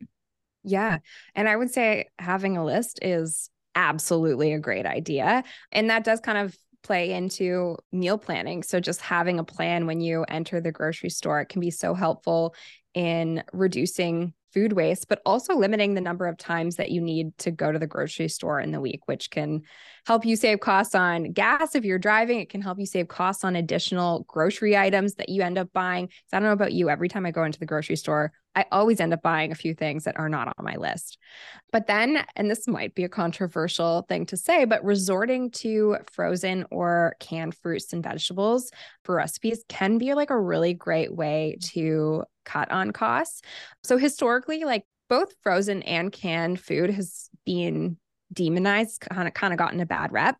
Yeah. 0.63 0.99
And 1.35 1.47
I 1.47 1.55
would 1.55 1.71
say 1.71 2.07
having 2.17 2.57
a 2.57 2.63
list 2.63 2.99
is 3.01 3.49
absolutely 3.75 4.53
a 4.53 4.59
great 4.59 4.85
idea. 4.85 5.43
And 5.71 5.89
that 5.89 6.03
does 6.03 6.19
kind 6.19 6.37
of 6.37 6.57
play 6.83 7.13
into 7.13 7.77
meal 7.91 8.17
planning. 8.17 8.61
So 8.61 8.79
just 8.79 9.01
having 9.01 9.39
a 9.39 9.43
plan 9.43 9.87
when 9.87 10.01
you 10.01 10.23
enter 10.23 10.59
the 10.59 10.71
grocery 10.71 11.09
store 11.09 11.39
it 11.41 11.47
can 11.47 11.61
be 11.61 11.71
so 11.71 11.93
helpful 11.93 12.55
in 12.93 13.43
reducing 13.53 14.33
food 14.53 14.73
waste, 14.73 15.07
but 15.07 15.21
also 15.25 15.55
limiting 15.55 15.95
the 15.95 16.01
number 16.01 16.27
of 16.27 16.37
times 16.37 16.75
that 16.75 16.91
you 16.91 17.01
need 17.01 17.35
to 17.39 17.49
go 17.49 17.71
to 17.71 17.79
the 17.79 17.87
grocery 17.87 18.27
store 18.27 18.59
in 18.59 18.71
the 18.71 18.79
week, 18.79 19.07
which 19.07 19.31
can 19.31 19.61
help 20.05 20.25
you 20.25 20.35
save 20.35 20.59
costs 20.59 20.93
on 20.93 21.31
gas 21.31 21.73
if 21.73 21.83
you're 21.83 21.97
driving. 21.97 22.39
It 22.39 22.49
can 22.49 22.61
help 22.61 22.79
you 22.79 22.85
save 22.85 23.07
costs 23.07 23.43
on 23.43 23.55
additional 23.55 24.25
grocery 24.27 24.77
items 24.77 25.15
that 25.15 25.29
you 25.29 25.41
end 25.41 25.57
up 25.57 25.73
buying. 25.73 26.09
So 26.27 26.37
I 26.37 26.39
don't 26.39 26.49
know 26.49 26.53
about 26.53 26.73
you, 26.73 26.89
every 26.89 27.09
time 27.09 27.25
I 27.25 27.31
go 27.31 27.43
into 27.43 27.59
the 27.59 27.65
grocery 27.65 27.95
store, 27.95 28.31
I 28.55 28.65
always 28.71 28.99
end 28.99 29.13
up 29.13 29.21
buying 29.21 29.51
a 29.51 29.55
few 29.55 29.73
things 29.73 30.03
that 30.03 30.17
are 30.17 30.29
not 30.29 30.53
on 30.57 30.65
my 30.65 30.75
list. 30.75 31.17
But 31.71 31.87
then, 31.87 32.23
and 32.35 32.49
this 32.49 32.67
might 32.67 32.93
be 32.93 33.03
a 33.03 33.09
controversial 33.09 34.05
thing 34.07 34.25
to 34.27 34.37
say, 34.37 34.65
but 34.65 34.83
resorting 34.83 35.51
to 35.51 35.97
frozen 36.11 36.65
or 36.69 37.15
canned 37.19 37.55
fruits 37.55 37.93
and 37.93 38.03
vegetables 38.03 38.71
for 39.03 39.15
recipes 39.15 39.63
can 39.69 39.97
be 39.97 40.13
like 40.13 40.29
a 40.29 40.39
really 40.39 40.73
great 40.73 41.13
way 41.13 41.57
to 41.73 42.23
cut 42.45 42.71
on 42.71 42.91
costs. 42.91 43.41
So 43.83 43.97
historically, 43.97 44.63
like 44.65 44.85
both 45.09 45.33
frozen 45.41 45.83
and 45.83 46.11
canned 46.11 46.59
food 46.59 46.89
has 46.91 47.29
been 47.45 47.97
demonized, 48.31 49.01
kind 49.01 49.27
of 49.27 49.33
kind 49.33 49.53
of 49.53 49.59
gotten 49.59 49.79
a 49.79 49.85
bad 49.85 50.11
rep. 50.11 50.37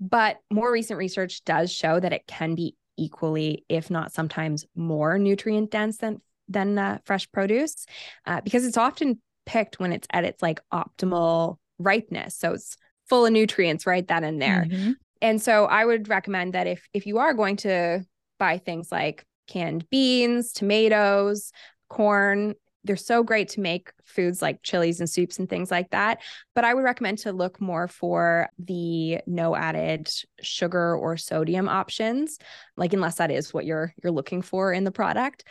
But 0.00 0.38
more 0.50 0.70
recent 0.70 0.98
research 0.98 1.44
does 1.44 1.72
show 1.72 2.00
that 2.00 2.12
it 2.12 2.26
can 2.26 2.54
be 2.54 2.76
equally, 2.96 3.64
if 3.68 3.90
not 3.90 4.12
sometimes 4.12 4.66
more 4.74 5.18
nutrient 5.18 5.70
dense 5.70 5.98
than 5.98 6.20
than 6.48 6.78
uh, 6.78 6.98
fresh 7.04 7.30
produce, 7.32 7.86
uh, 8.26 8.40
because 8.40 8.64
it's 8.64 8.76
often 8.76 9.20
picked 9.46 9.78
when 9.78 9.92
it's 9.92 10.08
at 10.12 10.24
its 10.24 10.42
like 10.42 10.60
optimal 10.72 11.56
ripeness. 11.78 12.36
So 12.36 12.52
it's 12.52 12.76
full 13.08 13.26
of 13.26 13.32
nutrients 13.32 13.86
right 13.86 14.06
then 14.06 14.24
and 14.24 14.40
there. 14.40 14.66
Mm-hmm. 14.68 14.92
And 15.20 15.40
so 15.40 15.66
I 15.66 15.84
would 15.84 16.08
recommend 16.08 16.54
that 16.54 16.66
if 16.66 16.86
if 16.92 17.06
you 17.06 17.18
are 17.18 17.34
going 17.34 17.56
to 17.58 18.04
buy 18.38 18.58
things 18.58 18.90
like 18.90 19.24
canned 19.48 19.88
beans, 19.90 20.52
tomatoes, 20.52 21.52
corn, 21.88 22.54
they're 22.84 22.96
so 22.96 23.22
great 23.22 23.48
to 23.48 23.60
make 23.60 23.90
foods 24.04 24.42
like 24.42 24.62
chilies 24.62 25.00
and 25.00 25.08
soups 25.08 25.38
and 25.38 25.48
things 25.48 25.70
like 25.70 25.90
that. 25.90 26.20
But 26.54 26.64
I 26.64 26.74
would 26.74 26.84
recommend 26.84 27.18
to 27.18 27.32
look 27.32 27.60
more 27.60 27.88
for 27.88 28.48
the 28.58 29.20
no 29.26 29.56
added 29.56 30.10
sugar 30.42 30.94
or 30.94 31.16
sodium 31.16 31.68
options, 31.68 32.38
like 32.76 32.92
unless 32.92 33.16
that 33.16 33.30
is 33.30 33.54
what 33.54 33.64
you're 33.64 33.94
you're 34.02 34.12
looking 34.12 34.42
for 34.42 34.72
in 34.72 34.84
the 34.84 34.90
product. 34.90 35.44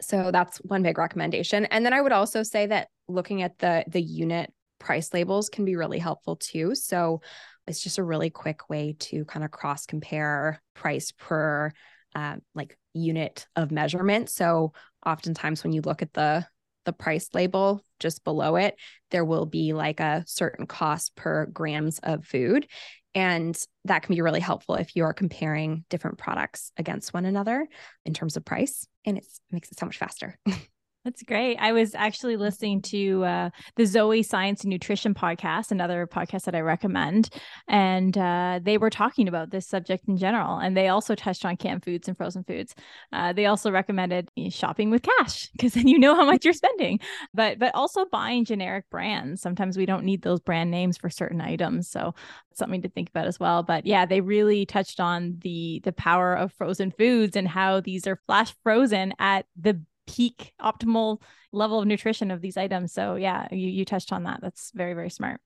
So 0.00 0.30
that's 0.30 0.58
one 0.58 0.82
big 0.82 0.98
recommendation. 0.98 1.66
And 1.66 1.84
then 1.84 1.92
I 1.92 2.00
would 2.00 2.12
also 2.12 2.42
say 2.42 2.66
that 2.66 2.88
looking 3.08 3.42
at 3.42 3.58
the 3.58 3.84
the 3.88 4.02
unit 4.02 4.52
price 4.78 5.14
labels 5.14 5.48
can 5.48 5.64
be 5.64 5.76
really 5.76 5.98
helpful 5.98 6.36
too. 6.36 6.74
So 6.74 7.20
it's 7.66 7.82
just 7.82 7.98
a 7.98 8.04
really 8.04 8.30
quick 8.30 8.68
way 8.68 8.96
to 8.98 9.24
kind 9.24 9.44
of 9.44 9.50
cross 9.50 9.86
compare 9.86 10.60
price 10.74 11.12
per 11.12 11.72
uh, 12.14 12.36
like 12.54 12.76
unit 12.92 13.46
of 13.56 13.70
measurement. 13.70 14.30
So 14.30 14.72
oftentimes 15.04 15.64
when 15.64 15.72
you 15.72 15.82
look 15.82 16.02
at 16.02 16.12
the 16.12 16.46
the 16.84 16.92
price 16.92 17.30
label 17.32 17.82
just 17.98 18.24
below 18.24 18.56
it, 18.56 18.76
there 19.10 19.24
will 19.24 19.46
be 19.46 19.72
like 19.72 20.00
a 20.00 20.22
certain 20.26 20.66
cost 20.66 21.16
per 21.16 21.46
grams 21.46 21.98
of 22.00 22.26
food. 22.26 22.66
And 23.14 23.58
that 23.86 24.02
can 24.02 24.14
be 24.14 24.20
really 24.20 24.40
helpful 24.40 24.74
if 24.74 24.94
you 24.94 25.04
are 25.04 25.14
comparing 25.14 25.84
different 25.88 26.18
products 26.18 26.72
against 26.76 27.14
one 27.14 27.24
another 27.24 27.66
in 28.04 28.12
terms 28.12 28.36
of 28.36 28.44
price. 28.44 28.86
And 29.04 29.18
it 29.18 29.26
makes 29.50 29.70
it 29.70 29.78
so 29.78 29.86
much 29.86 29.98
faster. 29.98 30.38
That's 31.04 31.22
great. 31.22 31.58
I 31.58 31.72
was 31.72 31.94
actually 31.94 32.38
listening 32.38 32.80
to 32.82 33.24
uh, 33.24 33.50
the 33.76 33.84
Zoe 33.84 34.22
Science 34.22 34.62
and 34.62 34.70
Nutrition 34.70 35.12
podcast, 35.12 35.70
another 35.70 36.06
podcast 36.06 36.44
that 36.44 36.54
I 36.54 36.60
recommend, 36.60 37.28
and 37.68 38.16
uh, 38.16 38.60
they 38.62 38.78
were 38.78 38.88
talking 38.88 39.28
about 39.28 39.50
this 39.50 39.66
subject 39.66 40.08
in 40.08 40.16
general. 40.16 40.56
And 40.56 40.74
they 40.74 40.88
also 40.88 41.14
touched 41.14 41.44
on 41.44 41.58
canned 41.58 41.84
foods 41.84 42.08
and 42.08 42.16
frozen 42.16 42.42
foods. 42.42 42.74
Uh, 43.12 43.34
they 43.34 43.44
also 43.44 43.70
recommended 43.70 44.30
shopping 44.48 44.88
with 44.88 45.02
cash 45.02 45.50
because 45.52 45.74
then 45.74 45.88
you 45.88 45.98
know 45.98 46.14
how 46.14 46.24
much 46.24 46.42
you're 46.42 46.54
spending. 46.54 47.00
But 47.34 47.58
but 47.58 47.74
also 47.74 48.06
buying 48.06 48.46
generic 48.46 48.88
brands. 48.88 49.42
Sometimes 49.42 49.76
we 49.76 49.84
don't 49.84 50.04
need 50.06 50.22
those 50.22 50.40
brand 50.40 50.70
names 50.70 50.96
for 50.96 51.10
certain 51.10 51.42
items, 51.42 51.86
so 51.86 52.14
something 52.54 52.80
to 52.80 52.88
think 52.88 53.10
about 53.10 53.26
as 53.26 53.38
well. 53.38 53.62
But 53.62 53.84
yeah, 53.84 54.06
they 54.06 54.22
really 54.22 54.64
touched 54.64 55.00
on 55.00 55.36
the 55.42 55.82
the 55.84 55.92
power 55.92 56.34
of 56.34 56.50
frozen 56.54 56.92
foods 56.92 57.36
and 57.36 57.46
how 57.46 57.80
these 57.80 58.06
are 58.06 58.18
flash 58.26 58.54
frozen 58.62 59.12
at 59.18 59.44
the 59.60 59.82
peak 60.06 60.52
optimal 60.60 61.20
level 61.52 61.80
of 61.80 61.86
nutrition 61.86 62.30
of 62.30 62.40
these 62.40 62.56
items. 62.56 62.92
So 62.92 63.14
yeah, 63.16 63.48
you 63.50 63.68
you 63.68 63.84
touched 63.84 64.12
on 64.12 64.24
that. 64.24 64.40
That's 64.42 64.70
very 64.74 64.94
very 64.94 65.10
smart. 65.10 65.40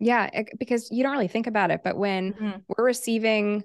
Yeah, 0.00 0.30
because 0.58 0.90
you 0.90 1.02
don't 1.02 1.12
really 1.12 1.28
think 1.28 1.48
about 1.48 1.70
it, 1.70 1.80
but 1.82 1.96
when 1.96 2.32
mm-hmm. 2.32 2.58
we're 2.68 2.84
receiving 2.84 3.64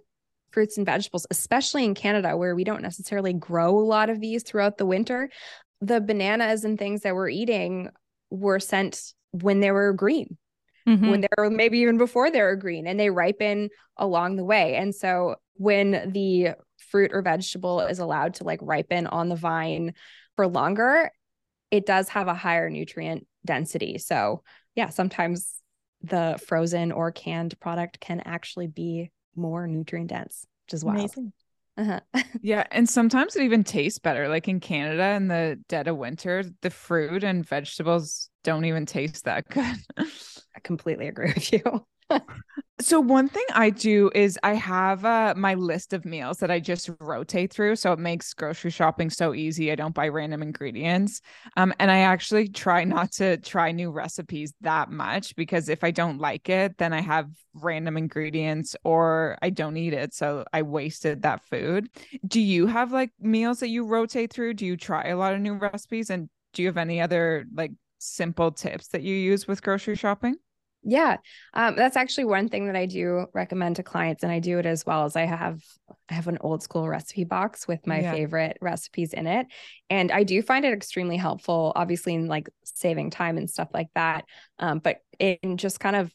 fruits 0.51 0.77
and 0.77 0.85
vegetables, 0.85 1.27
especially 1.29 1.83
in 1.83 1.93
Canada 1.93 2.35
where 2.37 2.55
we 2.55 2.63
don't 2.63 2.81
necessarily 2.81 3.33
grow 3.33 3.77
a 3.77 3.81
lot 3.81 4.09
of 4.09 4.19
these 4.19 4.43
throughout 4.43 4.77
the 4.77 4.85
winter, 4.85 5.29
the 5.81 6.01
bananas 6.01 6.63
and 6.63 6.79
things 6.79 7.01
that 7.01 7.15
we're 7.15 7.29
eating 7.29 7.89
were 8.29 8.59
sent 8.59 9.13
when 9.31 9.59
they 9.59 9.71
were 9.71 9.93
green. 9.93 10.37
Mm-hmm. 10.87 11.09
When 11.09 11.21
they 11.21 11.27
were 11.37 11.49
maybe 11.49 11.79
even 11.79 11.97
before 11.97 12.29
they 12.29 12.41
were 12.41 12.57
green 12.57 12.87
and 12.87 12.99
they 12.99 13.09
ripen 13.09 13.69
along 13.97 14.35
the 14.35 14.43
way. 14.43 14.75
And 14.75 14.93
so 14.93 15.35
when 15.53 16.11
the 16.11 16.55
fruit 16.89 17.11
or 17.13 17.21
vegetable 17.21 17.79
is 17.81 17.99
allowed 17.99 18.33
to 18.35 18.43
like 18.43 18.59
ripen 18.61 19.07
on 19.07 19.29
the 19.29 19.35
vine 19.35 19.93
for 20.35 20.47
longer, 20.47 21.11
it 21.71 21.85
does 21.85 22.09
have 22.09 22.27
a 22.27 22.33
higher 22.33 22.69
nutrient 22.69 23.27
density. 23.45 23.97
So, 23.97 24.43
yeah, 24.75 24.89
sometimes 24.89 25.53
the 26.01 26.39
frozen 26.45 26.91
or 26.91 27.11
canned 27.11 27.59
product 27.59 27.99
can 27.99 28.21
actually 28.21 28.67
be 28.67 29.11
more 29.35 29.67
nutrient 29.67 30.09
dense, 30.09 30.45
which 30.65 30.73
is 30.73 30.83
wild. 30.83 30.99
Amazing. 30.99 31.33
Uh-huh. 31.75 31.99
yeah, 32.41 32.65
and 32.71 32.87
sometimes 32.87 33.35
it 33.35 33.43
even 33.43 33.63
tastes 33.63 33.99
better. 33.99 34.27
Like 34.27 34.47
in 34.47 34.59
Canada 34.59 35.11
in 35.15 35.27
the 35.27 35.59
dead 35.67 35.87
of 35.87 35.97
winter, 35.97 36.43
the 36.61 36.69
fruit 36.69 37.23
and 37.23 37.47
vegetables 37.47 38.29
don't 38.43 38.65
even 38.65 38.85
taste 38.85 39.25
that 39.25 39.47
good. 39.49 39.75
I 39.97 40.59
completely 40.61 41.07
agree 41.07 41.33
with 41.33 41.51
you. 41.51 41.85
So 42.81 42.99
one 42.99 43.29
thing 43.29 43.45
I 43.53 43.69
do 43.69 44.11
is 44.13 44.37
I 44.43 44.55
have 44.55 45.05
uh, 45.05 45.33
my 45.37 45.53
list 45.53 45.93
of 45.93 46.05
meals 46.05 46.37
that 46.39 46.51
I 46.51 46.59
just 46.59 46.89
rotate 46.99 47.53
through, 47.53 47.75
so 47.77 47.93
it 47.93 47.99
makes 47.99 48.33
grocery 48.33 48.71
shopping 48.71 49.09
so 49.09 49.33
easy. 49.33 49.71
I 49.71 49.75
don't 49.75 49.95
buy 49.95 50.07
random 50.09 50.41
ingredients, 50.41 51.21
um, 51.55 51.73
and 51.79 51.89
I 51.89 51.99
actually 51.99 52.49
try 52.49 52.83
not 52.83 53.11
to 53.13 53.37
try 53.37 53.71
new 53.71 53.91
recipes 53.91 54.53
that 54.61 54.89
much 54.89 55.35
because 55.35 55.69
if 55.69 55.83
I 55.83 55.91
don't 55.91 56.19
like 56.19 56.49
it, 56.49 56.77
then 56.77 56.93
I 56.93 57.01
have 57.01 57.29
random 57.53 57.95
ingredients 57.97 58.75
or 58.83 59.37
I 59.41 59.49
don't 59.49 59.77
eat 59.77 59.93
it, 59.93 60.13
so 60.13 60.45
I 60.51 60.63
wasted 60.63 61.21
that 61.21 61.43
food. 61.45 61.89
Do 62.27 62.41
you 62.41 62.67
have 62.67 62.91
like 62.91 63.11
meals 63.19 63.59
that 63.59 63.69
you 63.69 63.85
rotate 63.85 64.33
through? 64.33 64.55
Do 64.55 64.65
you 64.65 64.77
try 64.77 65.09
a 65.09 65.17
lot 65.17 65.33
of 65.33 65.41
new 65.41 65.53
recipes, 65.53 66.09
and 66.09 66.29
do 66.53 66.61
you 66.61 66.67
have 66.67 66.77
any 66.77 67.01
other 67.01 67.45
like 67.53 67.71
simple 67.99 68.51
tips 68.51 68.89
that 68.89 69.03
you 69.03 69.15
use 69.15 69.47
with 69.47 69.63
grocery 69.63 69.95
shopping? 69.95 70.35
Yeah, 70.85 71.17
um, 71.53 71.75
that's 71.75 71.95
actually 71.95 72.25
one 72.25 72.49
thing 72.49 72.67
that 72.67 72.75
I 72.75 72.85
do 72.85 73.27
recommend 73.33 73.77
to 73.77 73.83
clients, 73.83 74.23
and 74.23 74.31
I 74.31 74.39
do 74.39 74.59
it 74.59 74.65
as 74.65 74.85
well 74.85 75.05
as 75.05 75.15
I 75.15 75.25
have 75.25 75.61
I 76.09 76.13
have 76.13 76.27
an 76.27 76.37
old 76.41 76.61
school 76.61 76.87
recipe 76.87 77.23
box 77.23 77.67
with 77.67 77.87
my 77.87 78.01
yeah. 78.01 78.11
favorite 78.11 78.57
recipes 78.59 79.13
in 79.13 79.25
it, 79.25 79.47
and 79.89 80.11
I 80.11 80.23
do 80.23 80.41
find 80.41 80.65
it 80.65 80.73
extremely 80.73 81.15
helpful. 81.15 81.71
Obviously, 81.75 82.13
in 82.13 82.27
like 82.27 82.49
saving 82.63 83.11
time 83.11 83.37
and 83.37 83.49
stuff 83.49 83.69
like 83.73 83.89
that, 83.95 84.25
um, 84.59 84.79
but 84.79 84.97
in 85.19 85.57
just 85.57 85.79
kind 85.79 85.95
of 85.95 86.11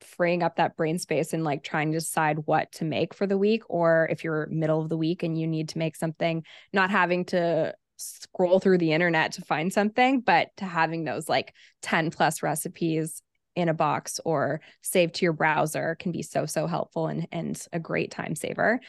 freeing 0.00 0.42
up 0.42 0.56
that 0.56 0.76
brain 0.76 0.98
space 0.98 1.32
and 1.32 1.44
like 1.44 1.62
trying 1.62 1.92
to 1.92 1.98
decide 1.98 2.38
what 2.46 2.70
to 2.72 2.84
make 2.84 3.14
for 3.14 3.26
the 3.26 3.38
week, 3.38 3.62
or 3.68 4.08
if 4.10 4.24
you're 4.24 4.48
middle 4.50 4.80
of 4.80 4.88
the 4.88 4.96
week 4.96 5.22
and 5.22 5.38
you 5.38 5.46
need 5.46 5.68
to 5.70 5.78
make 5.78 5.94
something, 5.94 6.42
not 6.72 6.90
having 6.90 7.24
to 7.26 7.74
scroll 7.98 8.60
through 8.60 8.78
the 8.78 8.92
internet 8.92 9.32
to 9.32 9.42
find 9.42 9.72
something, 9.72 10.20
but 10.20 10.48
to 10.56 10.64
having 10.64 11.04
those 11.04 11.28
like 11.28 11.52
10 11.82 12.10
plus 12.10 12.42
recipes 12.42 13.22
in 13.58 13.68
a 13.68 13.74
box 13.74 14.20
or 14.24 14.60
saved 14.82 15.16
to 15.16 15.24
your 15.24 15.32
browser 15.32 15.96
can 15.98 16.12
be 16.12 16.22
so 16.22 16.46
so 16.46 16.68
helpful 16.68 17.08
and 17.08 17.26
and 17.32 17.60
a 17.72 17.80
great 17.80 18.12
time 18.12 18.36
saver. 18.36 18.80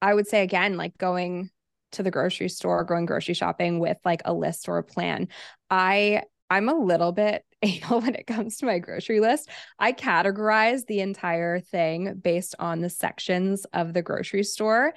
I 0.00 0.14
would 0.14 0.26
say 0.26 0.42
again 0.42 0.78
like 0.78 0.96
going 0.96 1.50
to 1.92 2.02
the 2.02 2.10
grocery 2.10 2.48
store, 2.48 2.82
going 2.82 3.04
grocery 3.04 3.34
shopping 3.34 3.78
with 3.78 3.98
like 4.04 4.22
a 4.24 4.32
list 4.32 4.68
or 4.68 4.78
a 4.78 4.82
plan. 4.82 5.28
I 5.70 6.22
I'm 6.48 6.70
a 6.70 6.74
little 6.74 7.12
bit 7.12 7.44
anal 7.62 8.00
when 8.00 8.14
it 8.14 8.26
comes 8.26 8.56
to 8.56 8.66
my 8.66 8.78
grocery 8.78 9.20
list. 9.20 9.50
I 9.78 9.92
categorize 9.92 10.86
the 10.86 11.00
entire 11.00 11.60
thing 11.60 12.14
based 12.14 12.54
on 12.58 12.80
the 12.80 12.90
sections 12.90 13.66
of 13.74 13.92
the 13.92 14.02
grocery 14.02 14.44
store. 14.44 14.94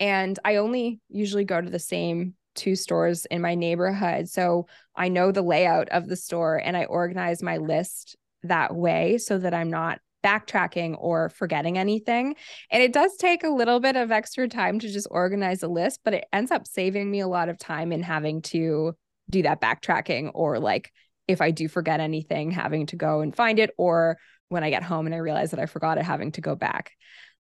And 0.00 0.38
I 0.46 0.56
only 0.56 1.00
usually 1.10 1.44
go 1.44 1.60
to 1.60 1.70
the 1.70 1.78
same 1.78 2.34
two 2.54 2.76
stores 2.76 3.26
in 3.26 3.42
my 3.42 3.54
neighborhood. 3.54 4.28
So 4.28 4.66
I 4.96 5.08
know 5.08 5.30
the 5.30 5.42
layout 5.42 5.88
of 5.90 6.08
the 6.08 6.16
store 6.16 6.56
and 6.56 6.76
I 6.76 6.84
organize 6.84 7.42
my 7.42 7.58
list 7.58 8.16
that 8.44 8.74
way 8.74 9.18
so 9.18 9.38
that 9.38 9.54
I'm 9.54 9.70
not 9.70 10.00
backtracking 10.24 10.96
or 10.98 11.28
forgetting 11.28 11.78
anything. 11.78 12.36
And 12.70 12.82
it 12.82 12.92
does 12.92 13.16
take 13.16 13.44
a 13.44 13.48
little 13.48 13.80
bit 13.80 13.96
of 13.96 14.12
extra 14.12 14.48
time 14.48 14.78
to 14.78 14.88
just 14.88 15.08
organize 15.10 15.62
a 15.62 15.68
list, 15.68 16.00
but 16.04 16.14
it 16.14 16.24
ends 16.32 16.50
up 16.50 16.66
saving 16.66 17.10
me 17.10 17.20
a 17.20 17.28
lot 17.28 17.48
of 17.48 17.58
time 17.58 17.92
in 17.92 18.02
having 18.02 18.42
to 18.42 18.94
do 19.30 19.42
that 19.42 19.60
backtracking 19.60 20.30
or 20.34 20.58
like 20.58 20.92
if 21.28 21.40
I 21.40 21.50
do 21.50 21.68
forget 21.68 22.00
anything, 22.00 22.50
having 22.50 22.86
to 22.86 22.96
go 22.96 23.20
and 23.20 23.34
find 23.34 23.58
it, 23.58 23.70
or 23.78 24.18
when 24.48 24.64
I 24.64 24.70
get 24.70 24.82
home 24.82 25.06
and 25.06 25.14
I 25.14 25.18
realize 25.18 25.52
that 25.52 25.60
I 25.60 25.66
forgot 25.66 25.98
it, 25.98 26.04
having 26.04 26.32
to 26.32 26.40
go 26.40 26.54
back. 26.54 26.92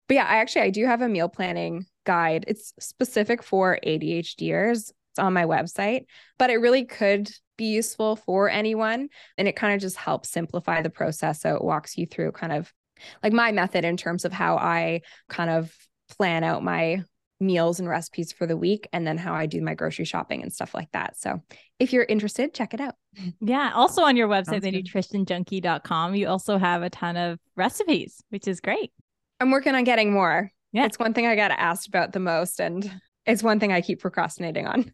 But 0.07 0.15
yeah, 0.15 0.25
I 0.25 0.37
actually 0.37 0.63
I 0.63 0.71
do 0.71 0.87
have 0.87 1.03
a 1.03 1.09
meal 1.09 1.29
planning 1.29 1.87
guide. 2.05 2.45
It's 2.47 2.73
specific 2.79 3.43
for 3.43 3.79
ADHDers. 3.85 4.93
It's 5.21 5.27
on 5.27 5.33
my 5.33 5.45
website, 5.45 6.07
but 6.39 6.51
it 6.51 6.57
really 6.57 6.85
could 6.85 7.31
be 7.57 7.67
useful 7.67 8.17
for 8.17 8.49
anyone. 8.49 9.09
And 9.37 9.47
it 9.47 9.57
kind 9.57 9.75
of 9.75 9.81
just 9.81 9.97
helps 9.97 10.31
simplify 10.31 10.83
the 10.83 10.91
process. 10.91 11.41
So 11.41 11.55
it 11.57 11.65
walks 11.65 11.99
you 11.99 12.07
through 12.07 12.33
kind 12.33 12.53
of 12.53 12.73
like 13.23 13.33
my 13.33 13.53
method 13.53 13.85
in 13.85 13.97
terms 13.97 14.25
of 14.25 14.33
how 14.33 14.57
I 14.57 15.03
kind 15.29 15.51
of 15.51 15.75
plan 16.09 16.45
out 16.45 16.63
my 16.63 17.05
meals 17.39 17.81
and 17.81 17.89
recipes 17.89 18.33
for 18.33 18.47
the 18.47 18.57
week 18.57 18.89
and 18.93 19.07
then 19.07 19.19
how 19.19 19.35
I 19.35 19.47
do 19.47 19.63
my 19.63 19.75
grocery 19.75 20.05
shopping 20.05 20.43
and 20.43 20.53
stuff 20.53 20.75
like 20.75 20.91
that. 20.93 21.19
So 21.19 21.43
if 21.79 21.93
you're 21.93 22.05
interested, 22.05 22.55
check 22.55 22.75
it 22.75 22.81
out. 22.81 22.95
Yeah. 23.41 23.73
Also 23.75 24.03
on 24.03 24.17
your 24.17 24.29
website, 24.29 24.61
the 24.61 24.71
nutritionjunky.com, 24.71 26.15
you 26.15 26.29
also 26.29 26.59
have 26.59 26.83
a 26.83 26.91
ton 26.91 27.17
of 27.17 27.39
recipes, 27.57 28.23
which 28.29 28.47
is 28.47 28.61
great. 28.61 28.93
I'm 29.41 29.51
working 29.51 29.75
on 29.75 29.85
getting 29.85 30.13
more. 30.13 30.53
Yeah. 30.73 30.85
It's 30.85 30.99
one 30.99 31.15
thing 31.15 31.27
I 31.27 31.37
got 31.37 31.51
asked 31.51 31.89
about 31.89 32.13
the 32.13 32.21
most. 32.21 32.61
And 32.61 32.91
it's 33.31 33.43
one 33.43 33.61
thing 33.61 33.73
I 33.73 33.81
keep 33.81 34.01
procrastinating 34.01 34.67
on. 34.67 34.93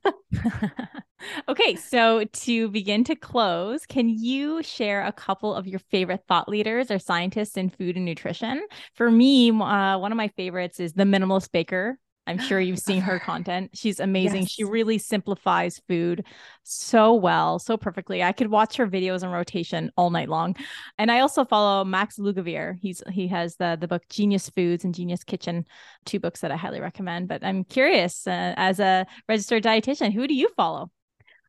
okay, 1.49 1.75
so 1.77 2.25
to 2.25 2.69
begin 2.69 3.05
to 3.05 3.17
close, 3.17 3.87
can 3.87 4.09
you 4.09 4.63
share 4.63 5.05
a 5.05 5.13
couple 5.13 5.55
of 5.55 5.67
your 5.67 5.79
favorite 5.79 6.25
thought 6.29 6.49
leaders 6.49 6.91
or 6.91 6.99
scientists 6.99 7.57
in 7.57 7.71
food 7.71 7.97
and 7.97 8.05
nutrition? 8.05 8.65
For 8.95 9.11
me, 9.11 9.51
uh, 9.51 9.99
one 9.99 10.13
of 10.13 10.17
my 10.17 10.29
favorites 10.29 10.81
is 10.81 10.93
the 10.93 11.05
minimalist 11.05 11.51
baker 11.53 11.99
I'm 12.27 12.39
sure 12.39 12.61
you've 12.61 12.79
seen 12.79 13.01
her 13.03 13.19
content. 13.25 13.71
She's 13.75 14.01
amazing. 14.01 14.43
Yes. 14.43 14.51
She 14.51 14.65
really 14.65 14.99
simplifies 14.99 15.81
food 15.89 16.25
so 16.63 17.15
well, 17.15 17.59
so 17.59 17.77
perfectly. 17.77 18.23
I 18.23 18.33
could 18.33 18.51
watch 18.51 18.77
her 18.77 18.87
videos 18.87 19.23
in 19.23 19.31
rotation 19.31 19.91
all 19.97 20.11
night 20.11 20.29
long. 20.29 20.57
And 20.99 21.11
I 21.11 21.21
also 21.21 21.45
follow 21.45 21.85
Max 21.85 22.19
Lugavere. 22.19 22.77
He's 22.81 23.03
he 23.11 23.29
has 23.29 23.57
the 23.57 23.77
the 23.81 23.89
book 23.89 24.03
Genius 24.11 24.51
Foods 24.51 24.85
and 24.85 24.95
Genius 24.95 25.25
Kitchen, 25.25 25.67
two 26.05 26.21
books 26.21 26.41
that 26.41 26.51
I 26.51 26.57
highly 26.57 26.81
recommend. 26.81 27.29
But 27.29 27.45
I'm 27.45 27.65
curious, 27.65 28.27
uh, 28.27 28.55
as 28.57 28.81
a 28.81 29.07
registered 29.29 29.63
dietitian, 29.63 30.13
who 30.13 30.27
do 30.27 30.35
you 30.35 30.49
follow? 30.57 30.91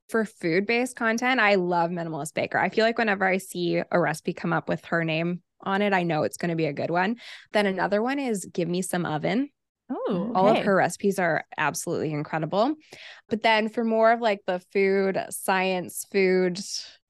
For 0.09 0.23
food 0.23 0.65
based 0.65 0.95
content, 0.95 1.39
I 1.39 1.55
love 1.55 1.91
Minimalist 1.91 2.34
Baker. 2.34 2.57
I 2.57 2.69
feel 2.69 2.86
like 2.86 2.97
whenever 2.97 3.25
I 3.25 3.38
see 3.38 3.82
a 3.91 3.99
recipe 3.99 4.34
come 4.34 4.53
up 4.53 4.69
with 4.69 4.86
her 4.86 5.03
name 5.03 5.41
on 5.61 5.82
it, 5.82 5.91
I 5.91 6.03
know 6.03 6.23
it's 6.23 6.38
going 6.38 6.49
to 6.49 6.55
be 6.55 6.67
a 6.67 6.73
good 6.73 6.91
one. 6.91 7.17
Then 7.51 7.65
another 7.65 8.01
one 8.01 8.19
is 8.19 8.45
Give 8.45 8.69
Me 8.69 8.82
Some 8.82 9.05
Oven. 9.05 9.49
Oh, 9.89 10.31
all 10.35 10.49
of 10.49 10.57
her 10.65 10.75
recipes 10.75 11.19
are 11.19 11.45
absolutely 11.57 12.11
incredible. 12.11 12.75
But 13.29 13.43
then 13.43 13.69
for 13.69 13.83
more 13.83 14.11
of 14.11 14.21
like 14.21 14.41
the 14.45 14.59
food 14.73 15.23
science, 15.29 16.05
food, 16.11 16.59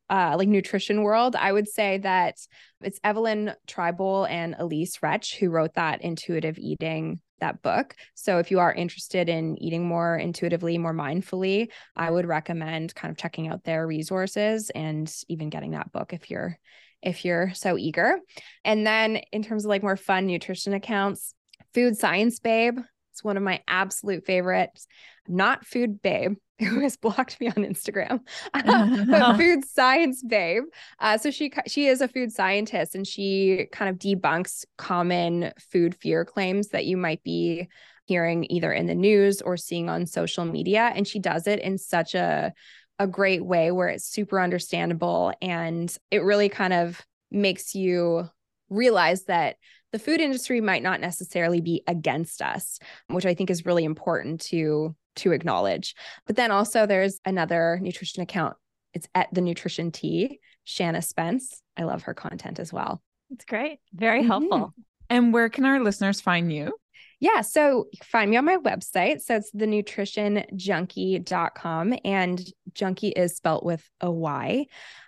uh, 0.09 0.35
like 0.37 0.47
nutrition 0.47 1.01
world, 1.03 1.35
I 1.35 1.51
would 1.51 1.67
say 1.67 1.97
that 1.99 2.35
it's 2.81 2.99
Evelyn 3.03 3.53
Tribole 3.67 4.29
and 4.29 4.55
Elyse 4.55 4.99
Resch 4.99 5.35
who 5.35 5.49
wrote 5.49 5.73
that 5.73 6.01
intuitive 6.01 6.57
eating 6.59 7.19
that 7.39 7.61
book. 7.61 7.95
So 8.15 8.39
if 8.39 8.49
you 8.51 8.59
are 8.59 8.73
interested 8.73 9.29
in 9.29 9.61
eating 9.61 9.87
more 9.87 10.15
intuitively, 10.15 10.77
more 10.77 10.93
mindfully, 10.93 11.69
I 11.95 12.09
would 12.09 12.25
recommend 12.25 12.95
kind 12.95 13.11
of 13.11 13.17
checking 13.17 13.47
out 13.47 13.63
their 13.63 13.85
resources 13.85 14.69
and 14.71 15.11
even 15.27 15.49
getting 15.49 15.71
that 15.71 15.91
book 15.91 16.13
if 16.13 16.29
you're 16.31 16.57
if 17.03 17.23
you're 17.25 17.53
so 17.53 17.77
eager. 17.77 18.17
And 18.65 18.85
then 18.85 19.17
in 19.31 19.43
terms 19.43 19.65
of 19.65 19.69
like 19.69 19.83
more 19.83 19.97
fun 19.97 20.25
nutrition 20.25 20.73
accounts, 20.73 21.35
Food 21.77 21.95
Science 21.95 22.39
Babe. 22.39 22.79
It's 23.11 23.23
one 23.23 23.37
of 23.37 23.43
my 23.43 23.61
absolute 23.67 24.25
favorites. 24.25 24.87
Not 25.27 25.63
Food 25.63 26.01
Babe, 26.01 26.37
who 26.59 26.79
has 26.79 26.97
blocked 26.97 27.39
me 27.39 27.49
on 27.49 27.53
Instagram, 27.57 28.21
but 28.51 29.37
Food 29.37 29.63
Science 29.63 30.23
Babe. 30.23 30.63
Uh, 30.99 31.19
so 31.19 31.29
she 31.29 31.51
she 31.67 31.85
is 31.85 32.01
a 32.01 32.07
food 32.07 32.31
scientist, 32.31 32.95
and 32.95 33.05
she 33.05 33.67
kind 33.71 33.91
of 33.91 33.99
debunks 33.99 34.65
common 34.79 35.53
food 35.71 35.93
fear 35.93 36.25
claims 36.25 36.69
that 36.69 36.85
you 36.85 36.97
might 36.97 37.21
be 37.21 37.67
hearing 38.05 38.47
either 38.49 38.73
in 38.73 38.87
the 38.87 38.95
news 38.95 39.43
or 39.43 39.55
seeing 39.55 39.87
on 39.87 40.07
social 40.07 40.45
media. 40.45 40.91
And 40.95 41.07
she 41.07 41.19
does 41.19 41.45
it 41.45 41.59
in 41.59 41.77
such 41.77 42.15
a 42.15 42.53
a 42.97 43.05
great 43.05 43.45
way 43.45 43.69
where 43.69 43.89
it's 43.89 44.11
super 44.11 44.41
understandable 44.41 45.31
and 45.43 45.95
it 46.09 46.23
really 46.23 46.49
kind 46.49 46.73
of 46.73 47.05
makes 47.29 47.75
you 47.75 48.27
realize 48.69 49.25
that 49.25 49.57
the 49.91 49.99
food 49.99 50.19
industry 50.19 50.61
might 50.61 50.83
not 50.83 51.01
necessarily 51.01 51.61
be 51.61 51.83
against 51.87 52.41
us, 52.41 52.79
which 53.07 53.25
I 53.25 53.33
think 53.33 53.49
is 53.49 53.65
really 53.65 53.85
important 53.85 54.41
to 54.41 54.95
to 55.17 55.31
acknowledge. 55.31 55.95
But 56.27 56.35
then 56.35 56.51
also 56.51 56.85
there's 56.85 57.19
another 57.25 57.79
nutrition 57.81 58.21
account. 58.21 58.55
It's 58.93 59.07
at 59.15 59.33
the 59.33 59.41
Nutrition 59.41 59.91
Tea, 59.91 60.39
Shana 60.65 61.03
Spence. 61.03 61.61
I 61.75 61.83
love 61.83 62.03
her 62.03 62.13
content 62.13 62.59
as 62.59 62.71
well. 62.71 63.01
It's 63.31 63.45
great. 63.45 63.79
Very 63.93 64.19
mm-hmm. 64.19 64.27
helpful. 64.27 64.75
And 65.09 65.33
where 65.33 65.49
can 65.49 65.65
our 65.65 65.79
listeners 65.79 66.21
find 66.21 66.53
you? 66.53 66.73
Yeah, 67.19 67.41
so 67.41 67.87
find 68.03 68.29
me 68.29 68.37
on 68.37 68.45
my 68.45 68.57
website. 68.57 69.21
So 69.21 69.37
it's 69.37 69.49
the 69.51 69.65
nutritionjunky.com 69.65 71.95
and 72.05 72.53
junkie 72.73 73.09
is 73.09 73.35
spelt 73.35 73.63
with 73.63 73.83
a 74.01 74.11
Y. 74.11 74.67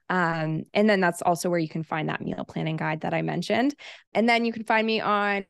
Um, 0.09 0.63
and 0.73 0.89
then 0.89 0.99
that's 0.99 1.21
also 1.21 1.49
where 1.49 1.59
you 1.59 1.69
can 1.69 1.83
find 1.83 2.09
that 2.09 2.21
meal 2.21 2.45
planning 2.47 2.77
guide 2.77 3.01
that 3.01 3.13
I 3.13 3.21
mentioned. 3.21 3.75
And 4.13 4.27
then 4.27 4.45
you 4.45 4.51
can 4.51 4.63
find 4.63 4.85
me 4.85 4.99
on 4.99 5.45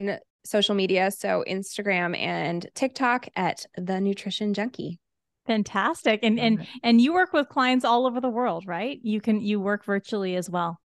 social 0.45 0.76
media. 0.76 1.12
So 1.12 1.43
Instagram 1.47 2.18
and 2.18 2.68
TikTok 2.76 3.28
at 3.36 3.66
the 3.78 3.99
nutrition 4.01 4.53
junkie. 4.53 4.99
Fantastic. 5.47 6.20
And 6.22 6.39
and 6.39 6.68
and 6.84 7.01
you 7.01 7.14
work 7.14 7.34
with 7.34 7.49
clients 7.49 7.84
all 7.84 8.05
over 8.05 8.22
the 8.22 8.30
world, 8.30 8.66
right? 8.68 8.99
You 9.01 9.20
can 9.20 9.41
you 9.41 9.60
work 9.60 9.84
virtually 9.84 10.36
as 10.36 10.49
well. 10.49 10.80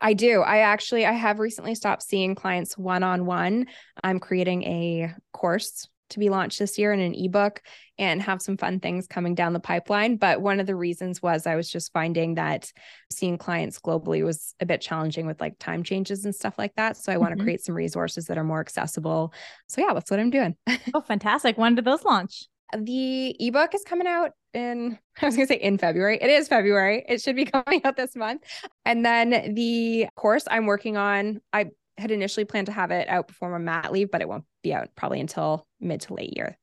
I 0.00 0.14
do. 0.14 0.40
I 0.40 0.58
actually 0.58 1.04
I 1.04 1.12
have 1.12 1.38
recently 1.38 1.74
stopped 1.74 2.02
seeing 2.02 2.34
clients 2.34 2.78
one 2.78 3.02
on 3.02 3.26
one. 3.26 3.66
I'm 4.02 4.18
creating 4.18 4.62
a 4.62 5.14
course 5.32 5.86
to 6.10 6.18
be 6.18 6.28
launched 6.28 6.58
this 6.58 6.78
year 6.78 6.92
in 6.92 7.00
an 7.00 7.14
ebook 7.14 7.62
and 7.98 8.22
have 8.22 8.42
some 8.42 8.56
fun 8.56 8.80
things 8.80 9.06
coming 9.06 9.34
down 9.34 9.52
the 9.52 9.60
pipeline. 9.60 10.16
But 10.16 10.40
one 10.40 10.60
of 10.60 10.66
the 10.66 10.76
reasons 10.76 11.22
was 11.22 11.46
I 11.46 11.56
was 11.56 11.70
just 11.70 11.92
finding 11.92 12.34
that 12.34 12.70
seeing 13.10 13.38
clients 13.38 13.78
globally 13.78 14.24
was 14.24 14.54
a 14.60 14.66
bit 14.66 14.80
challenging 14.80 15.26
with 15.26 15.40
like 15.40 15.58
time 15.58 15.82
changes 15.82 16.24
and 16.24 16.34
stuff 16.34 16.58
like 16.58 16.74
that. 16.76 16.96
So 16.96 17.12
I 17.12 17.16
want 17.16 17.32
to 17.32 17.36
mm-hmm. 17.36 17.44
create 17.44 17.64
some 17.64 17.74
resources 17.74 18.26
that 18.26 18.38
are 18.38 18.44
more 18.44 18.60
accessible. 18.60 19.32
So 19.68 19.80
yeah, 19.80 19.94
that's 19.94 20.10
what 20.10 20.20
I'm 20.20 20.30
doing. 20.30 20.56
oh, 20.94 21.00
fantastic. 21.00 21.56
When 21.58 21.74
did 21.74 21.84
those 21.84 22.04
launch? 22.04 22.46
The 22.76 23.36
ebook 23.38 23.74
is 23.74 23.84
coming 23.84 24.06
out 24.06 24.32
in, 24.52 24.98
I 25.22 25.26
was 25.26 25.36
going 25.36 25.46
to 25.46 25.54
say 25.54 25.60
in 25.60 25.78
February. 25.78 26.18
It 26.20 26.30
is 26.30 26.48
February. 26.48 27.04
It 27.08 27.22
should 27.22 27.36
be 27.36 27.44
coming 27.46 27.84
out 27.84 27.96
this 27.96 28.16
month. 28.16 28.42
And 28.84 29.04
then 29.04 29.54
the 29.54 30.08
course 30.16 30.44
I'm 30.50 30.66
working 30.66 30.96
on, 30.96 31.40
I 31.52 31.66
had 31.98 32.10
initially 32.10 32.44
planned 32.44 32.66
to 32.66 32.72
have 32.72 32.90
it 32.90 33.08
out 33.08 33.28
before 33.28 33.50
my 33.50 33.58
mat 33.58 33.92
leave, 33.92 34.10
but 34.10 34.20
it 34.20 34.28
won't 34.28 34.44
be 34.62 34.74
out 34.74 34.88
probably 34.96 35.20
until 35.20 35.66
mid 35.80 36.02
to 36.02 36.14
late 36.14 36.36
year. 36.36 36.58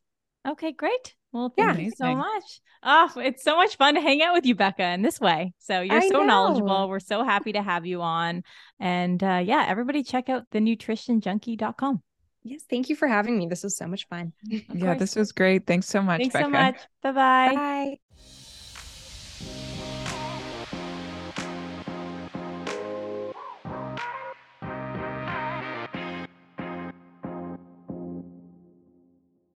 Okay, 0.48 0.72
great. 0.72 1.16
Well, 1.32 1.52
thank 1.56 1.78
yeah. 1.78 1.84
you 1.86 1.92
so 1.98 2.14
much. 2.14 2.62
Oh, 2.84 3.12
it's 3.18 3.44
so 3.44 3.56
much 3.56 3.78
fun 3.78 3.96
to 3.96 4.02
hang 4.02 4.22
out 4.22 4.34
with 4.34 4.46
you, 4.46 4.56
Becca, 4.56 4.84
in 4.84 5.02
this 5.02 5.20
way. 5.20 5.54
So 5.58 5.82
you're 5.82 5.96
I 5.96 6.08
so 6.08 6.20
know. 6.20 6.26
knowledgeable. 6.26 6.90
We're 6.90 7.00
so 7.00 7.24
happy 7.24 7.54
to 7.54 7.62
have 7.62 7.86
you 7.86 8.02
on. 8.02 8.44
And 8.80 9.24
uh, 9.24 9.42
yeah, 9.44 9.66
everybody 9.68 10.04
check 10.04 10.30
out 10.30 10.44
the 10.52 10.60
nutritionjunky.com. 10.60 12.04
Yes, 12.44 12.64
thank 12.70 12.90
you 12.90 12.96
for 12.96 13.08
having 13.08 13.38
me. 13.38 13.48
This 13.48 13.64
was 13.64 13.78
so 13.78 13.88
much 13.88 14.08
fun. 14.10 14.34
yeah, 14.44 14.96
this 14.96 15.16
was 15.16 15.32
great. 15.32 15.66
Thanks 15.66 15.88
so 15.88 16.02
much. 16.02 16.20
Thanks 16.20 16.34
Becca. 16.34 16.46
so 16.46 16.50
much. 16.50 16.78
Bye-bye. 17.02 17.56
Bye. 17.56 18.03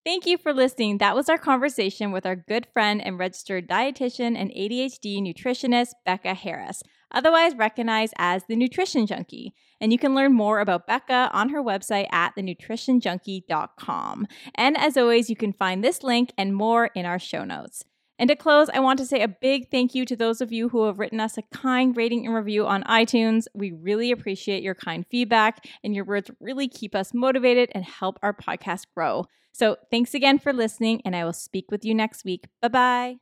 Thank 0.05 0.27
you 0.27 0.37
for 0.37 0.53
listening. 0.53 0.99
That 0.99 1.15
was 1.15 1.29
our 1.29 1.37
conversation 1.39 2.11
with 2.11 2.27
our 2.27 2.35
good 2.35 2.67
friend 2.71 3.03
and 3.03 3.17
registered 3.17 3.67
dietitian 3.67 4.37
and 4.37 4.51
ADHD 4.51 5.19
nutritionist, 5.19 5.93
Becca 6.05 6.35
Harris. 6.35 6.83
otherwise 7.11 7.55
recognized 7.55 8.13
as 8.17 8.43
the 8.47 8.55
Nutrition 8.55 9.07
Junkie. 9.07 9.55
And 9.81 9.91
you 9.91 9.97
can 9.97 10.13
learn 10.13 10.33
more 10.33 10.59
about 10.59 10.85
Becca 10.85 11.31
on 11.33 11.49
her 11.49 11.63
website 11.63 12.07
at 12.11 12.35
thenutritionjunky.com. 12.35 14.27
And 14.53 14.77
as 14.77 14.95
always, 14.97 15.29
you 15.29 15.35
can 15.35 15.53
find 15.53 15.83
this 15.83 16.03
link 16.03 16.33
and 16.37 16.55
more 16.55 16.91
in 16.93 17.05
our 17.05 17.19
show 17.19 17.43
notes. 17.43 17.83
And 18.17 18.29
to 18.29 18.35
close, 18.35 18.69
I 18.69 18.79
want 18.79 18.99
to 18.99 19.05
say 19.05 19.21
a 19.21 19.27
big 19.27 19.69
thank 19.69 19.93
you 19.93 20.05
to 20.05 20.15
those 20.15 20.39
of 20.41 20.51
you 20.51 20.69
who 20.69 20.85
have 20.85 20.99
written 20.99 21.19
us 21.19 21.37
a 21.37 21.41
kind 21.53 21.95
rating 21.95 22.25
and 22.25 22.33
review 22.33 22.65
on 22.65 22.83
iTunes. 22.83 23.45
We 23.53 23.71
really 23.71 24.11
appreciate 24.11 24.63
your 24.63 24.75
kind 24.75 25.05
feedback, 25.09 25.67
and 25.83 25.93
your 25.93 26.05
words 26.05 26.31
really 26.39 26.67
keep 26.67 26.95
us 26.95 27.13
motivated 27.13 27.69
and 27.73 27.83
help 27.83 28.17
our 28.23 28.33
podcast 28.33 28.85
grow. 28.95 29.25
So 29.51 29.77
thanks 29.91 30.13
again 30.13 30.39
for 30.39 30.53
listening, 30.53 31.01
and 31.05 31.15
I 31.15 31.25
will 31.25 31.33
speak 31.33 31.71
with 31.71 31.83
you 31.85 31.93
next 31.93 32.25
week. 32.25 32.45
Bye 32.61 32.67
bye. 32.69 33.15